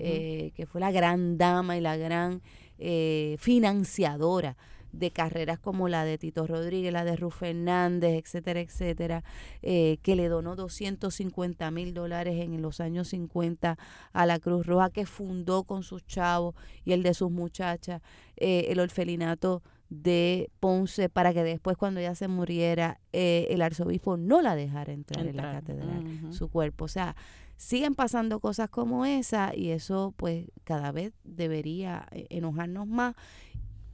eh, 0.00 0.52
que 0.54 0.66
fue 0.66 0.80
la 0.80 0.90
gran 0.90 1.38
dama 1.38 1.76
y 1.76 1.80
la 1.80 1.96
gran 1.96 2.42
eh, 2.78 3.36
financiadora 3.38 4.56
de 4.92 5.10
carreras 5.10 5.58
como 5.58 5.88
la 5.88 6.04
de 6.04 6.16
Tito 6.16 6.46
Rodríguez, 6.46 6.90
la 6.92 7.04
de 7.04 7.16
Ruth 7.16 7.32
Fernández, 7.32 8.14
etcétera, 8.14 8.60
etcétera, 8.60 9.24
eh, 9.60 9.98
que 10.02 10.16
le 10.16 10.28
donó 10.28 10.56
250 10.56 11.70
mil 11.70 11.92
dólares 11.92 12.40
en 12.40 12.62
los 12.62 12.80
años 12.80 13.08
50 13.08 13.76
a 14.12 14.26
la 14.26 14.38
Cruz 14.38 14.64
Roja, 14.64 14.88
que 14.88 15.04
fundó 15.04 15.64
con 15.64 15.82
sus 15.82 16.06
chavos 16.06 16.54
y 16.86 16.92
el 16.92 17.02
de 17.02 17.12
sus 17.12 17.30
muchachas 17.30 18.00
el 18.36 18.80
orfelinato 18.80 19.62
de 19.88 20.50
Ponce 20.60 21.08
para 21.08 21.32
que 21.32 21.44
después 21.44 21.76
cuando 21.76 22.00
ella 22.00 22.14
se 22.14 22.28
muriera 22.28 23.00
eh, 23.12 23.46
el 23.50 23.62
arzobispo 23.62 24.16
no 24.16 24.42
la 24.42 24.56
dejara 24.56 24.92
entrar, 24.92 25.26
en 25.26 25.36
la 25.36 25.52
catedral, 25.52 26.32
su 26.32 26.48
cuerpo. 26.48 26.86
O 26.86 26.88
sea, 26.88 27.14
siguen 27.56 27.94
pasando 27.94 28.40
cosas 28.40 28.68
como 28.68 29.06
esa 29.06 29.54
y 29.54 29.70
eso 29.70 30.12
pues 30.16 30.46
cada 30.64 30.92
vez 30.92 31.12
debería 31.24 32.06
eh, 32.10 32.26
enojarnos 32.30 32.86
más 32.86 33.14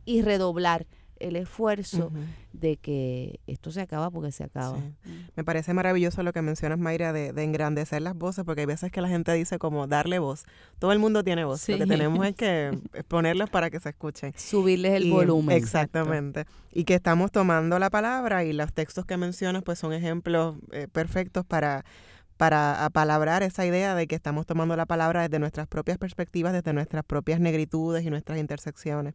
y 0.05 0.23
redoblar 0.23 0.87
el 1.23 1.37
esfuerzo 1.37 2.11
de 2.53 2.77
que 2.77 3.41
esto 3.47 3.71
se 3.71 3.81
acaba 3.81 4.11
porque 4.11 4.33
se 4.33 4.45
acaba. 4.45 4.79
Me 5.37 5.45
parece 5.45 5.73
maravilloso 5.75 6.23
lo 6.23 6.33
que 6.33 6.43
mencionas, 6.43 6.79
Mayra, 6.79 7.13
de, 7.13 7.29
engrandecer 7.43 8.03
las 8.03 8.15
voces, 8.15 8.45
porque 8.45 8.63
hay 8.63 8.67
veces 8.67 8.91
que 8.93 9.01
la 9.01 9.09
gente 9.09 9.33
dice 9.33 9.59
como 9.59 9.87
darle 9.87 10.19
voz. 10.19 10.45
Todo 10.79 10.93
el 10.93 10.99
mundo 10.99 11.25
tiene 11.25 11.45
voz. 11.45 11.69
Lo 11.69 11.79
que 11.79 11.87
tenemos 11.87 12.27
es 12.27 12.35
que 12.35 12.79
ponerlas 13.09 13.51
para 13.51 13.71
que 13.71 13.81
se 13.81 13.91
escuchen. 13.91 14.33
Subirles 14.37 14.93
el 14.95 15.11
volumen. 15.11 15.57
Exactamente. 15.57 16.47
Y 16.73 16.85
que 16.85 16.95
estamos 16.95 17.31
tomando 17.31 17.79
la 17.79 17.91
palabra 17.91 18.45
y 18.45 18.53
los 18.53 18.73
textos 18.73 19.07
que 19.07 19.17
mencionas 19.17 19.63
pues 19.63 19.79
son 19.79 19.93
ejemplos 19.93 20.57
eh, 20.73 20.89
perfectos 20.91 21.45
para 21.45 21.85
para 22.43 22.85
apalabrar 22.85 23.45
esa 23.45 23.65
idea 23.65 23.95
de 23.95 24.09
que 24.09 24.17
estamos 24.17 24.47
tomando 24.47 24.75
la 24.75 24.85
palabra 24.85 25.23
desde 25.23 25.39
nuestras 25.39 25.69
propias 25.69 25.97
perspectivas, 25.97 26.53
desde 26.53 26.73
nuestras 26.73 27.05
propias 27.05 27.39
negritudes 27.39 28.05
y 28.05 28.11
nuestras 28.11 28.41
intersecciones. 28.41 29.15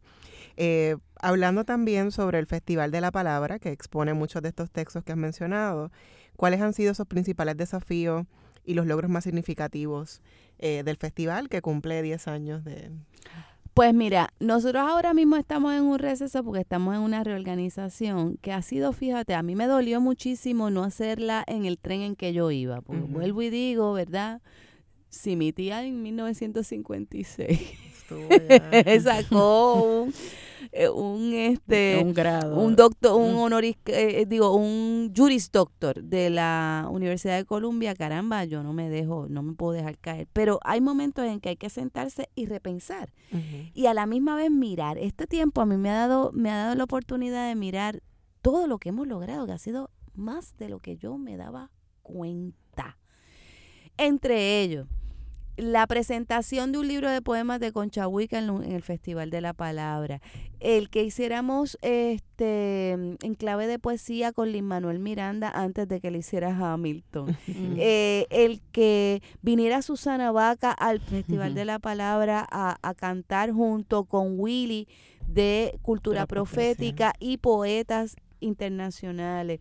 Eh, 0.56 0.96
hablando 1.20 1.64
también 1.64 2.10
sobre 2.10 2.38
el 2.38 2.46
Festival 2.46 2.90
de 2.90 3.02
la 3.02 3.10
Palabra, 3.10 3.58
que 3.58 3.70
expone 3.70 4.14
muchos 4.14 4.40
de 4.40 4.48
estos 4.48 4.70
textos 4.70 5.04
que 5.04 5.12
has 5.12 5.18
mencionado, 5.18 5.92
¿cuáles 6.38 6.62
han 6.62 6.72
sido 6.72 6.94
sus 6.94 7.04
principales 7.04 7.58
desafíos 7.58 8.24
y 8.64 8.72
los 8.72 8.86
logros 8.86 9.10
más 9.10 9.24
significativos 9.24 10.22
eh, 10.58 10.82
del 10.82 10.96
festival 10.96 11.50
que 11.50 11.60
cumple 11.60 12.00
10 12.00 12.28
años 12.28 12.64
de... 12.64 12.90
Pues 13.78 13.94
mira, 13.94 14.34
nosotros 14.40 14.82
ahora 14.82 15.14
mismo 15.14 15.36
estamos 15.36 15.72
en 15.72 15.84
un 15.84 16.00
receso 16.00 16.42
porque 16.42 16.62
estamos 16.62 16.96
en 16.96 17.00
una 17.00 17.22
reorganización 17.22 18.36
que 18.38 18.52
ha 18.52 18.60
sido, 18.60 18.92
fíjate, 18.92 19.34
a 19.34 19.42
mí 19.44 19.54
me 19.54 19.68
dolió 19.68 20.00
muchísimo 20.00 20.68
no 20.68 20.82
hacerla 20.82 21.44
en 21.46 21.64
el 21.64 21.78
tren 21.78 22.00
en 22.00 22.16
que 22.16 22.32
yo 22.32 22.50
iba. 22.50 22.80
Porque 22.80 23.02
vuelvo 23.02 23.40
y 23.40 23.50
digo, 23.50 23.92
¿verdad? 23.92 24.42
Si 25.10 25.36
mi 25.36 25.52
tía 25.52 25.84
en 25.84 26.02
1956 26.02 27.60
sacó 29.04 29.74
un, 29.74 30.12
eh, 30.72 30.88
un 30.88 31.32
este 31.32 32.02
un 32.04 32.14
grado. 32.14 32.58
un 32.58 32.76
doctor 32.76 33.20
un 33.20 33.36
honoris 33.36 33.76
eh, 33.86 34.26
digo 34.26 34.54
un 34.54 35.12
juris 35.16 35.50
doctor 35.50 36.02
de 36.02 36.30
la 36.30 36.86
Universidad 36.90 37.36
de 37.36 37.44
Columbia. 37.44 37.94
Caramba 37.94 38.44
yo 38.44 38.62
no 38.62 38.72
me 38.72 38.88
dejo 38.88 39.26
no 39.28 39.42
me 39.42 39.54
puedo 39.54 39.72
dejar 39.72 39.98
caer. 39.98 40.28
Pero 40.32 40.60
hay 40.62 40.80
momentos 40.80 41.24
en 41.24 41.40
que 41.40 41.50
hay 41.50 41.56
que 41.56 41.70
sentarse 41.70 42.28
y 42.34 42.46
repensar. 42.46 43.12
Y 43.74 43.86
a 43.86 43.94
la 43.94 44.06
misma 44.06 44.36
vez 44.36 44.50
mirar. 44.50 44.98
Este 44.98 45.26
tiempo 45.26 45.60
a 45.60 45.66
mí 45.66 45.76
me 45.76 45.90
ha 45.90 45.94
dado 45.94 46.30
me 46.32 46.50
ha 46.50 46.56
dado 46.56 46.74
la 46.74 46.84
oportunidad 46.84 47.48
de 47.48 47.54
mirar 47.54 48.02
todo 48.42 48.66
lo 48.66 48.78
que 48.78 48.90
hemos 48.90 49.06
logrado 49.06 49.46
que 49.46 49.52
ha 49.52 49.58
sido 49.58 49.90
más 50.14 50.56
de 50.56 50.68
lo 50.68 50.78
que 50.78 50.96
yo 50.96 51.18
me 51.18 51.36
daba 51.36 51.70
cuenta. 52.02 52.98
Entre 53.96 54.60
ellos 54.60 54.86
la 55.58 55.86
presentación 55.88 56.70
de 56.70 56.78
un 56.78 56.86
libro 56.86 57.10
de 57.10 57.20
poemas 57.20 57.58
de 57.58 57.72
Concha 57.72 58.06
Huica 58.06 58.38
en, 58.38 58.48
el 58.62 58.82
Festival 58.82 59.28
de 59.30 59.40
la 59.40 59.52
Palabra, 59.52 60.22
el 60.60 60.88
que 60.88 61.02
hiciéramos 61.02 61.76
este 61.82 62.92
en 62.92 63.34
clave 63.36 63.66
de 63.66 63.80
poesía 63.80 64.32
con 64.32 64.52
Lin 64.52 64.64
Manuel 64.64 65.00
Miranda 65.00 65.50
antes 65.50 65.88
de 65.88 66.00
que 66.00 66.12
le 66.12 66.18
hiciera 66.18 66.56
Hamilton, 66.56 67.36
eh, 67.76 68.26
el 68.30 68.60
que 68.70 69.20
viniera 69.42 69.82
Susana 69.82 70.30
Vaca 70.30 70.70
al 70.70 71.00
Festival 71.00 71.54
de 71.54 71.64
la 71.64 71.80
Palabra 71.80 72.46
a, 72.50 72.78
a 72.80 72.94
cantar 72.94 73.50
junto 73.50 74.04
con 74.04 74.38
Willy 74.38 74.86
de 75.26 75.76
Cultura 75.82 76.26
Profética 76.26 77.12
y 77.18 77.38
poetas 77.38 78.16
internacionales 78.40 79.60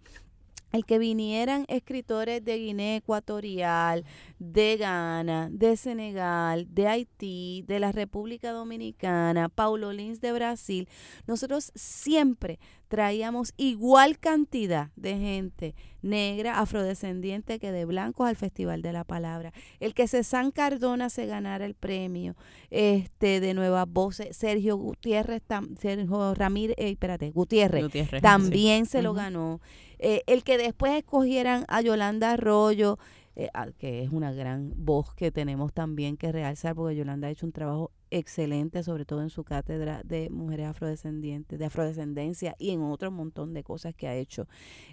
el 0.72 0.86
que 0.86 1.00
vinieran 1.00 1.66
escritores 1.68 2.44
de 2.44 2.58
Guinea 2.58 2.98
Ecuatorial, 2.98 4.06
de 4.40 4.78
Ghana, 4.78 5.50
de 5.52 5.78
Senegal, 5.78 6.68
de 6.74 6.88
Haití, 6.88 7.64
de 7.68 7.80
la 7.80 7.92
República 7.92 8.52
Dominicana, 8.52 9.50
Paulo 9.50 9.94
Lins 9.94 10.22
de 10.22 10.34
Brasil, 10.34 10.90
nosotros 11.26 11.72
siempre 11.76 12.60
traíamos 12.88 13.54
igual 13.58 14.20
cantidad 14.20 14.90
de 14.96 15.18
gente 15.18 15.76
negra, 16.02 16.60
afrodescendiente 16.60 17.60
que 17.60 17.72
de 17.72 17.86
blancos 17.86 18.28
al 18.28 18.36
Festival 18.36 18.82
de 18.82 18.94
la 18.94 19.04
Palabra. 19.04 19.52
El 19.80 19.94
que 19.94 20.08
César 20.08 20.52
Cardona 20.54 21.10
se 21.10 21.26
ganara 21.26 21.66
el 21.66 21.74
premio 21.74 22.36
este 22.70 23.40
de 23.40 23.54
Nuevas 23.54 23.88
Voces, 23.90 24.36
Sergio 24.38 24.78
Gutiérrez, 24.78 25.42
Sergio 25.80 26.34
Ramírez, 26.34 26.76
eh, 26.78 26.92
espérate, 26.92 27.32
Gutiérrez, 27.32 27.84
también 28.22 28.86
se 28.86 29.02
lo 29.02 29.14
ganó. 29.14 29.60
Eh, 30.00 30.22
el 30.28 30.44
que 30.44 30.58
después 30.58 30.94
escogieran 30.94 31.66
a 31.68 31.82
Yolanda 31.82 32.34
Arroyo, 32.34 33.00
eh, 33.36 33.50
que 33.78 34.04
es 34.04 34.12
una 34.12 34.32
gran 34.32 34.74
voz 34.76 35.14
que 35.16 35.32
tenemos 35.32 35.74
también 35.74 36.18
que 36.18 36.32
realzar, 36.32 36.76
porque 36.76 36.96
Yolanda 36.96 37.28
ha 37.28 37.32
hecho 37.32 37.46
un 37.46 37.52
trabajo 37.52 37.92
excelente, 38.12 38.84
sobre 38.84 39.06
todo 39.06 39.22
en 39.22 39.30
su 39.30 39.44
cátedra 39.44 40.02
de 40.04 40.30
mujeres 40.30 40.68
afrodescendientes, 40.68 41.60
de 41.60 41.66
afrodescendencia 41.66 42.56
y 42.58 42.72
en 42.72 42.82
otro 42.82 43.12
montón 43.12 43.54
de 43.54 43.64
cosas 43.64 43.94
que 43.96 44.08
ha 44.08 44.16
hecho. 44.16 44.48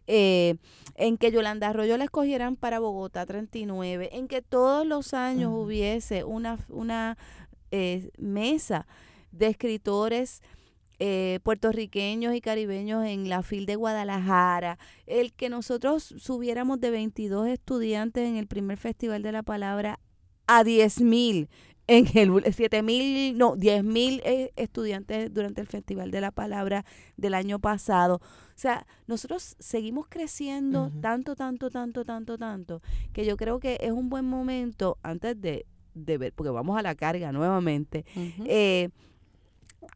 Eh, 0.07 0.57
en 0.95 1.19
que 1.19 1.31
Yolanda 1.31 1.69
Arroyo 1.69 1.97
la 1.97 2.05
escogieran 2.05 2.57
para 2.57 2.79
Bogotá 2.79 3.27
39, 3.27 4.11
en 4.13 4.29
que 4.29 4.43
todos 4.43 4.87
los 4.87 5.15
años 5.15 5.53
hubiese 5.55 6.25
una, 6.25 6.59
una 6.69 7.17
mesa 8.19 8.87
de 9.33 9.49
escritores 9.49 10.43
eh, 11.01 11.41
puertorriqueños 11.43 12.35
y 12.35 12.41
caribeños 12.41 13.05
en 13.05 13.29
la 13.29 13.43
FIL 13.43 13.67
de 13.67 13.75
Guadalajara, 13.75 14.79
el 15.07 15.33
que 15.33 15.49
nosotros 15.49 16.15
subiéramos 16.19 16.81
de 16.81 16.91
22 16.91 17.49
estudiantes 17.49 18.29
en 18.29 18.37
el 18.37 18.47
primer 18.47 18.79
Festival 18.79 19.23
de 19.23 19.33
la 19.33 19.43
Palabra 19.43 19.99
a 20.47 20.63
10 20.63 21.01
mil, 21.01 21.49
en 21.87 22.07
el 22.15 22.53
7 22.53 22.83
mil, 22.83 23.37
no, 23.37 23.57
10 23.57 23.85
mil 23.85 24.23
eh, 24.25 24.53
estudiantes 24.57 25.33
durante 25.33 25.61
el 25.61 25.67
Festival 25.67 26.11
de 26.11 26.21
la 26.21 26.31
Palabra 26.31 26.85
del 27.17 27.35
año 27.35 27.59
pasado. 27.59 28.17
O 28.17 28.57
sea, 28.57 28.87
nosotros 29.07 29.57
seguimos 29.59 30.07
creciendo 30.09 30.91
tanto, 31.01 31.35
tanto, 31.35 31.71
tanto, 31.71 32.05
tanto, 32.05 32.39
tanto, 32.39 32.83
que 33.13 33.25
yo 33.25 33.37
creo 33.37 33.59
que 33.59 33.79
es 33.81 33.91
un 33.91 34.09
buen 34.09 34.25
momento 34.25 34.99
antes 35.03 35.41
de, 35.41 35.67
de 35.95 36.19
ver, 36.19 36.33
porque 36.33 36.51
vamos 36.51 36.79
a 36.79 36.83
la 36.83 36.95
carga 36.95 37.33
nuevamente, 37.33 38.05
eh, 38.47 38.91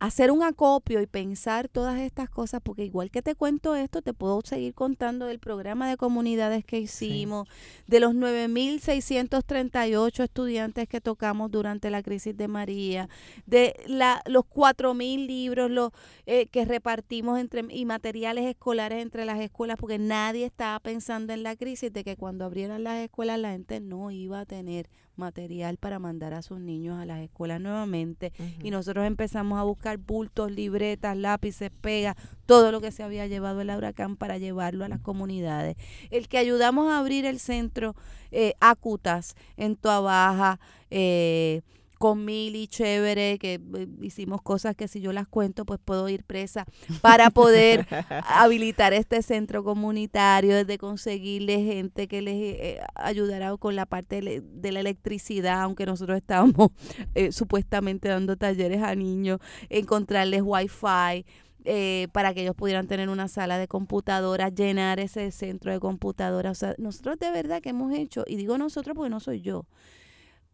hacer 0.00 0.30
un 0.30 0.42
acopio 0.42 1.00
y 1.00 1.06
pensar 1.06 1.68
todas 1.68 2.00
estas 2.00 2.30
cosas, 2.30 2.60
porque 2.62 2.84
igual 2.84 3.10
que 3.10 3.22
te 3.22 3.34
cuento 3.34 3.74
esto, 3.74 4.02
te 4.02 4.14
puedo 4.14 4.40
seguir 4.44 4.74
contando 4.74 5.26
del 5.26 5.38
programa 5.38 5.88
de 5.88 5.96
comunidades 5.96 6.64
que 6.64 6.78
hicimos, 6.78 7.48
de 7.86 8.00
los 8.00 8.14
9.638 8.14 10.22
estudiantes 10.22 10.88
que 10.88 11.00
tocamos 11.00 11.50
durante 11.50 11.90
la 11.90 12.02
crisis 12.02 12.36
de 12.36 12.48
María, 12.48 13.08
de 13.46 13.74
la, 13.86 14.22
los 14.26 14.44
4.000 14.44 15.26
libros 15.26 15.70
los, 15.70 15.92
eh, 16.26 16.46
que 16.46 16.64
repartimos 16.64 17.38
entre, 17.38 17.64
y 17.70 17.84
materiales 17.84 18.46
escolares 18.46 19.02
entre 19.02 19.24
las 19.24 19.40
escuelas, 19.40 19.76
porque 19.78 19.98
nadie 19.98 20.46
estaba 20.46 20.78
pensando 20.80 21.32
en 21.32 21.42
la 21.42 21.56
crisis 21.56 21.92
de 21.92 22.04
que 22.04 22.16
cuando 22.16 22.44
abrieran 22.44 22.84
las 22.84 22.98
escuelas 22.98 23.38
la 23.38 23.52
gente 23.52 23.80
no 23.80 24.10
iba 24.10 24.40
a 24.40 24.46
tener 24.46 24.88
material 25.18 25.76
para 25.76 25.98
mandar 25.98 26.34
a 26.34 26.42
sus 26.42 26.60
niños 26.60 26.98
a 26.98 27.04
las 27.04 27.20
escuelas 27.20 27.60
nuevamente 27.60 28.32
y 28.62 28.70
nosotros 28.70 29.06
empezamos 29.06 29.58
a 29.58 29.64
buscar 29.64 29.98
bultos, 29.98 30.50
libretas, 30.50 31.16
lápices, 31.16 31.70
pegas, 31.80 32.16
todo 32.46 32.72
lo 32.72 32.80
que 32.80 32.92
se 32.92 33.02
había 33.02 33.26
llevado 33.26 33.60
el 33.60 33.70
huracán 33.70 34.16
para 34.16 34.38
llevarlo 34.38 34.84
a 34.84 34.88
las 34.88 35.00
comunidades. 35.00 35.76
El 36.10 36.28
que 36.28 36.38
ayudamos 36.38 36.90
a 36.90 36.98
abrir 36.98 37.26
el 37.26 37.38
centro 37.38 37.94
eh, 38.30 38.54
Acutas 38.60 39.34
en 39.56 39.76
Toa 39.76 40.00
Baja, 40.00 40.60
eh, 40.90 41.62
con 41.98 42.24
Mili, 42.24 42.68
chévere, 42.68 43.38
que 43.38 43.54
eh, 43.54 43.88
hicimos 44.00 44.40
cosas 44.40 44.76
que 44.76 44.88
si 44.88 45.00
yo 45.00 45.12
las 45.12 45.26
cuento, 45.26 45.64
pues 45.64 45.80
puedo 45.84 46.08
ir 46.08 46.24
presa 46.24 46.64
para 47.02 47.30
poder 47.30 47.86
habilitar 48.26 48.92
este 48.94 49.22
centro 49.22 49.64
comunitario, 49.64 50.64
de 50.64 50.78
conseguirle 50.78 51.62
gente 51.62 52.08
que 52.08 52.22
les 52.22 52.34
eh, 52.36 52.80
ayudara 52.94 53.56
con 53.56 53.76
la 53.76 53.86
parte 53.86 54.42
de 54.42 54.72
la 54.72 54.80
electricidad, 54.80 55.62
aunque 55.62 55.86
nosotros 55.86 56.16
estábamos 56.16 56.70
eh, 57.14 57.32
supuestamente 57.32 58.08
dando 58.08 58.36
talleres 58.36 58.82
a 58.82 58.94
niños, 58.94 59.40
encontrarles 59.68 60.42
wifi. 60.44 61.24
Eh, 61.64 62.08
para 62.12 62.32
que 62.32 62.42
ellos 62.42 62.54
pudieran 62.54 62.86
tener 62.86 63.10
una 63.10 63.28
sala 63.28 63.58
de 63.58 63.68
computadoras, 63.68 64.54
llenar 64.54 65.00
ese 65.00 65.30
centro 65.32 65.70
de 65.70 65.80
computadoras. 65.80 66.52
O 66.52 66.54
sea, 66.54 66.74
nosotros 66.78 67.18
de 67.18 67.30
verdad 67.30 67.60
que 67.60 67.70
hemos 67.70 67.92
hecho, 67.92 68.24
y 68.26 68.36
digo 68.36 68.56
nosotros 68.56 68.94
porque 68.96 69.10
no 69.10 69.20
soy 69.20 69.42
yo, 69.42 69.66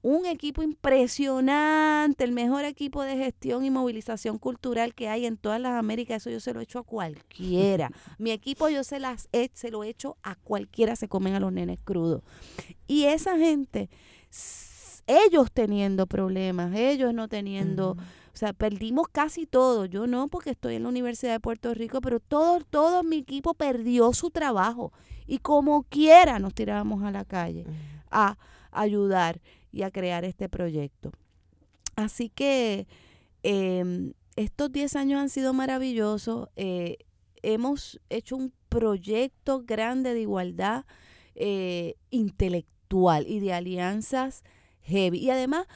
un 0.05 0.27
equipo 0.27 0.63
impresionante, 0.63 2.25
el 2.25 2.33
mejor 2.33 2.67
equipo 2.67 3.03
de 3.03 3.17
gestión 3.17 3.65
y 3.65 3.71
movilización 3.71 4.37
cultural 4.37 4.95
que 4.95 5.09
hay 5.09 5.25
en 5.25 5.39
todas 5.39 5.59
las 5.59 5.73
Américas. 5.79 6.19
Eso 6.19 6.29
yo 6.29 6.41
se 6.41 6.53
lo 6.53 6.61
he 6.61 6.65
hecho 6.65 6.79
a 6.79 6.83
cualquiera. 6.83 7.91
Mi 8.19 8.31
equipo 8.31 8.69
yo 8.69 8.85
se, 8.85 9.01
las 9.01 9.31
he, 9.33 9.51
se 9.55 9.71
lo 9.71 9.83
he 9.83 9.89
hecho 9.89 10.19
a 10.23 10.35
cualquiera, 10.35 10.95
se 10.95 11.09
comen 11.09 11.33
a 11.33 11.41
los 11.41 11.55
nenes 11.55 11.79
crudos. 11.83 12.23
Y 12.87 13.05
esa 13.05 13.39
gente, 13.39 13.89
ellos 15.07 15.51
teniendo 15.51 16.07
problemas, 16.07 16.77
ellos 16.77 17.15
no 17.15 17.27
teniendo... 17.27 17.93
O 17.93 18.37
sea, 18.37 18.53
perdimos 18.53 19.07
casi 19.09 19.47
todo. 19.47 19.87
Yo 19.87 20.07
no, 20.07 20.29
porque 20.29 20.51
estoy 20.51 20.75
en 20.75 20.83
la 20.83 20.89
Universidad 20.91 21.33
de 21.33 21.41
Puerto 21.41 21.73
Rico, 21.73 22.03
pero 22.03 22.21
todo, 22.21 22.61
todo 22.69 23.05
mi 23.05 23.19
equipo 23.19 23.55
perdió 23.55 24.13
su 24.13 24.31
trabajo. 24.31 24.93
Y 25.27 25.39
como 25.39 25.85
quiera 25.85 26.41
nos 26.41 26.53
tirábamos 26.53 27.05
a 27.05 27.11
la 27.11 27.25
calle 27.25 27.65
a 28.11 28.37
ayudar 28.71 29.41
y 29.75 29.83
a 29.83 29.91
crear 29.91 30.25
este 30.25 30.49
proyecto. 30.49 31.12
Así 31.97 32.29
que 32.29 32.87
em, 33.43 34.12
estos 34.37 34.70
10 34.70 34.97
años 34.97 35.20
han 35.20 35.29
sido 35.29 35.53
maravillosos. 35.53 36.49
Eh, 36.57 36.99
hemos 37.43 38.01
hecho 38.09 38.37
un 38.37 38.53
proyecto 38.68 39.62
grande 39.64 40.14
de 40.14 40.20
igualdad 40.20 40.85
eh, 41.35 41.97
intelectual 42.11 43.27
y 43.27 43.41
de 43.41 43.53
alianzas 43.53 44.45
heavy. 44.83 45.18
Y 45.18 45.31
además 45.31 45.66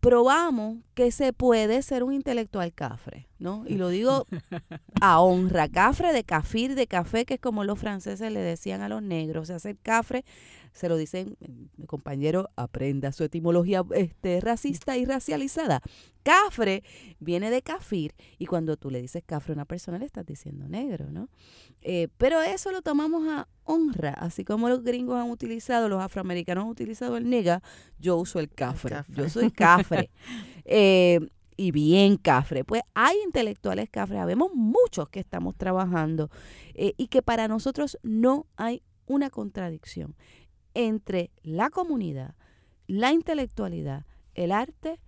probamos 0.00 0.78
que 0.94 1.10
se 1.10 1.32
puede 1.32 1.82
ser 1.82 2.04
un 2.04 2.14
intelectual 2.14 2.72
cafre, 2.72 3.28
¿no? 3.38 3.64
Y 3.66 3.74
lo 3.74 3.88
digo 3.88 4.26
a 5.00 5.20
honra, 5.20 5.68
cafre 5.68 6.12
de 6.12 6.24
cafir, 6.24 6.74
de 6.74 6.86
café, 6.86 7.24
que 7.26 7.34
es 7.34 7.40
como 7.40 7.64
los 7.64 7.78
franceses 7.78 8.32
le 8.32 8.40
decían 8.40 8.80
a 8.80 8.88
los 8.88 9.02
negros, 9.02 9.42
o 9.42 9.46
sea, 9.46 9.58
ser 9.58 9.76
cafre 9.76 10.24
se 10.78 10.88
lo 10.88 10.96
dicen, 10.96 11.36
eh, 11.40 11.48
mi 11.76 11.86
compañero 11.86 12.50
aprenda 12.54 13.10
su 13.10 13.24
etimología 13.24 13.82
este, 13.94 14.40
racista 14.40 14.96
y 14.96 15.04
racializada. 15.04 15.82
Cafre 16.22 16.84
viene 17.18 17.50
de 17.50 17.62
kafir 17.62 18.14
y 18.38 18.46
cuando 18.46 18.76
tú 18.76 18.90
le 18.90 19.02
dices 19.02 19.24
cafre 19.26 19.52
a 19.52 19.56
una 19.56 19.64
persona 19.64 19.98
le 19.98 20.06
estás 20.06 20.24
diciendo 20.24 20.68
negro, 20.68 21.10
¿no? 21.10 21.30
Eh, 21.82 22.08
pero 22.16 22.42
eso 22.42 22.70
lo 22.70 22.82
tomamos 22.82 23.26
a 23.26 23.48
honra, 23.64 24.10
así 24.10 24.44
como 24.44 24.68
los 24.68 24.84
gringos 24.84 25.16
han 25.16 25.30
utilizado, 25.30 25.88
los 25.88 26.00
afroamericanos 26.00 26.62
han 26.62 26.70
utilizado 26.70 27.16
el 27.16 27.28
nega, 27.28 27.60
yo 27.98 28.16
uso 28.16 28.38
el 28.38 28.48
cafre, 28.48 29.02
yo 29.08 29.28
soy 29.28 29.50
cafre. 29.50 30.10
Eh, 30.70 31.18
y 31.56 31.70
bien 31.70 32.18
cafre. 32.18 32.62
Pues 32.62 32.82
hay 32.92 33.16
intelectuales 33.24 33.88
cafres, 33.88 34.20
habemos 34.20 34.52
muchos 34.54 35.08
que 35.08 35.18
estamos 35.18 35.56
trabajando 35.56 36.30
y 36.74 37.06
que 37.06 37.22
para 37.22 37.48
nosotros 37.48 37.98
no 38.02 38.46
hay 38.56 38.82
una 39.06 39.30
contradicción 39.30 40.14
entre 40.78 41.32
la 41.42 41.70
comunidad, 41.70 42.36
la 42.86 43.12
intelectualidad, 43.12 44.06
el 44.34 44.52
arte 44.52 45.00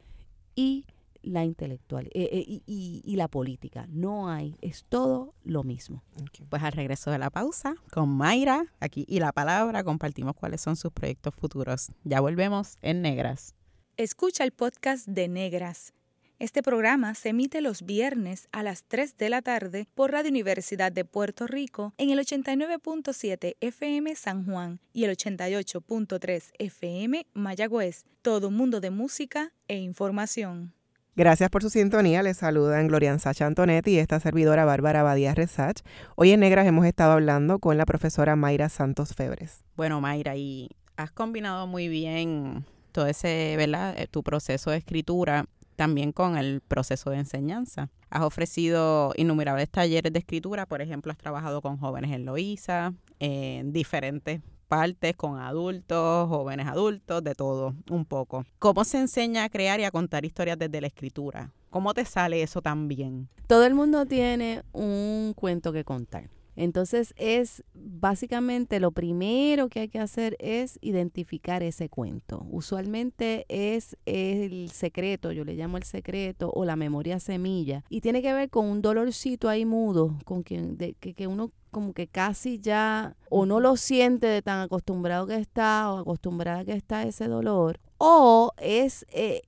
y 0.56 0.84
la 1.22 1.44
intelectual 1.44 2.06
eh, 2.06 2.28
eh, 2.32 2.62
y, 2.66 3.14
la 3.14 3.28
política. 3.28 3.86
No 3.88 4.28
hay, 4.28 4.56
es 4.62 4.84
todo 4.88 5.32
lo 5.44 5.62
mismo. 5.62 6.02
Pues 6.48 6.62
al 6.64 6.72
regreso 6.72 7.12
de 7.12 7.18
la 7.18 7.30
pausa, 7.30 7.76
con 7.92 8.08
Mayra 8.08 8.64
aquí 8.80 9.04
y 9.06 9.20
la 9.20 9.30
palabra, 9.30 9.84
compartimos 9.84 10.34
cuáles 10.34 10.60
son 10.60 10.74
sus 10.74 10.90
proyectos 10.90 11.34
futuros. 11.36 11.92
Ya 12.02 12.20
volvemos 12.20 12.76
en 12.82 13.02
Negras. 13.02 13.54
Escucha 13.96 14.42
el 14.42 14.50
podcast 14.50 15.06
de 15.06 15.28
Negras 15.28 15.92
este 16.40 16.62
programa 16.62 17.14
se 17.14 17.28
emite 17.28 17.60
los 17.60 17.82
viernes 17.82 18.48
a 18.50 18.62
las 18.62 18.84
3 18.84 19.18
de 19.18 19.28
la 19.28 19.42
tarde 19.42 19.86
por 19.94 20.10
Radio 20.10 20.30
Universidad 20.30 20.90
de 20.90 21.04
Puerto 21.04 21.46
Rico 21.46 21.92
en 21.98 22.08
el 22.08 22.18
89.7 22.18 23.56
FM 23.60 24.16
San 24.16 24.46
Juan 24.46 24.80
y 24.94 25.04
el 25.04 25.14
88.3 25.14 26.52
FM 26.58 27.26
Mayagüez. 27.34 28.06
Todo 28.22 28.50
mundo 28.50 28.80
de 28.80 28.90
música 28.90 29.52
e 29.68 29.76
información. 29.76 30.72
Gracias 31.14 31.50
por 31.50 31.62
su 31.62 31.68
sintonía. 31.68 32.22
Les 32.22 32.38
saludan 32.38 32.88
Glorian 32.88 33.20
Sacha 33.20 33.44
Antonetti 33.44 33.90
y 33.90 33.98
esta 33.98 34.18
servidora 34.18 34.64
Bárbara 34.64 35.02
Badía 35.02 35.34
Resach. 35.34 35.82
Hoy 36.16 36.30
en 36.30 36.40
Negras 36.40 36.66
hemos 36.66 36.86
estado 36.86 37.12
hablando 37.12 37.58
con 37.58 37.76
la 37.76 37.84
profesora 37.84 38.34
Mayra 38.34 38.70
Santos 38.70 39.14
Febres. 39.14 39.66
Bueno, 39.76 40.00
Mayra, 40.00 40.36
y 40.36 40.70
has 40.96 41.10
combinado 41.10 41.66
muy 41.66 41.88
bien 41.88 42.64
todo 42.92 43.06
ese, 43.06 43.56
¿verdad? 43.58 43.94
Eh, 43.98 44.08
tu 44.10 44.22
proceso 44.22 44.70
de 44.70 44.78
escritura 44.78 45.44
también 45.80 46.12
con 46.12 46.36
el 46.36 46.60
proceso 46.60 47.08
de 47.08 47.16
enseñanza. 47.16 47.88
Has 48.10 48.20
ofrecido 48.20 49.14
innumerables 49.16 49.70
talleres 49.70 50.12
de 50.12 50.18
escritura, 50.18 50.66
por 50.66 50.82
ejemplo, 50.82 51.10
has 51.10 51.16
trabajado 51.16 51.62
con 51.62 51.78
jóvenes 51.78 52.12
en 52.12 52.26
Loíza, 52.26 52.92
en 53.18 53.72
diferentes 53.72 54.42
partes, 54.68 55.16
con 55.16 55.38
adultos, 55.38 56.28
jóvenes 56.28 56.66
adultos, 56.66 57.24
de 57.24 57.34
todo, 57.34 57.74
un 57.88 58.04
poco. 58.04 58.44
¿Cómo 58.58 58.84
se 58.84 58.98
enseña 58.98 59.44
a 59.44 59.48
crear 59.48 59.80
y 59.80 59.84
a 59.84 59.90
contar 59.90 60.26
historias 60.26 60.58
desde 60.58 60.82
la 60.82 60.88
escritura? 60.88 61.50
¿Cómo 61.70 61.94
te 61.94 62.04
sale 62.04 62.42
eso 62.42 62.60
también? 62.60 63.30
Todo 63.46 63.64
el 63.64 63.72
mundo 63.72 64.04
tiene 64.04 64.62
un 64.74 65.32
cuento 65.34 65.72
que 65.72 65.84
contar. 65.84 66.28
Entonces 66.60 67.14
es 67.16 67.64
básicamente 67.72 68.80
lo 68.80 68.92
primero 68.92 69.70
que 69.70 69.80
hay 69.80 69.88
que 69.88 69.98
hacer 69.98 70.36
es 70.40 70.78
identificar 70.82 71.62
ese 71.62 71.88
cuento. 71.88 72.46
Usualmente 72.50 73.46
es 73.48 73.96
el 74.04 74.70
secreto, 74.70 75.32
yo 75.32 75.46
le 75.46 75.54
llamo 75.54 75.78
el 75.78 75.84
secreto 75.84 76.52
o 76.54 76.66
la 76.66 76.76
memoria 76.76 77.18
semilla 77.18 77.82
y 77.88 78.02
tiene 78.02 78.20
que 78.20 78.34
ver 78.34 78.50
con 78.50 78.66
un 78.66 78.82
dolorcito 78.82 79.48
ahí 79.48 79.64
mudo, 79.64 80.18
con 80.26 80.42
quien 80.42 80.76
de, 80.76 80.92
que, 80.92 81.26
uno 81.26 81.50
como 81.70 81.94
que 81.94 82.08
casi 82.08 82.58
ya 82.58 83.16
o 83.30 83.46
no 83.46 83.58
lo 83.58 83.78
siente 83.78 84.26
de 84.26 84.42
tan 84.42 84.60
acostumbrado 84.60 85.26
que 85.26 85.36
está 85.36 85.90
o 85.90 86.00
acostumbrada 86.00 86.66
que 86.66 86.74
está 86.74 86.98
a 86.98 87.04
ese 87.04 87.26
dolor 87.26 87.80
o 87.96 88.52
es 88.58 89.06
eh, 89.14 89.40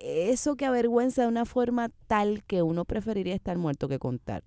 eso 0.00 0.56
que 0.56 0.64
avergüenza 0.64 1.20
de 1.20 1.28
una 1.28 1.44
forma 1.44 1.90
tal 2.06 2.42
que 2.44 2.62
uno 2.62 2.86
preferiría 2.86 3.34
estar 3.34 3.58
muerto 3.58 3.86
que 3.86 3.98
contar. 3.98 4.44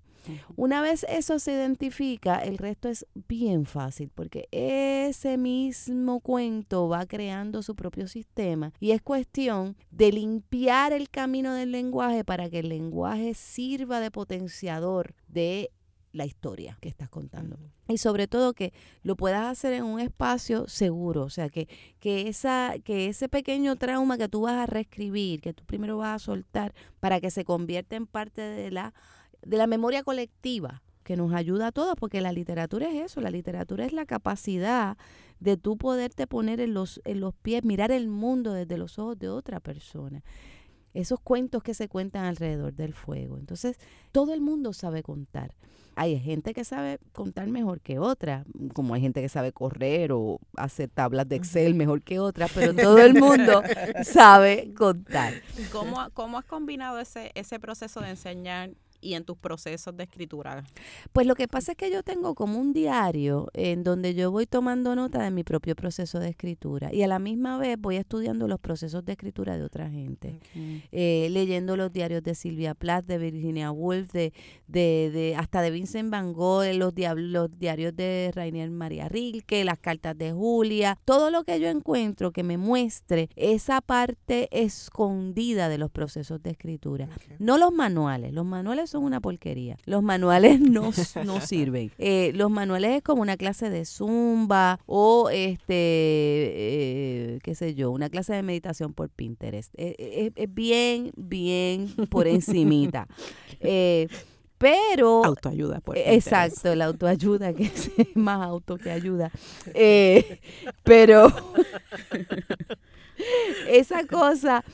Una 0.56 0.80
vez 0.82 1.04
eso 1.08 1.38
se 1.38 1.52
identifica, 1.52 2.38
el 2.38 2.58
resto 2.58 2.88
es 2.88 3.06
bien 3.28 3.64
fácil 3.64 4.10
porque 4.14 4.48
ese 4.50 5.36
mismo 5.38 6.20
cuento 6.20 6.88
va 6.88 7.06
creando 7.06 7.62
su 7.62 7.74
propio 7.74 8.08
sistema 8.08 8.72
y 8.80 8.92
es 8.92 9.02
cuestión 9.02 9.76
de 9.90 10.12
limpiar 10.12 10.92
el 10.92 11.10
camino 11.10 11.54
del 11.54 11.72
lenguaje 11.72 12.24
para 12.24 12.48
que 12.50 12.60
el 12.60 12.68
lenguaje 12.68 13.34
sirva 13.34 14.00
de 14.00 14.10
potenciador 14.10 15.14
de 15.26 15.70
la 16.12 16.26
historia 16.26 16.78
que 16.80 16.88
estás 16.88 17.08
contando. 17.08 17.58
Y 17.88 17.98
sobre 17.98 18.26
todo 18.26 18.52
que 18.52 18.72
lo 19.02 19.16
puedas 19.16 19.46
hacer 19.46 19.72
en 19.72 19.84
un 19.84 20.00
espacio 20.00 20.68
seguro, 20.68 21.24
o 21.24 21.30
sea, 21.30 21.48
que, 21.48 21.68
que, 22.00 22.28
esa, 22.28 22.74
que 22.82 23.08
ese 23.08 23.28
pequeño 23.28 23.76
trauma 23.76 24.18
que 24.18 24.28
tú 24.28 24.42
vas 24.42 24.54
a 24.54 24.66
reescribir, 24.66 25.40
que 25.40 25.54
tú 25.54 25.64
primero 25.64 25.98
vas 25.98 26.16
a 26.16 26.24
soltar 26.24 26.74
para 27.00 27.20
que 27.20 27.30
se 27.30 27.44
convierta 27.44 27.96
en 27.96 28.06
parte 28.06 28.42
de 28.42 28.70
la 28.70 28.94
de 29.42 29.56
la 29.56 29.66
memoria 29.66 30.02
colectiva 30.02 30.82
que 31.08 31.16
nos 31.16 31.32
ayuda 31.32 31.68
a 31.68 31.72
todos, 31.72 31.94
porque 31.96 32.20
la 32.20 32.32
literatura 32.32 32.90
es 32.90 32.96
eso, 32.96 33.22
la 33.22 33.30
literatura 33.30 33.86
es 33.86 33.94
la 33.94 34.04
capacidad 34.04 34.98
de 35.40 35.56
tú 35.56 35.78
poderte 35.78 36.26
poner 36.26 36.60
en 36.60 36.74
los, 36.74 37.00
en 37.06 37.20
los 37.20 37.34
pies, 37.34 37.64
mirar 37.64 37.90
el 37.90 38.08
mundo 38.08 38.52
desde 38.52 38.76
los 38.76 38.98
ojos 38.98 39.18
de 39.18 39.30
otra 39.30 39.58
persona. 39.58 40.22
Esos 40.92 41.18
cuentos 41.18 41.62
que 41.62 41.72
se 41.72 41.88
cuentan 41.88 42.26
alrededor 42.26 42.74
del 42.74 42.92
fuego. 42.92 43.38
Entonces, 43.38 43.78
todo 44.12 44.34
el 44.34 44.42
mundo 44.42 44.74
sabe 44.74 45.02
contar. 45.02 45.54
Hay 45.94 46.20
gente 46.20 46.52
que 46.52 46.62
sabe 46.62 46.98
contar 47.12 47.48
mejor 47.48 47.80
que 47.80 47.98
otra, 47.98 48.44
como 48.74 48.92
hay 48.92 49.00
gente 49.00 49.22
que 49.22 49.30
sabe 49.30 49.52
correr 49.52 50.12
o 50.12 50.38
hacer 50.58 50.90
tablas 50.90 51.26
de 51.26 51.36
Excel 51.36 51.74
mejor 51.74 52.02
que 52.02 52.18
otra, 52.18 52.48
pero 52.54 52.74
todo 52.74 52.98
el 52.98 53.14
mundo 53.14 53.62
sabe 54.04 54.74
contar. 54.74 55.32
¿Cómo, 55.72 55.96
¿Cómo 56.12 56.36
has 56.36 56.44
combinado 56.44 56.98
ese, 57.00 57.32
ese 57.34 57.58
proceso 57.58 58.00
de 58.00 58.10
enseñar 58.10 58.72
y 59.00 59.14
en 59.14 59.24
tus 59.24 59.36
procesos 59.36 59.96
de 59.96 60.04
escritura? 60.04 60.64
Pues 61.12 61.26
lo 61.26 61.34
que 61.34 61.48
pasa 61.48 61.72
es 61.72 61.78
que 61.78 61.90
yo 61.90 62.02
tengo 62.02 62.34
como 62.34 62.58
un 62.58 62.72
diario 62.72 63.48
en 63.54 63.84
donde 63.84 64.14
yo 64.14 64.30
voy 64.30 64.46
tomando 64.46 64.94
nota 64.94 65.22
de 65.22 65.30
mi 65.30 65.44
propio 65.44 65.74
proceso 65.74 66.18
de 66.18 66.28
escritura 66.28 66.92
y 66.92 67.02
a 67.02 67.08
la 67.08 67.18
misma 67.18 67.58
vez 67.58 67.76
voy 67.78 67.96
estudiando 67.96 68.48
los 68.48 68.60
procesos 68.60 69.04
de 69.04 69.12
escritura 69.12 69.56
de 69.56 69.64
otra 69.64 69.90
gente, 69.90 70.40
eh, 70.92 71.28
leyendo 71.30 71.76
los 71.76 71.92
diarios 71.92 72.22
de 72.22 72.34
Silvia 72.34 72.74
Plath, 72.74 73.06
de 73.06 73.18
Virginia 73.18 73.70
Woolf, 73.70 74.12
de, 74.12 74.32
de, 74.66 75.34
hasta 75.36 75.62
de 75.62 75.70
Vincent 75.70 76.10
Van 76.10 76.32
Gogh, 76.32 76.64
los, 76.74 76.94
los 77.16 77.58
diarios 77.58 77.94
de 77.96 78.30
Rainier 78.34 78.70
María 78.70 79.08
Rilke, 79.08 79.64
las 79.64 79.78
cartas 79.78 80.16
de 80.16 80.32
Julia, 80.32 80.98
todo 81.04 81.30
lo 81.30 81.44
que 81.44 81.60
yo 81.60 81.68
encuentro 81.68 82.32
que 82.32 82.42
me 82.42 82.56
muestre 82.58 83.28
esa 83.36 83.80
parte 83.80 84.48
escondida 84.50 85.68
de 85.68 85.78
los 85.78 85.90
procesos 85.90 86.42
de 86.42 86.50
escritura, 86.50 87.08
no 87.38 87.58
los 87.58 87.72
manuales, 87.72 88.32
los 88.32 88.44
manuales 88.44 88.87
son 88.88 89.04
una 89.04 89.20
porquería. 89.20 89.76
Los 89.84 90.02
manuales 90.02 90.60
no, 90.60 90.90
no 91.24 91.40
sirven. 91.40 91.92
Eh, 91.98 92.32
los 92.34 92.50
manuales 92.50 92.96
es 92.96 93.02
como 93.02 93.22
una 93.22 93.36
clase 93.36 93.70
de 93.70 93.84
zumba 93.84 94.80
o 94.86 95.30
este, 95.30 95.74
eh, 95.74 97.38
qué 97.42 97.54
sé 97.54 97.74
yo, 97.74 97.90
una 97.90 98.08
clase 98.08 98.34
de 98.34 98.42
meditación 98.42 98.92
por 98.92 99.08
Pinterest. 99.10 99.72
Eh, 99.76 100.32
es 100.34 100.54
bien, 100.54 101.12
bien 101.16 101.88
por 102.10 102.26
encimita. 102.26 103.06
pero 104.58 105.24
autoayuda 105.24 105.78
por 105.78 105.96
exacto 105.96 106.74
la 106.74 106.86
autoayuda 106.86 107.52
que 107.52 107.64
es 107.64 107.90
más 108.16 108.44
auto 108.44 108.76
que 108.76 108.90
ayuda 108.90 109.30
pero 110.82 111.32
esa 113.68 114.04
cosa 114.04 114.64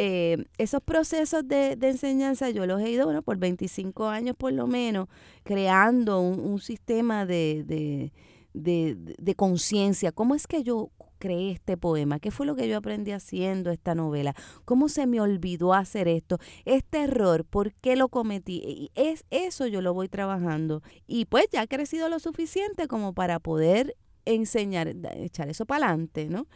eh, 0.00 0.44
esos 0.58 0.80
procesos 0.80 1.48
de, 1.48 1.76
enseñanza 1.82 2.50
yo 2.50 2.66
los 2.66 2.80
he 2.80 2.88
ido, 2.88 3.06
bueno, 3.06 3.22
por 3.22 3.36
25 3.36 4.06
años 4.06 4.36
por 4.36 4.52
lo 4.52 4.68
menos, 4.68 5.08
creando 5.42 6.20
un, 6.20 6.60
sistema 6.60 7.26
de, 7.26 8.12
de, 8.54 9.34
conciencia. 9.34 10.12
¿Cómo 10.12 10.36
es 10.36 10.46
que 10.46 10.62
yo 10.62 10.92
creé 11.18 11.50
este 11.50 11.76
poema? 11.76 12.20
¿Qué 12.20 12.30
fue 12.30 12.46
lo 12.46 12.54
que 12.54 12.68
yo 12.68 12.76
aprendí 12.76 13.10
haciendo 13.10 13.72
esta 13.72 13.96
novela? 13.96 14.36
¿Cómo 14.64 14.88
se 14.88 15.08
me 15.08 15.20
olvidó 15.20 15.74
hacer 15.74 16.06
esto? 16.06 16.38
Este 16.64 17.02
error, 17.02 17.44
¿por 17.44 17.72
qué 17.72 17.96
lo 17.96 18.08
cometí? 18.08 18.62
Y 18.64 18.90
es 18.94 19.24
eso 19.30 19.66
yo 19.66 19.82
lo 19.82 19.94
voy 19.94 20.08
trabajando. 20.08 20.80
Y 21.08 21.24
pues 21.24 21.46
ya 21.50 21.62
ha 21.62 21.66
crecido 21.66 22.08
lo 22.08 22.20
suficiente 22.20 22.86
como 22.86 23.14
para 23.14 23.40
poder 23.40 23.96
enseñar, 24.24 24.94
echar 25.16 25.48
eso 25.48 25.66
para 25.66 25.86
adelante, 25.88 26.28
¿no? 26.28 26.46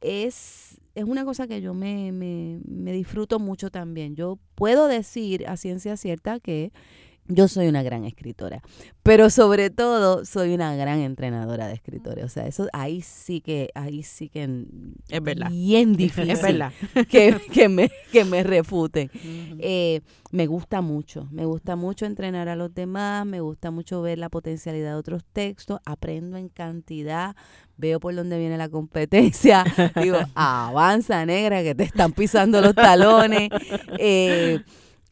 Es 0.00 0.80
es 0.98 1.04
una 1.04 1.24
cosa 1.24 1.46
que 1.46 1.60
yo 1.60 1.74
me, 1.74 2.10
me, 2.10 2.58
me 2.66 2.92
disfruto 2.92 3.38
mucho 3.38 3.70
también. 3.70 4.16
Yo 4.16 4.40
puedo 4.56 4.88
decir 4.88 5.46
a 5.46 5.56
ciencia 5.56 5.96
cierta 5.96 6.40
que 6.40 6.72
yo 7.28 7.46
soy 7.46 7.68
una 7.68 7.82
gran 7.82 8.04
escritora, 8.04 8.62
pero 9.02 9.30
sobre 9.30 9.70
todo 9.70 10.24
soy 10.24 10.54
una 10.54 10.74
gran 10.74 11.00
entrenadora 11.00 11.68
de 11.68 11.74
escritores. 11.74 12.24
O 12.24 12.28
sea, 12.28 12.46
eso 12.46 12.68
ahí 12.72 13.02
sí 13.02 13.40
que, 13.40 13.70
ahí 13.74 14.02
sí 14.02 14.28
que 14.28 14.66
es 15.08 15.22
verdad. 15.22 15.50
bien 15.50 15.94
difícil 15.94 16.30
Es 16.30 16.42
verdad. 16.42 16.72
que, 17.08 17.36
que 17.52 17.68
me, 17.68 17.90
que 18.12 18.24
me 18.24 18.42
refuten. 18.42 19.10
Eh, 19.60 20.00
me 20.30 20.46
gusta 20.46 20.80
mucho, 20.80 21.28
me 21.30 21.44
gusta 21.44 21.76
mucho 21.76 22.06
entrenar 22.06 22.48
a 22.48 22.56
los 22.56 22.74
demás, 22.74 23.24
me 23.24 23.40
gusta 23.40 23.70
mucho 23.70 24.02
ver 24.02 24.18
la 24.18 24.28
potencialidad 24.28 24.92
de 24.92 24.96
otros 24.96 25.24
textos, 25.32 25.80
aprendo 25.84 26.36
en 26.36 26.48
cantidad, 26.48 27.34
veo 27.76 28.00
por 28.00 28.14
dónde 28.14 28.38
viene 28.38 28.56
la 28.58 28.68
competencia, 28.68 29.64
digo, 30.02 30.18
avanza 30.34 31.24
negra 31.24 31.62
que 31.62 31.74
te 31.74 31.84
están 31.84 32.12
pisando 32.12 32.60
los 32.60 32.74
talones. 32.74 33.50
Eh, 34.00 34.60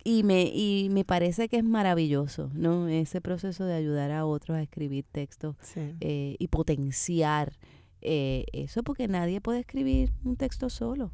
y 0.08 0.22
me, 0.22 0.42
y 0.44 0.88
me 0.90 1.04
parece 1.04 1.48
que 1.48 1.56
es 1.56 1.64
maravilloso, 1.64 2.50
¿no? 2.54 2.86
Ese 2.86 3.20
proceso 3.20 3.64
de 3.64 3.74
ayudar 3.74 4.12
a 4.12 4.24
otros 4.24 4.56
a 4.56 4.62
escribir 4.62 5.04
textos 5.10 5.56
Sí. 5.60 5.80
eh, 6.00 6.36
y 6.38 6.46
potenciar 6.48 7.58
eh, 8.02 8.44
eso, 8.52 8.84
porque 8.84 9.08
nadie 9.08 9.40
puede 9.40 9.58
escribir 9.60 10.12
un 10.24 10.36
texto 10.36 10.70
solo 10.70 11.10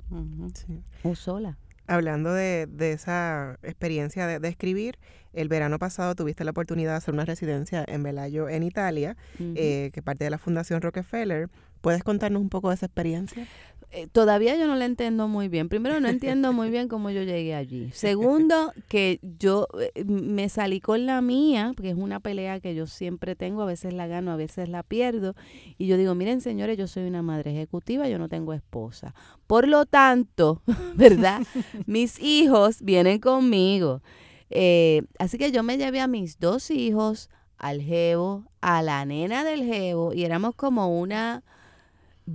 sí. 0.55 0.83
o 1.05 1.15
sola. 1.15 1.57
Hablando 1.87 2.33
de, 2.33 2.67
de 2.67 2.93
esa 2.93 3.59
experiencia 3.63 4.27
de, 4.27 4.39
de 4.39 4.49
escribir, 4.49 4.99
el 5.33 5.49
verano 5.49 5.79
pasado 5.79 6.15
tuviste 6.15 6.45
la 6.45 6.51
oportunidad 6.51 6.91
de 6.93 6.97
hacer 6.99 7.15
una 7.15 7.25
residencia 7.25 7.85
en 7.89 8.03
Velayo, 8.03 8.49
en 8.49 8.63
Italia, 8.63 9.17
eh, 9.41 9.91
que 9.93 10.03
parte 10.03 10.25
de 10.25 10.31
la 10.31 10.39
Fundación 10.39 10.81
Rockefeller. 10.83 11.49
¿Puedes 11.81 12.05
contarnos 12.05 12.41
un 12.41 12.49
poco 12.51 12.69
de 12.69 12.77
esa 12.77 12.87
experiencia? 12.87 13.47
Eh, 13.95 14.07
todavía 14.11 14.57
yo 14.57 14.67
no 14.67 14.75
la 14.75 14.87
entiendo 14.87 15.29
muy 15.29 15.49
bien. 15.49 15.69
Primero, 15.69 16.01
no 16.01 16.09
entiendo 16.09 16.55
muy 16.55 16.71
bien 16.71 16.89
cómo 16.89 17.11
yo 17.11 17.23
llegué 17.25 17.55
allí. 17.55 17.91
Segundo, 17.93 18.73
que 18.89 19.21
yo 19.39 19.69
eh, 19.95 20.05
me 20.05 20.49
salí 20.49 20.81
con 20.81 21.05
la 21.05 21.21
mía, 21.21 21.73
porque 21.77 21.91
es 21.91 21.97
una 21.99 22.19
pelea 22.19 22.59
que 22.61 22.75
yo 22.75 22.87
siempre 22.87 23.37
tengo, 23.37 23.61
a 23.61 23.67
veces 23.67 23.93
la 23.93 24.07
gano, 24.07 24.33
a 24.33 24.37
veces 24.37 24.71
la 24.71 24.83
pierdo. 24.83 25.35
Y 25.77 25.89
yo 25.89 25.99
digo, 25.99 26.15
miren 26.15 26.41
señores, 26.41 26.79
yo 26.79 26.87
soy 26.87 27.05
una 27.05 27.21
madre 27.21 27.53
ejecutiva, 27.53 28.09
yo 28.09 28.19
no 28.19 28.31
tengo 28.31 28.55
esposa. 28.55 29.15
Por 29.47 29.69
lo 29.69 29.85
tanto, 29.85 30.63
¿verdad? 30.97 31.43
Mis 31.85 32.19
hijos 32.19 32.81
vienen 32.81 33.19
conmigo. 33.19 34.01
Eh, 34.49 35.03
así 35.19 35.37
que 35.37 35.53
yo 35.53 35.63
me 35.63 35.77
llevé 35.77 36.01
a 36.01 36.07
mis 36.07 36.39
dos 36.39 36.71
hijos, 36.71 37.29
al 37.59 37.83
jevo, 37.83 38.45
a 38.63 38.81
la 38.81 39.05
nena 39.05 39.45
del 39.45 39.65
jevo, 39.65 40.15
y 40.15 40.25
éramos 40.25 40.55
como 40.55 40.99
una 40.99 41.45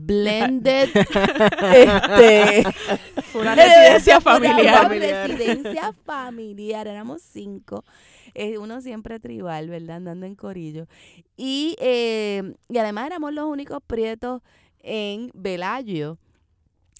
blended. 0.06 0.90
Este 1.74 2.64
Fue 3.32 3.42
una 3.42 3.56
residencia 3.56 4.18
una 4.18 4.22
familiar. 4.22 4.90
residencia 4.90 5.94
familiar. 6.06 6.88
éramos 6.88 7.22
cinco. 7.22 7.84
Eh, 8.34 8.58
uno 8.58 8.82
siempre 8.82 9.20
tribal 9.20 9.70
verdad 9.70 9.98
andando 9.98 10.26
en 10.26 10.36
corillo. 10.36 10.88
Y 11.36 11.76
eh, 11.80 12.54
y 12.70 12.78
además 12.78 13.08
éramos 13.08 13.34
los 13.34 13.46
únicos 13.46 13.80
prietos 13.86 14.42
en 14.80 15.32
Velayo 15.34 16.18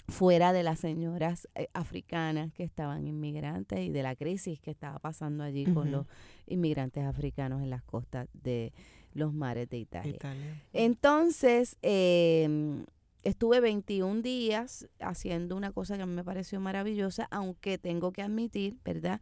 fuera 0.08 0.54
de 0.54 0.64
las 0.64 0.80
señoras 0.80 1.48
eh, 1.56 1.68
africanas 1.74 2.54
que 2.54 2.64
estaban 2.64 3.08
inmigrantes 3.08 3.80
y 3.80 3.90
de 3.90 4.04
la 4.04 4.16
crisis 4.16 4.60
que 4.60 4.72
estaba 4.72 5.00
pasando 5.00 5.44
allí 5.44 5.66
con 5.66 5.92
los 5.92 6.06
inmigrantes 6.48 7.06
africanos 7.06 7.62
en 7.62 7.70
las 7.70 7.84
costas 7.84 8.28
de 8.34 8.72
los 9.18 9.34
mares 9.34 9.70
de 9.70 9.78
Italia. 9.78 10.16
Italia. 10.16 10.64
Entonces, 10.74 11.78
eh, 11.82 12.84
estuve 13.24 13.60
21 13.60 14.22
días 14.22 14.88
haciendo 15.00 15.58
una 15.58 15.72
cosa 15.72 15.98
que 15.98 16.04
a 16.04 16.06
mí 16.06 16.16
me 16.16 16.24
pareció 16.24 16.60
maravillosa, 16.60 17.28
aunque 17.30 17.78
tengo 17.78 18.12
que 18.12 18.22
admitir, 18.22 18.78
¿verdad? 18.86 19.20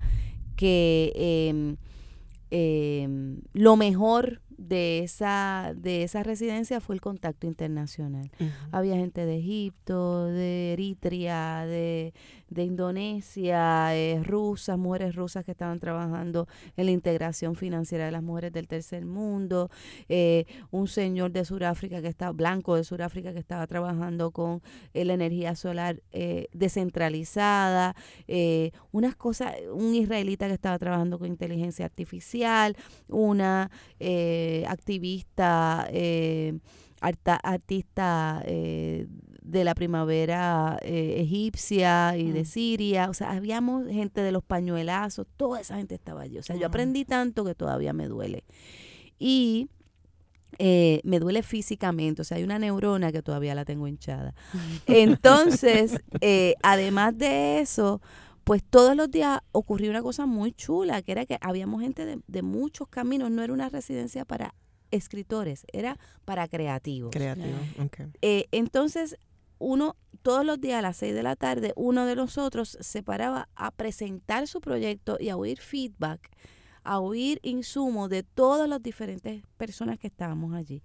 Que 0.56 1.12
eh, 1.16 1.76
eh, 2.52 3.08
lo 3.54 3.76
mejor 3.76 4.42
de 4.50 5.00
esa, 5.00 5.74
de 5.76 6.04
esa 6.04 6.24
residencia 6.24 6.80
fue 6.80 6.96
el 6.96 7.02
contacto 7.02 7.48
internacional. 7.48 8.32
Había 8.72 8.96
gente 8.96 9.26
de 9.26 9.38
Egipto, 9.38 10.26
de 10.26 10.74
Eritrea, 10.74 11.66
de, 11.66 12.14
de 12.50 12.64
Indonesia, 12.64 13.96
eh, 13.96 14.22
rusas, 14.24 14.78
mujeres 14.78 15.16
rusas 15.16 15.44
que 15.46 15.52
estaban 15.52 15.80
trabajando 15.80 16.48
en 16.78 16.86
la 16.86 16.92
integración 16.92 17.56
financiera 17.56 18.06
de 18.06 18.12
las 18.12 18.24
mujeres 18.24 18.52
del 18.54 18.68
tercer 18.68 19.06
mundo, 19.06 19.70
eh, 20.10 20.46
un 20.72 20.88
señor 20.88 21.32
de 21.32 21.46
Sudáfrica 21.46 22.02
que 22.02 22.08
estaba, 22.08 22.32
blanco 22.32 22.76
de 22.76 22.84
Sudáfrica 22.84 23.34
que 23.34 23.40
estaba 23.40 23.66
trabajando 23.68 24.32
con 24.32 24.62
eh, 24.94 25.06
la 25.06 25.14
energía 25.14 25.56
solar 25.56 26.02
descentralizada, 26.54 27.96
unas 28.92 29.16
cosas, 29.16 29.54
un 29.74 29.94
israelita 29.96 30.48
que 30.48 30.54
estaba 30.54 30.80
trabajando 30.80 31.20
con 31.20 31.28
inteligencia 31.28 31.86
artificial, 31.86 32.76
una 33.08 33.70
activista 34.68 35.88
arta- 37.02 37.40
artista 37.44 38.42
eh, 38.46 39.08
de 39.46 39.64
la 39.64 39.76
primavera 39.76 40.80
eh, 40.82 41.18
egipcia 41.20 42.18
y 42.18 42.32
de 42.32 42.42
Mm. 42.42 42.46
Siria, 42.46 43.10
o 43.10 43.14
sea, 43.14 43.32
habíamos 43.32 43.88
gente 43.88 44.22
de 44.22 44.32
los 44.32 44.44
pañuelazos, 44.44 45.28
toda 45.38 45.62
esa 45.62 45.78
gente 45.78 45.96
estaba 45.96 46.22
allí. 46.22 46.38
O 46.38 46.44
sea, 46.44 46.56
yo 46.56 46.68
aprendí 46.68 47.06
tanto 47.06 47.46
que 47.46 47.54
todavía 47.54 47.94
me 47.94 48.08
duele. 48.08 48.44
Y 49.20 49.70
eh, 50.58 51.00
me 51.04 51.20
duele 51.20 51.44
físicamente, 51.44 52.22
o 52.22 52.26
sea, 52.26 52.38
hay 52.38 52.44
una 52.44 52.58
neurona 52.58 53.12
que 53.12 53.22
todavía 53.22 53.54
la 53.54 53.66
tengo 53.66 53.88
hinchada. 53.88 54.34
Entonces, 54.88 56.00
eh, 56.22 56.56
además 56.64 57.18
de 57.18 57.60
eso, 57.60 58.02
pues 58.44 58.64
todos 58.64 58.96
los 58.96 59.12
días 59.12 59.40
ocurrió 59.52 59.92
una 59.92 60.02
cosa 60.02 60.26
muy 60.26 60.54
chula, 60.54 61.02
que 61.04 61.12
era 61.12 61.26
que 61.26 61.38
habíamos 61.42 61.82
gente 61.82 62.06
de, 62.06 62.20
de 62.28 62.42
muchos 62.42 62.88
caminos, 62.88 63.30
no 63.32 63.44
era 63.44 63.54
una 63.54 63.70
residencia 63.70 64.26
para 64.26 64.56
escritores, 64.92 65.66
era 65.72 65.98
para 66.26 66.48
creativos. 66.48 67.12
Creativo. 67.12 67.58
ok. 67.84 67.98
Eh, 68.22 68.46
entonces, 68.52 69.18
uno, 69.60 69.96
todos 70.22 70.46
los 70.46 70.60
días 70.60 70.80
a 70.80 70.82
las 70.82 70.98
seis 70.98 71.14
de 71.14 71.24
la 71.24 71.36
tarde, 71.36 71.74
uno 71.76 72.06
de 72.06 72.16
nosotros 72.16 72.78
se 72.80 73.04
paraba 73.04 73.50
a 73.56 73.72
presentar 73.72 74.48
su 74.48 74.62
proyecto 74.62 75.18
y 75.20 75.30
a 75.30 75.38
oír 75.38 75.60
feedback, 75.60 76.30
a 76.84 77.00
oír 77.00 77.40
insumos 77.44 78.10
de 78.10 78.24
todas 78.24 78.70
las 78.70 78.82
diferentes 78.82 79.44
personas 79.58 80.00
que 80.00 80.08
estábamos 80.08 80.54
allí. 80.54 80.84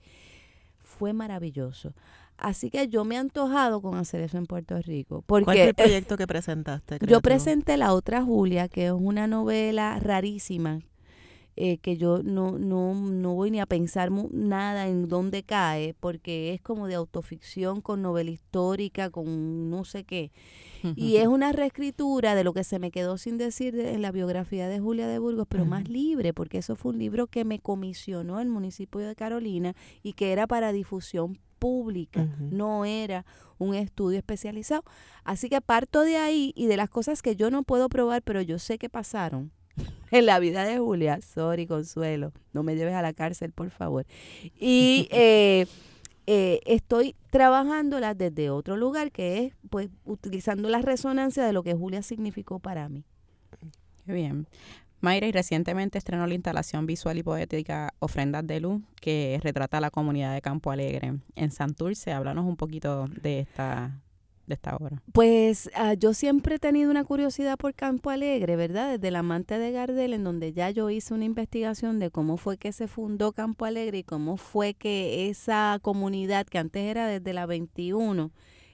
Fue 0.79 1.12
maravilloso. 1.12 1.95
Así 2.37 2.71
que 2.71 2.89
yo 2.89 3.05
me 3.05 3.16
he 3.16 3.18
antojado 3.18 3.83
con 3.83 3.97
hacer 3.97 4.23
eso 4.23 4.39
en 4.39 4.47
Puerto 4.47 4.81
Rico. 4.81 5.23
Porque 5.27 5.45
¿Cuál 5.45 5.57
fue 5.59 5.68
el 5.68 5.75
proyecto 5.75 6.16
que 6.16 6.27
presentaste? 6.27 6.99
yo 7.07 7.21
presenté 7.21 7.77
La 7.77 7.93
Otra 7.93 8.23
Julia, 8.23 8.68
que 8.68 8.87
es 8.87 8.93
una 8.93 9.27
novela 9.27 9.99
rarísima, 10.01 10.81
eh, 11.63 11.77
que 11.79 11.97
yo 11.99 12.23
no, 12.23 12.59
no, 12.59 12.95
no 12.95 13.35
voy 13.35 13.51
ni 13.51 13.61
a 13.61 13.67
pensar 13.67 14.11
nada 14.33 14.89
en 14.89 15.09
dónde 15.09 15.43
cae, 15.43 15.95
porque 16.01 16.55
es 16.55 16.61
como 16.63 16.87
de 16.87 16.95
autoficción 16.95 17.81
con 17.83 18.01
novela 18.01 18.31
histórica, 18.31 19.11
con 19.11 19.69
no 19.69 19.85
sé 19.85 20.05
qué. 20.05 20.31
Y 20.97 21.17
es 21.17 21.27
una 21.29 21.53
reescritura 21.53 22.35
de 22.35 22.45
lo 22.45 22.55
que 22.55 22.65
se 22.65 22.79
me 22.79 22.91
quedó 22.91 23.19
sin 23.19 23.37
decir 23.37 23.75
de- 23.77 23.93
en 23.93 24.01
la 24.01 24.11
biografía 24.11 24.69
de 24.69 24.81
Julia 24.81 25.07
de 25.07 25.19
Burgos, 25.19 25.47
pero 25.49 25.65
más 25.67 25.89
libre, 25.89 26.33
porque 26.33 26.59
eso 26.59 26.77
fue 26.77 26.93
un 26.93 26.99
libro 26.99 27.27
que 27.27 27.45
me 27.45 27.59
comisionó 27.59 28.41
el 28.41 28.49
municipio 28.49 29.01
de 29.01 29.15
Carolina 29.15 29.75
y 30.03 30.15
que 30.15 30.33
era 30.33 30.47
para 30.47 30.73
difusión 30.73 31.39
pública, 31.59 32.23
no 32.51 32.87
era 32.87 33.27
un 33.59 33.75
estudio 33.75 34.17
especializado. 34.19 34.83
Así 35.25 35.51
que 35.51 35.61
parto 35.61 36.01
de 36.01 36.17
ahí 36.17 36.53
y 36.57 36.67
de 36.69 36.79
las 36.79 36.89
cosas 36.89 37.21
que 37.21 37.37
yo 37.37 37.51
no 37.51 37.65
puedo 37.65 37.91
probar, 37.91 38.23
pero 38.23 38.41
yo 38.41 38.59
sé 38.59 38.79
que 38.79 38.89
pasaron 38.89 39.53
en 40.11 40.27
la 40.27 40.39
vida 40.39 40.64
de 40.64 40.79
Julia. 40.79 41.21
Sorry, 41.21 41.66
Consuelo, 41.66 42.33
no 42.53 42.62
me 42.62 42.77
lleves 42.77 42.95
a 42.95 43.03
la 43.03 43.12
cárcel, 43.12 43.53
por 43.53 43.71
favor. 43.71 44.07
Y 44.59 45.09
eh, 45.12 45.66
eh, 46.27 46.61
estoy 46.66 47.16
trabajándolas 47.31 48.16
desde 48.16 48.51
otro 48.51 48.77
lugar, 48.77 49.11
que 49.12 49.47
es 49.47 49.55
pues 49.68 49.89
utilizando 50.05 50.68
la 50.68 50.81
resonancia 50.81 51.45
de 51.45 51.53
lo 51.53 51.62
que 51.62 51.75
Julia 51.75 52.03
significó 52.03 52.59
para 52.59 52.89
mí. 52.89 53.05
Qué 54.07 54.12
bien. 54.12 54.47
Mayra 55.01 55.27
y 55.27 55.33
recientemente 55.33 55.97
estrenó 55.97 56.27
la 56.27 56.35
instalación 56.35 56.85
visual 56.85 57.16
y 57.16 57.23
poética 57.23 57.95
Ofrendas 58.01 58.47
de 58.47 58.61
Luz, 58.61 58.83
que 59.01 59.41
retrata 59.43 59.79
a 59.79 59.81
la 59.81 59.91
comunidad 59.91 60.35
de 60.35 60.43
Campo 60.43 60.71
Alegre 60.71 61.14
en 61.35 61.51
Santurce. 61.51 62.12
Háblanos 62.12 62.45
un 62.45 62.57
poquito 62.57 63.07
de 63.23 63.41
esta, 63.41 63.99
de 64.47 64.55
esta 64.55 64.74
obra. 64.76 65.01
Pues 65.12 65.70
ah, 65.74 65.95
yo 65.95 66.12
siempre 66.14 66.57
he 66.57 66.59
tenido 66.59 66.91
una 66.91 67.05
curiosidad 67.05 67.57
por 67.57 67.74
Campo 67.74 68.11
Alegre, 68.11 68.57
¿verdad? 68.57 68.93
Desde 68.93 69.09
el 69.09 69.16
amante 69.16 69.59
de 69.59 69.70
Gardel, 69.70 70.12
en 70.12 70.24
donde 70.24 70.53
ya 70.53 70.70
yo 70.70 70.91
hice 70.91 71.14
una 71.14 71.24
investigación 71.24 71.99
de 72.01 72.11
cómo 72.11 72.36
fue 72.36 72.57
que 72.59 72.72
se 72.72 72.88
fundó 72.88 73.32
Campo 73.32 73.64
Alegre 73.64 73.99
y 73.99 74.03
cómo 74.05 74.36
fue 74.36 74.74
que 74.74 75.28
esa 75.30 75.78
comunidad, 75.82 76.47
que 76.47 76.59
antes 76.59 76.82
era 76.82 77.07
desde 77.07 77.32
la 77.32 77.47
21, 77.47 78.32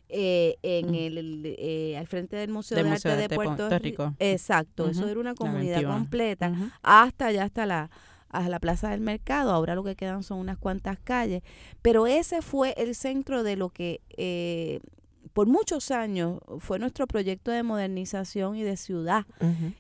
eh, 0.09 0.57
en 0.63 0.95
el, 0.95 1.57
eh, 1.59 1.97
al 1.99 2.07
frente 2.07 2.37
del 2.37 2.49
Museo 2.51 2.77
Del 2.77 2.85
de 2.87 2.91
Museo 2.93 3.11
Arte 3.13 3.23
de 3.23 3.29
de 3.29 3.35
Puerto, 3.35 3.57
Puerto 3.57 3.77
Ri- 3.77 3.83
Rico. 3.83 4.15
Exacto, 4.21 4.89
eso 4.89 5.09
era 5.09 5.19
una 5.21 5.31
la 5.31 5.35
comunidad 5.35 5.75
21. 5.79 5.93
completa 5.95 6.53
hasta 6.83 7.27
allá 7.27 7.43
hasta 7.45 7.67
la 7.67 7.91
a 8.29 8.49
la 8.49 8.59
plaza 8.61 8.91
del 8.91 9.01
mercado 9.01 9.51
ahora 9.53 9.75
lo 9.75 9.83
que 9.83 9.95
quedan 9.97 10.23
son 10.23 10.39
unas 10.39 10.59
cuantas 10.59 10.99
calles 11.03 11.43
pero 11.83 12.07
ese 12.07 12.43
fue 12.43 12.75
el 12.77 12.95
centro 12.95 13.43
de 13.45 13.57
lo 13.57 13.71
que 13.71 14.01
eh, 14.17 14.81
por 15.37 15.49
muchos 15.49 15.91
años 15.91 16.41
fue 16.61 16.79
nuestro 16.79 17.07
proyecto 17.07 17.51
de 17.51 17.63
modernización 17.63 18.57
y 18.57 18.63
de 18.63 18.79
ciudad 18.79 19.27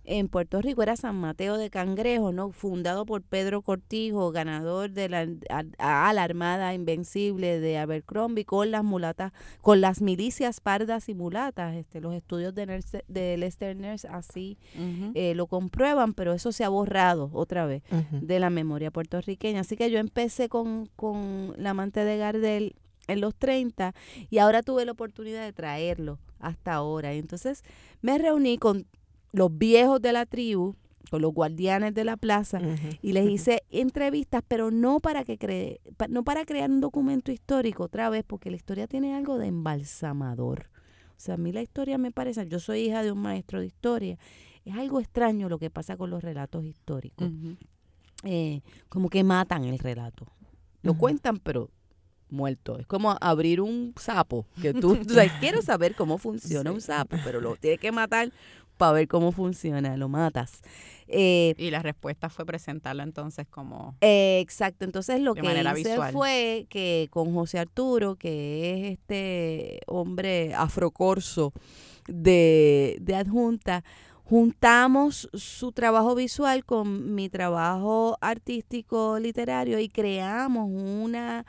en 0.04 0.28
Puerto 0.28 0.60
Rico. 0.60 0.82
Era 0.82 0.96
San 0.96 1.16
Mateo 1.16 1.56
de 1.56 1.70
Cangrejo, 1.70 2.30
¿no? 2.30 2.52
fundado 2.52 3.06
por 3.06 3.22
Pedro 3.22 3.62
Cortijo, 3.62 4.32
ganador 4.32 4.90
de 4.90 5.08
la, 5.08 5.26
a, 5.78 6.12
la 6.12 6.22
Armada 6.22 6.74
Invencible 6.74 7.58
de 7.58 7.78
Abercrombie 7.78 8.44
con 8.44 8.70
las 8.70 8.84
mulatas, 8.84 9.32
con 9.62 9.80
las 9.80 10.02
milicias 10.02 10.60
pardas 10.60 11.08
y 11.08 11.14
mulatas. 11.14 11.74
Este, 11.74 12.02
los 12.02 12.12
estudios 12.12 12.54
de, 12.54 12.84
de 13.08 13.36
Lester 13.38 13.74
Nurse 13.76 14.06
así 14.08 14.58
eh, 15.14 15.32
lo 15.34 15.46
comprueban, 15.46 16.12
pero 16.12 16.34
eso 16.34 16.52
se 16.52 16.64
ha 16.64 16.68
borrado 16.68 17.30
otra 17.32 17.64
vez 17.64 17.82
de 18.10 18.40
la 18.40 18.50
memoria 18.50 18.90
puertorriqueña. 18.90 19.60
Así 19.60 19.74
que 19.74 19.90
yo 19.90 20.00
empecé 20.00 20.50
con, 20.50 20.90
con 20.96 21.54
la 21.56 21.70
amante 21.70 22.04
de 22.04 22.18
Gardel 22.18 22.76
en 23.06 23.20
los 23.20 23.34
30 23.34 23.94
y 24.30 24.38
ahora 24.38 24.62
tuve 24.62 24.84
la 24.84 24.92
oportunidad 24.92 25.44
de 25.44 25.52
traerlo 25.52 26.18
hasta 26.38 26.74
ahora. 26.74 27.12
Entonces 27.12 27.62
me 28.02 28.18
reuní 28.18 28.58
con 28.58 28.86
los 29.32 29.56
viejos 29.56 30.00
de 30.00 30.12
la 30.12 30.26
tribu, 30.26 30.74
con 31.10 31.22
los 31.22 31.32
guardianes 31.32 31.94
de 31.94 32.04
la 32.04 32.16
plaza 32.16 32.60
y 33.02 33.12
les 33.12 33.28
hice 33.28 33.62
entrevistas, 33.70 34.42
pero 34.46 34.70
no 34.70 35.00
para 35.00 35.24
que 35.24 35.38
cre 35.38 35.80
no 36.08 36.24
para 36.24 36.44
crear 36.44 36.70
un 36.70 36.80
documento 36.80 37.30
histórico 37.30 37.84
otra 37.84 38.10
vez, 38.10 38.24
porque 38.26 38.50
la 38.50 38.56
historia 38.56 38.86
tiene 38.86 39.14
algo 39.14 39.38
de 39.38 39.46
embalsamador. 39.46 40.70
O 41.10 41.18
sea, 41.20 41.34
a 41.34 41.38
mí 41.38 41.52
la 41.52 41.62
historia 41.62 41.96
me 41.96 42.10
parece, 42.10 42.46
yo 42.46 42.60
soy 42.60 42.80
hija 42.80 43.02
de 43.02 43.12
un 43.12 43.20
maestro 43.20 43.60
de 43.60 43.66
historia, 43.66 44.18
es 44.64 44.74
algo 44.74 45.00
extraño 45.00 45.48
lo 45.48 45.58
que 45.58 45.70
pasa 45.70 45.96
con 45.96 46.10
los 46.10 46.22
relatos 46.22 46.64
históricos. 46.64 47.30
Eh, 48.24 48.60
como 48.88 49.08
que 49.08 49.22
matan 49.22 49.64
el 49.64 49.78
relato. 49.78 50.26
Lo 50.82 50.94
cuentan, 50.94 51.38
pero 51.38 51.70
muerto. 52.36 52.78
Es 52.78 52.86
como 52.86 53.16
abrir 53.20 53.60
un 53.60 53.94
sapo, 53.96 54.46
que 54.60 54.72
tú, 54.74 54.98
quiero 55.40 55.62
saber 55.62 55.94
cómo 55.94 56.18
funciona 56.18 56.70
un 56.70 56.80
sapo, 56.80 57.16
pero 57.24 57.40
lo 57.40 57.56
tienes 57.56 57.80
que 57.80 57.92
matar 57.92 58.30
para 58.76 58.92
ver 58.92 59.08
cómo 59.08 59.32
funciona, 59.32 59.96
lo 59.96 60.08
matas. 60.08 60.60
Eh, 61.08 61.54
y 61.56 61.70
la 61.70 61.80
respuesta 61.82 62.28
fue 62.28 62.44
presentarlo 62.44 63.02
entonces 63.02 63.46
como... 63.48 63.96
Eh, 64.00 64.40
exacto, 64.40 64.84
entonces 64.84 65.20
lo 65.20 65.34
que 65.34 65.64
hice 65.76 65.98
fue 66.12 66.66
que 66.68 67.08
con 67.10 67.32
José 67.32 67.58
Arturo, 67.58 68.16
que 68.16 68.74
es 68.74 68.92
este 68.92 69.80
hombre 69.86 70.54
afrocorso 70.54 71.52
de, 72.06 72.98
de 73.00 73.14
adjunta, 73.14 73.84
juntamos 74.28 75.28
su 75.34 75.70
trabajo 75.70 76.16
visual 76.16 76.64
con 76.64 77.14
mi 77.14 77.28
trabajo 77.28 78.18
artístico 78.20 79.20
literario 79.20 79.78
y 79.78 79.88
creamos 79.88 80.68
una 80.68 81.46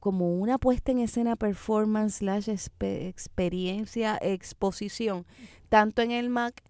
como 0.00 0.34
una 0.36 0.58
puesta 0.58 0.92
en 0.92 0.98
escena 0.98 1.36
performance 1.36 2.16
slash 2.16 2.48
experiencia 2.48 4.18
exposición 4.20 5.26
tanto 5.68 6.02
en 6.02 6.10
el 6.10 6.28
MAC 6.28 6.62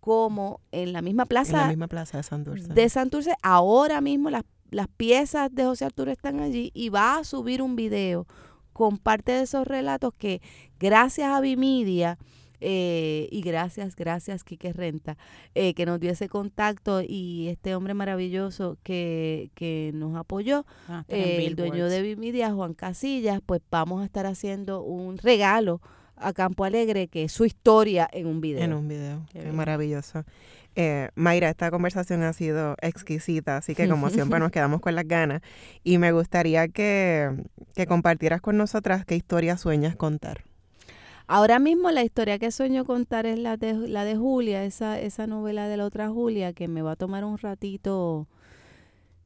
como 0.00 0.60
en 0.72 0.92
la 0.92 1.02
misma 1.02 1.26
plaza 1.26 1.52
en 1.52 1.62
la 1.62 1.68
misma 1.68 1.88
plaza 1.88 2.16
de 2.16 2.22
Santurce. 2.22 2.72
de 2.72 2.88
Santurce. 2.88 3.34
Ahora 3.42 4.00
mismo 4.00 4.30
las, 4.30 4.44
las 4.70 4.88
piezas 4.88 5.54
de 5.54 5.64
José 5.64 5.84
Arturo 5.84 6.10
están 6.10 6.40
allí 6.40 6.70
y 6.74 6.88
va 6.88 7.18
a 7.18 7.24
subir 7.24 7.62
un 7.62 7.76
video 7.76 8.26
con 8.72 8.98
parte 8.98 9.32
de 9.32 9.42
esos 9.42 9.66
relatos 9.66 10.14
que 10.14 10.40
gracias 10.78 11.30
a 11.30 11.40
Vimedia 11.40 12.18
eh, 12.60 13.28
y 13.30 13.40
gracias, 13.40 13.96
gracias, 13.96 14.44
Quique 14.44 14.72
Renta, 14.72 15.16
eh, 15.54 15.74
que 15.74 15.86
nos 15.86 15.98
dio 15.98 16.10
ese 16.10 16.28
contacto 16.28 17.02
y 17.02 17.48
este 17.48 17.74
hombre 17.74 17.94
maravilloso 17.94 18.76
que, 18.82 19.50
que 19.54 19.92
nos 19.94 20.16
apoyó, 20.16 20.66
ah, 20.88 21.04
eh, 21.08 21.44
el 21.46 21.56
dueño 21.56 21.88
de 21.88 22.02
Vimedia, 22.02 22.52
Juan 22.52 22.74
Casillas, 22.74 23.40
pues 23.44 23.62
vamos 23.70 24.02
a 24.02 24.04
estar 24.04 24.26
haciendo 24.26 24.82
un 24.82 25.18
regalo 25.18 25.80
a 26.16 26.34
Campo 26.34 26.64
Alegre, 26.64 27.08
que 27.08 27.24
es 27.24 27.32
su 27.32 27.46
historia 27.46 28.08
en 28.12 28.26
un 28.26 28.42
video. 28.42 28.62
En 28.62 28.74
un 28.74 28.88
video, 28.88 29.26
qué, 29.32 29.50
maravilloso. 29.52 30.24
Mayra, 31.14 31.50
esta 31.50 31.70
conversación 31.70 32.22
ha 32.22 32.32
sido 32.32 32.76
exquisita, 32.80 33.56
así 33.56 33.74
que 33.74 33.88
como 33.88 34.10
siempre 34.10 34.38
nos 34.38 34.50
quedamos 34.52 34.80
con 34.80 34.94
las 34.94 35.06
ganas 35.06 35.40
y 35.82 35.98
me 35.98 36.12
gustaría 36.12 36.68
que, 36.68 37.30
que 37.74 37.86
compartieras 37.86 38.40
con 38.40 38.56
nosotras 38.56 39.04
qué 39.04 39.16
historia 39.16 39.56
sueñas 39.56 39.96
contar. 39.96 40.49
Ahora 41.32 41.60
mismo 41.60 41.92
la 41.92 42.02
historia 42.02 42.40
que 42.40 42.50
sueño 42.50 42.84
contar 42.84 43.24
es 43.24 43.38
la 43.38 43.56
de, 43.56 43.74
la 43.74 44.04
de 44.04 44.16
Julia, 44.16 44.64
esa, 44.64 45.00
esa 45.00 45.28
novela 45.28 45.68
de 45.68 45.76
la 45.76 45.84
otra 45.84 46.08
Julia, 46.08 46.52
que 46.52 46.66
me 46.66 46.82
va 46.82 46.90
a 46.90 46.96
tomar 46.96 47.24
un 47.24 47.38
ratito. 47.38 48.26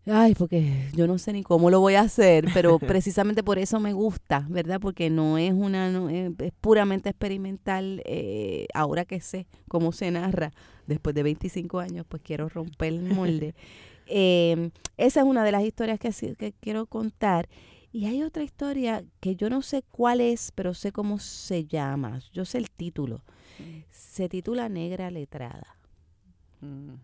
Ay, 0.05 0.35
porque 0.35 0.91
yo 0.93 1.07
no 1.07 1.17
sé 1.17 1.33
ni 1.33 1.43
cómo 1.43 1.71
lo 1.71 1.81
voy 1.81 1.95
a 1.95 2.03
hacer, 2.03 2.45
pero 2.53 2.79
precisamente 2.79 3.43
por 3.43 3.59
eso 3.59 3.81
me 3.81 3.95
gusta, 3.95 4.45
¿verdad? 4.51 4.81
Porque 4.83 5.09
no 5.09 5.39
es 5.39 5.55
una, 5.55 5.89
es, 6.13 6.53
puramente 6.61 7.09
experimental. 7.09 8.03
Eh, 8.05 8.67
ahora 8.75 9.07
que 9.07 9.23
sé 9.23 9.47
cómo 9.67 9.91
se 9.93 10.11
narra, 10.11 10.53
después 10.87 11.15
de 11.15 11.23
25 11.23 11.79
años, 11.79 12.05
pues 12.07 12.21
quiero 12.23 12.51
romper 12.51 12.93
el 12.93 13.01
molde. 13.01 13.55
Eh, 14.07 14.69
esa 14.99 15.21
es 15.21 15.27
una 15.27 15.45
de 15.45 15.53
las 15.53 15.63
historias 15.63 15.99
que, 15.99 16.11
que 16.37 16.53
quiero 16.61 16.85
contar. 16.85 17.49
Y 17.95 18.07
hay 18.07 18.25
otra 18.25 18.43
historia 18.43 19.05
que 19.21 19.37
yo 19.37 19.49
no 19.49 19.63
sé 19.63 19.85
cuál 19.89 20.21
es, 20.21 20.51
pero 20.51 20.75
sé 20.75 20.91
cómo 20.91 21.21
se 21.21 21.65
llama. 21.65 22.19
Yo 22.33 22.45
sé 22.45 22.59
el 22.59 22.69
título. 22.69 23.23
Mm. 23.61 23.83
Se 23.89 24.29
titula 24.29 24.69
Negra 24.69 25.13
Letrada. 25.13 25.77
Mm. 26.61 26.95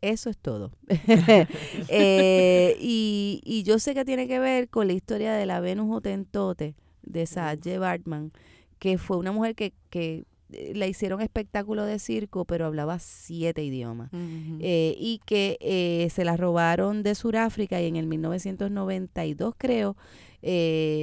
Eso 0.00 0.30
es 0.30 0.36
todo. 0.36 0.72
Eh, 1.88 2.76
y, 2.80 3.40
y, 3.44 3.62
yo 3.62 3.78
sé 3.78 3.94
que 3.94 4.04
tiene 4.04 4.26
que 4.26 4.40
ver 4.40 4.68
con 4.68 4.88
la 4.88 4.94
historia 4.94 5.32
de 5.34 5.46
la 5.46 5.60
Venus 5.60 5.94
Hotentote 5.94 6.74
de 7.02 7.26
Saje 7.26 7.78
Bartman, 7.78 8.32
que 8.80 8.98
fue 8.98 9.16
una 9.16 9.30
mujer 9.30 9.54
que, 9.54 9.72
que 9.90 10.24
eh, 10.52 10.72
le 10.74 10.88
hicieron 10.88 11.20
espectáculo 11.20 11.84
de 11.84 11.98
circo, 11.98 12.44
pero 12.44 12.66
hablaba 12.66 12.98
siete 12.98 13.64
idiomas. 13.64 14.10
Eh, 14.12 14.96
y 14.98 15.20
que 15.24 15.58
eh, 15.60 16.08
se 16.10 16.24
la 16.24 16.36
robaron 16.36 17.02
de 17.02 17.14
Sudáfrica 17.14 17.80
y 17.80 17.86
en 17.86 17.96
el 17.96 18.06
1992, 18.06 19.54
creo, 19.58 19.96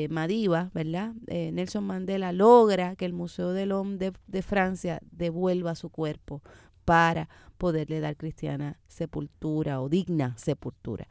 Madiba, 0.10 0.72
¿verdad? 0.74 1.14
Nelson 1.28 1.84
Mandela 1.84 2.32
logra 2.32 2.96
que 2.96 3.04
el 3.04 3.12
Museo 3.12 3.52
del 3.52 3.74
Hombre 3.74 4.14
de, 4.28 4.42
Francia 4.42 5.02
devuelva 5.12 5.76
su 5.76 5.90
cuerpo 5.90 6.42
para 6.86 7.28
poderle 7.58 8.00
dar 8.00 8.16
cristiana 8.16 8.80
sepultura 8.88 9.82
o 9.82 9.90
digna 9.90 10.34
sepultura. 10.38 11.08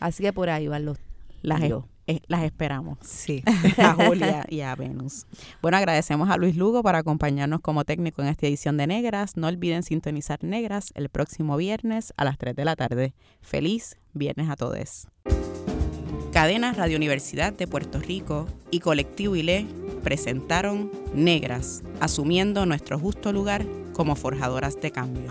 Así 0.00 0.22
que 0.22 0.32
por 0.32 0.48
ahí 0.48 0.66
van 0.66 0.86
los... 0.86 0.98
Las, 1.42 1.60
eh, 2.06 2.20
las 2.26 2.42
esperamos. 2.44 2.98
Sí. 3.02 3.42
a 3.78 3.94
Julia 3.94 4.44
y 4.48 4.60
a 4.60 4.74
Venus. 4.74 5.26
Bueno, 5.62 5.76
agradecemos 5.76 6.30
a 6.30 6.36
Luis 6.36 6.56
Lugo 6.56 6.82
por 6.82 6.96
acompañarnos 6.96 7.60
como 7.60 7.84
técnico 7.84 8.22
en 8.22 8.28
esta 8.28 8.46
edición 8.46 8.76
de 8.76 8.86
Negras. 8.86 9.36
No 9.36 9.48
olviden 9.48 9.82
sintonizar 9.82 10.42
Negras 10.42 10.92
el 10.94 11.08
próximo 11.08 11.56
viernes 11.56 12.12
a 12.16 12.24
las 12.24 12.38
3 12.38 12.54
de 12.54 12.64
la 12.64 12.76
tarde. 12.76 13.14
Feliz 13.40 13.96
viernes 14.12 14.48
a 14.50 14.56
todos. 14.56 15.08
Cadena 16.32 16.72
Radio 16.72 16.96
Universidad 16.96 17.52
de 17.52 17.68
Puerto 17.68 18.00
Rico 18.00 18.46
y 18.72 18.80
Colectivo 18.80 19.36
ILE 19.36 19.66
presentaron 20.02 20.90
Negras, 21.14 21.84
asumiendo 22.00 22.66
nuestro 22.66 22.98
justo 22.98 23.32
lugar 23.32 23.64
como 23.92 24.16
forjadoras 24.16 24.80
de 24.80 24.90
cambio. 24.90 25.30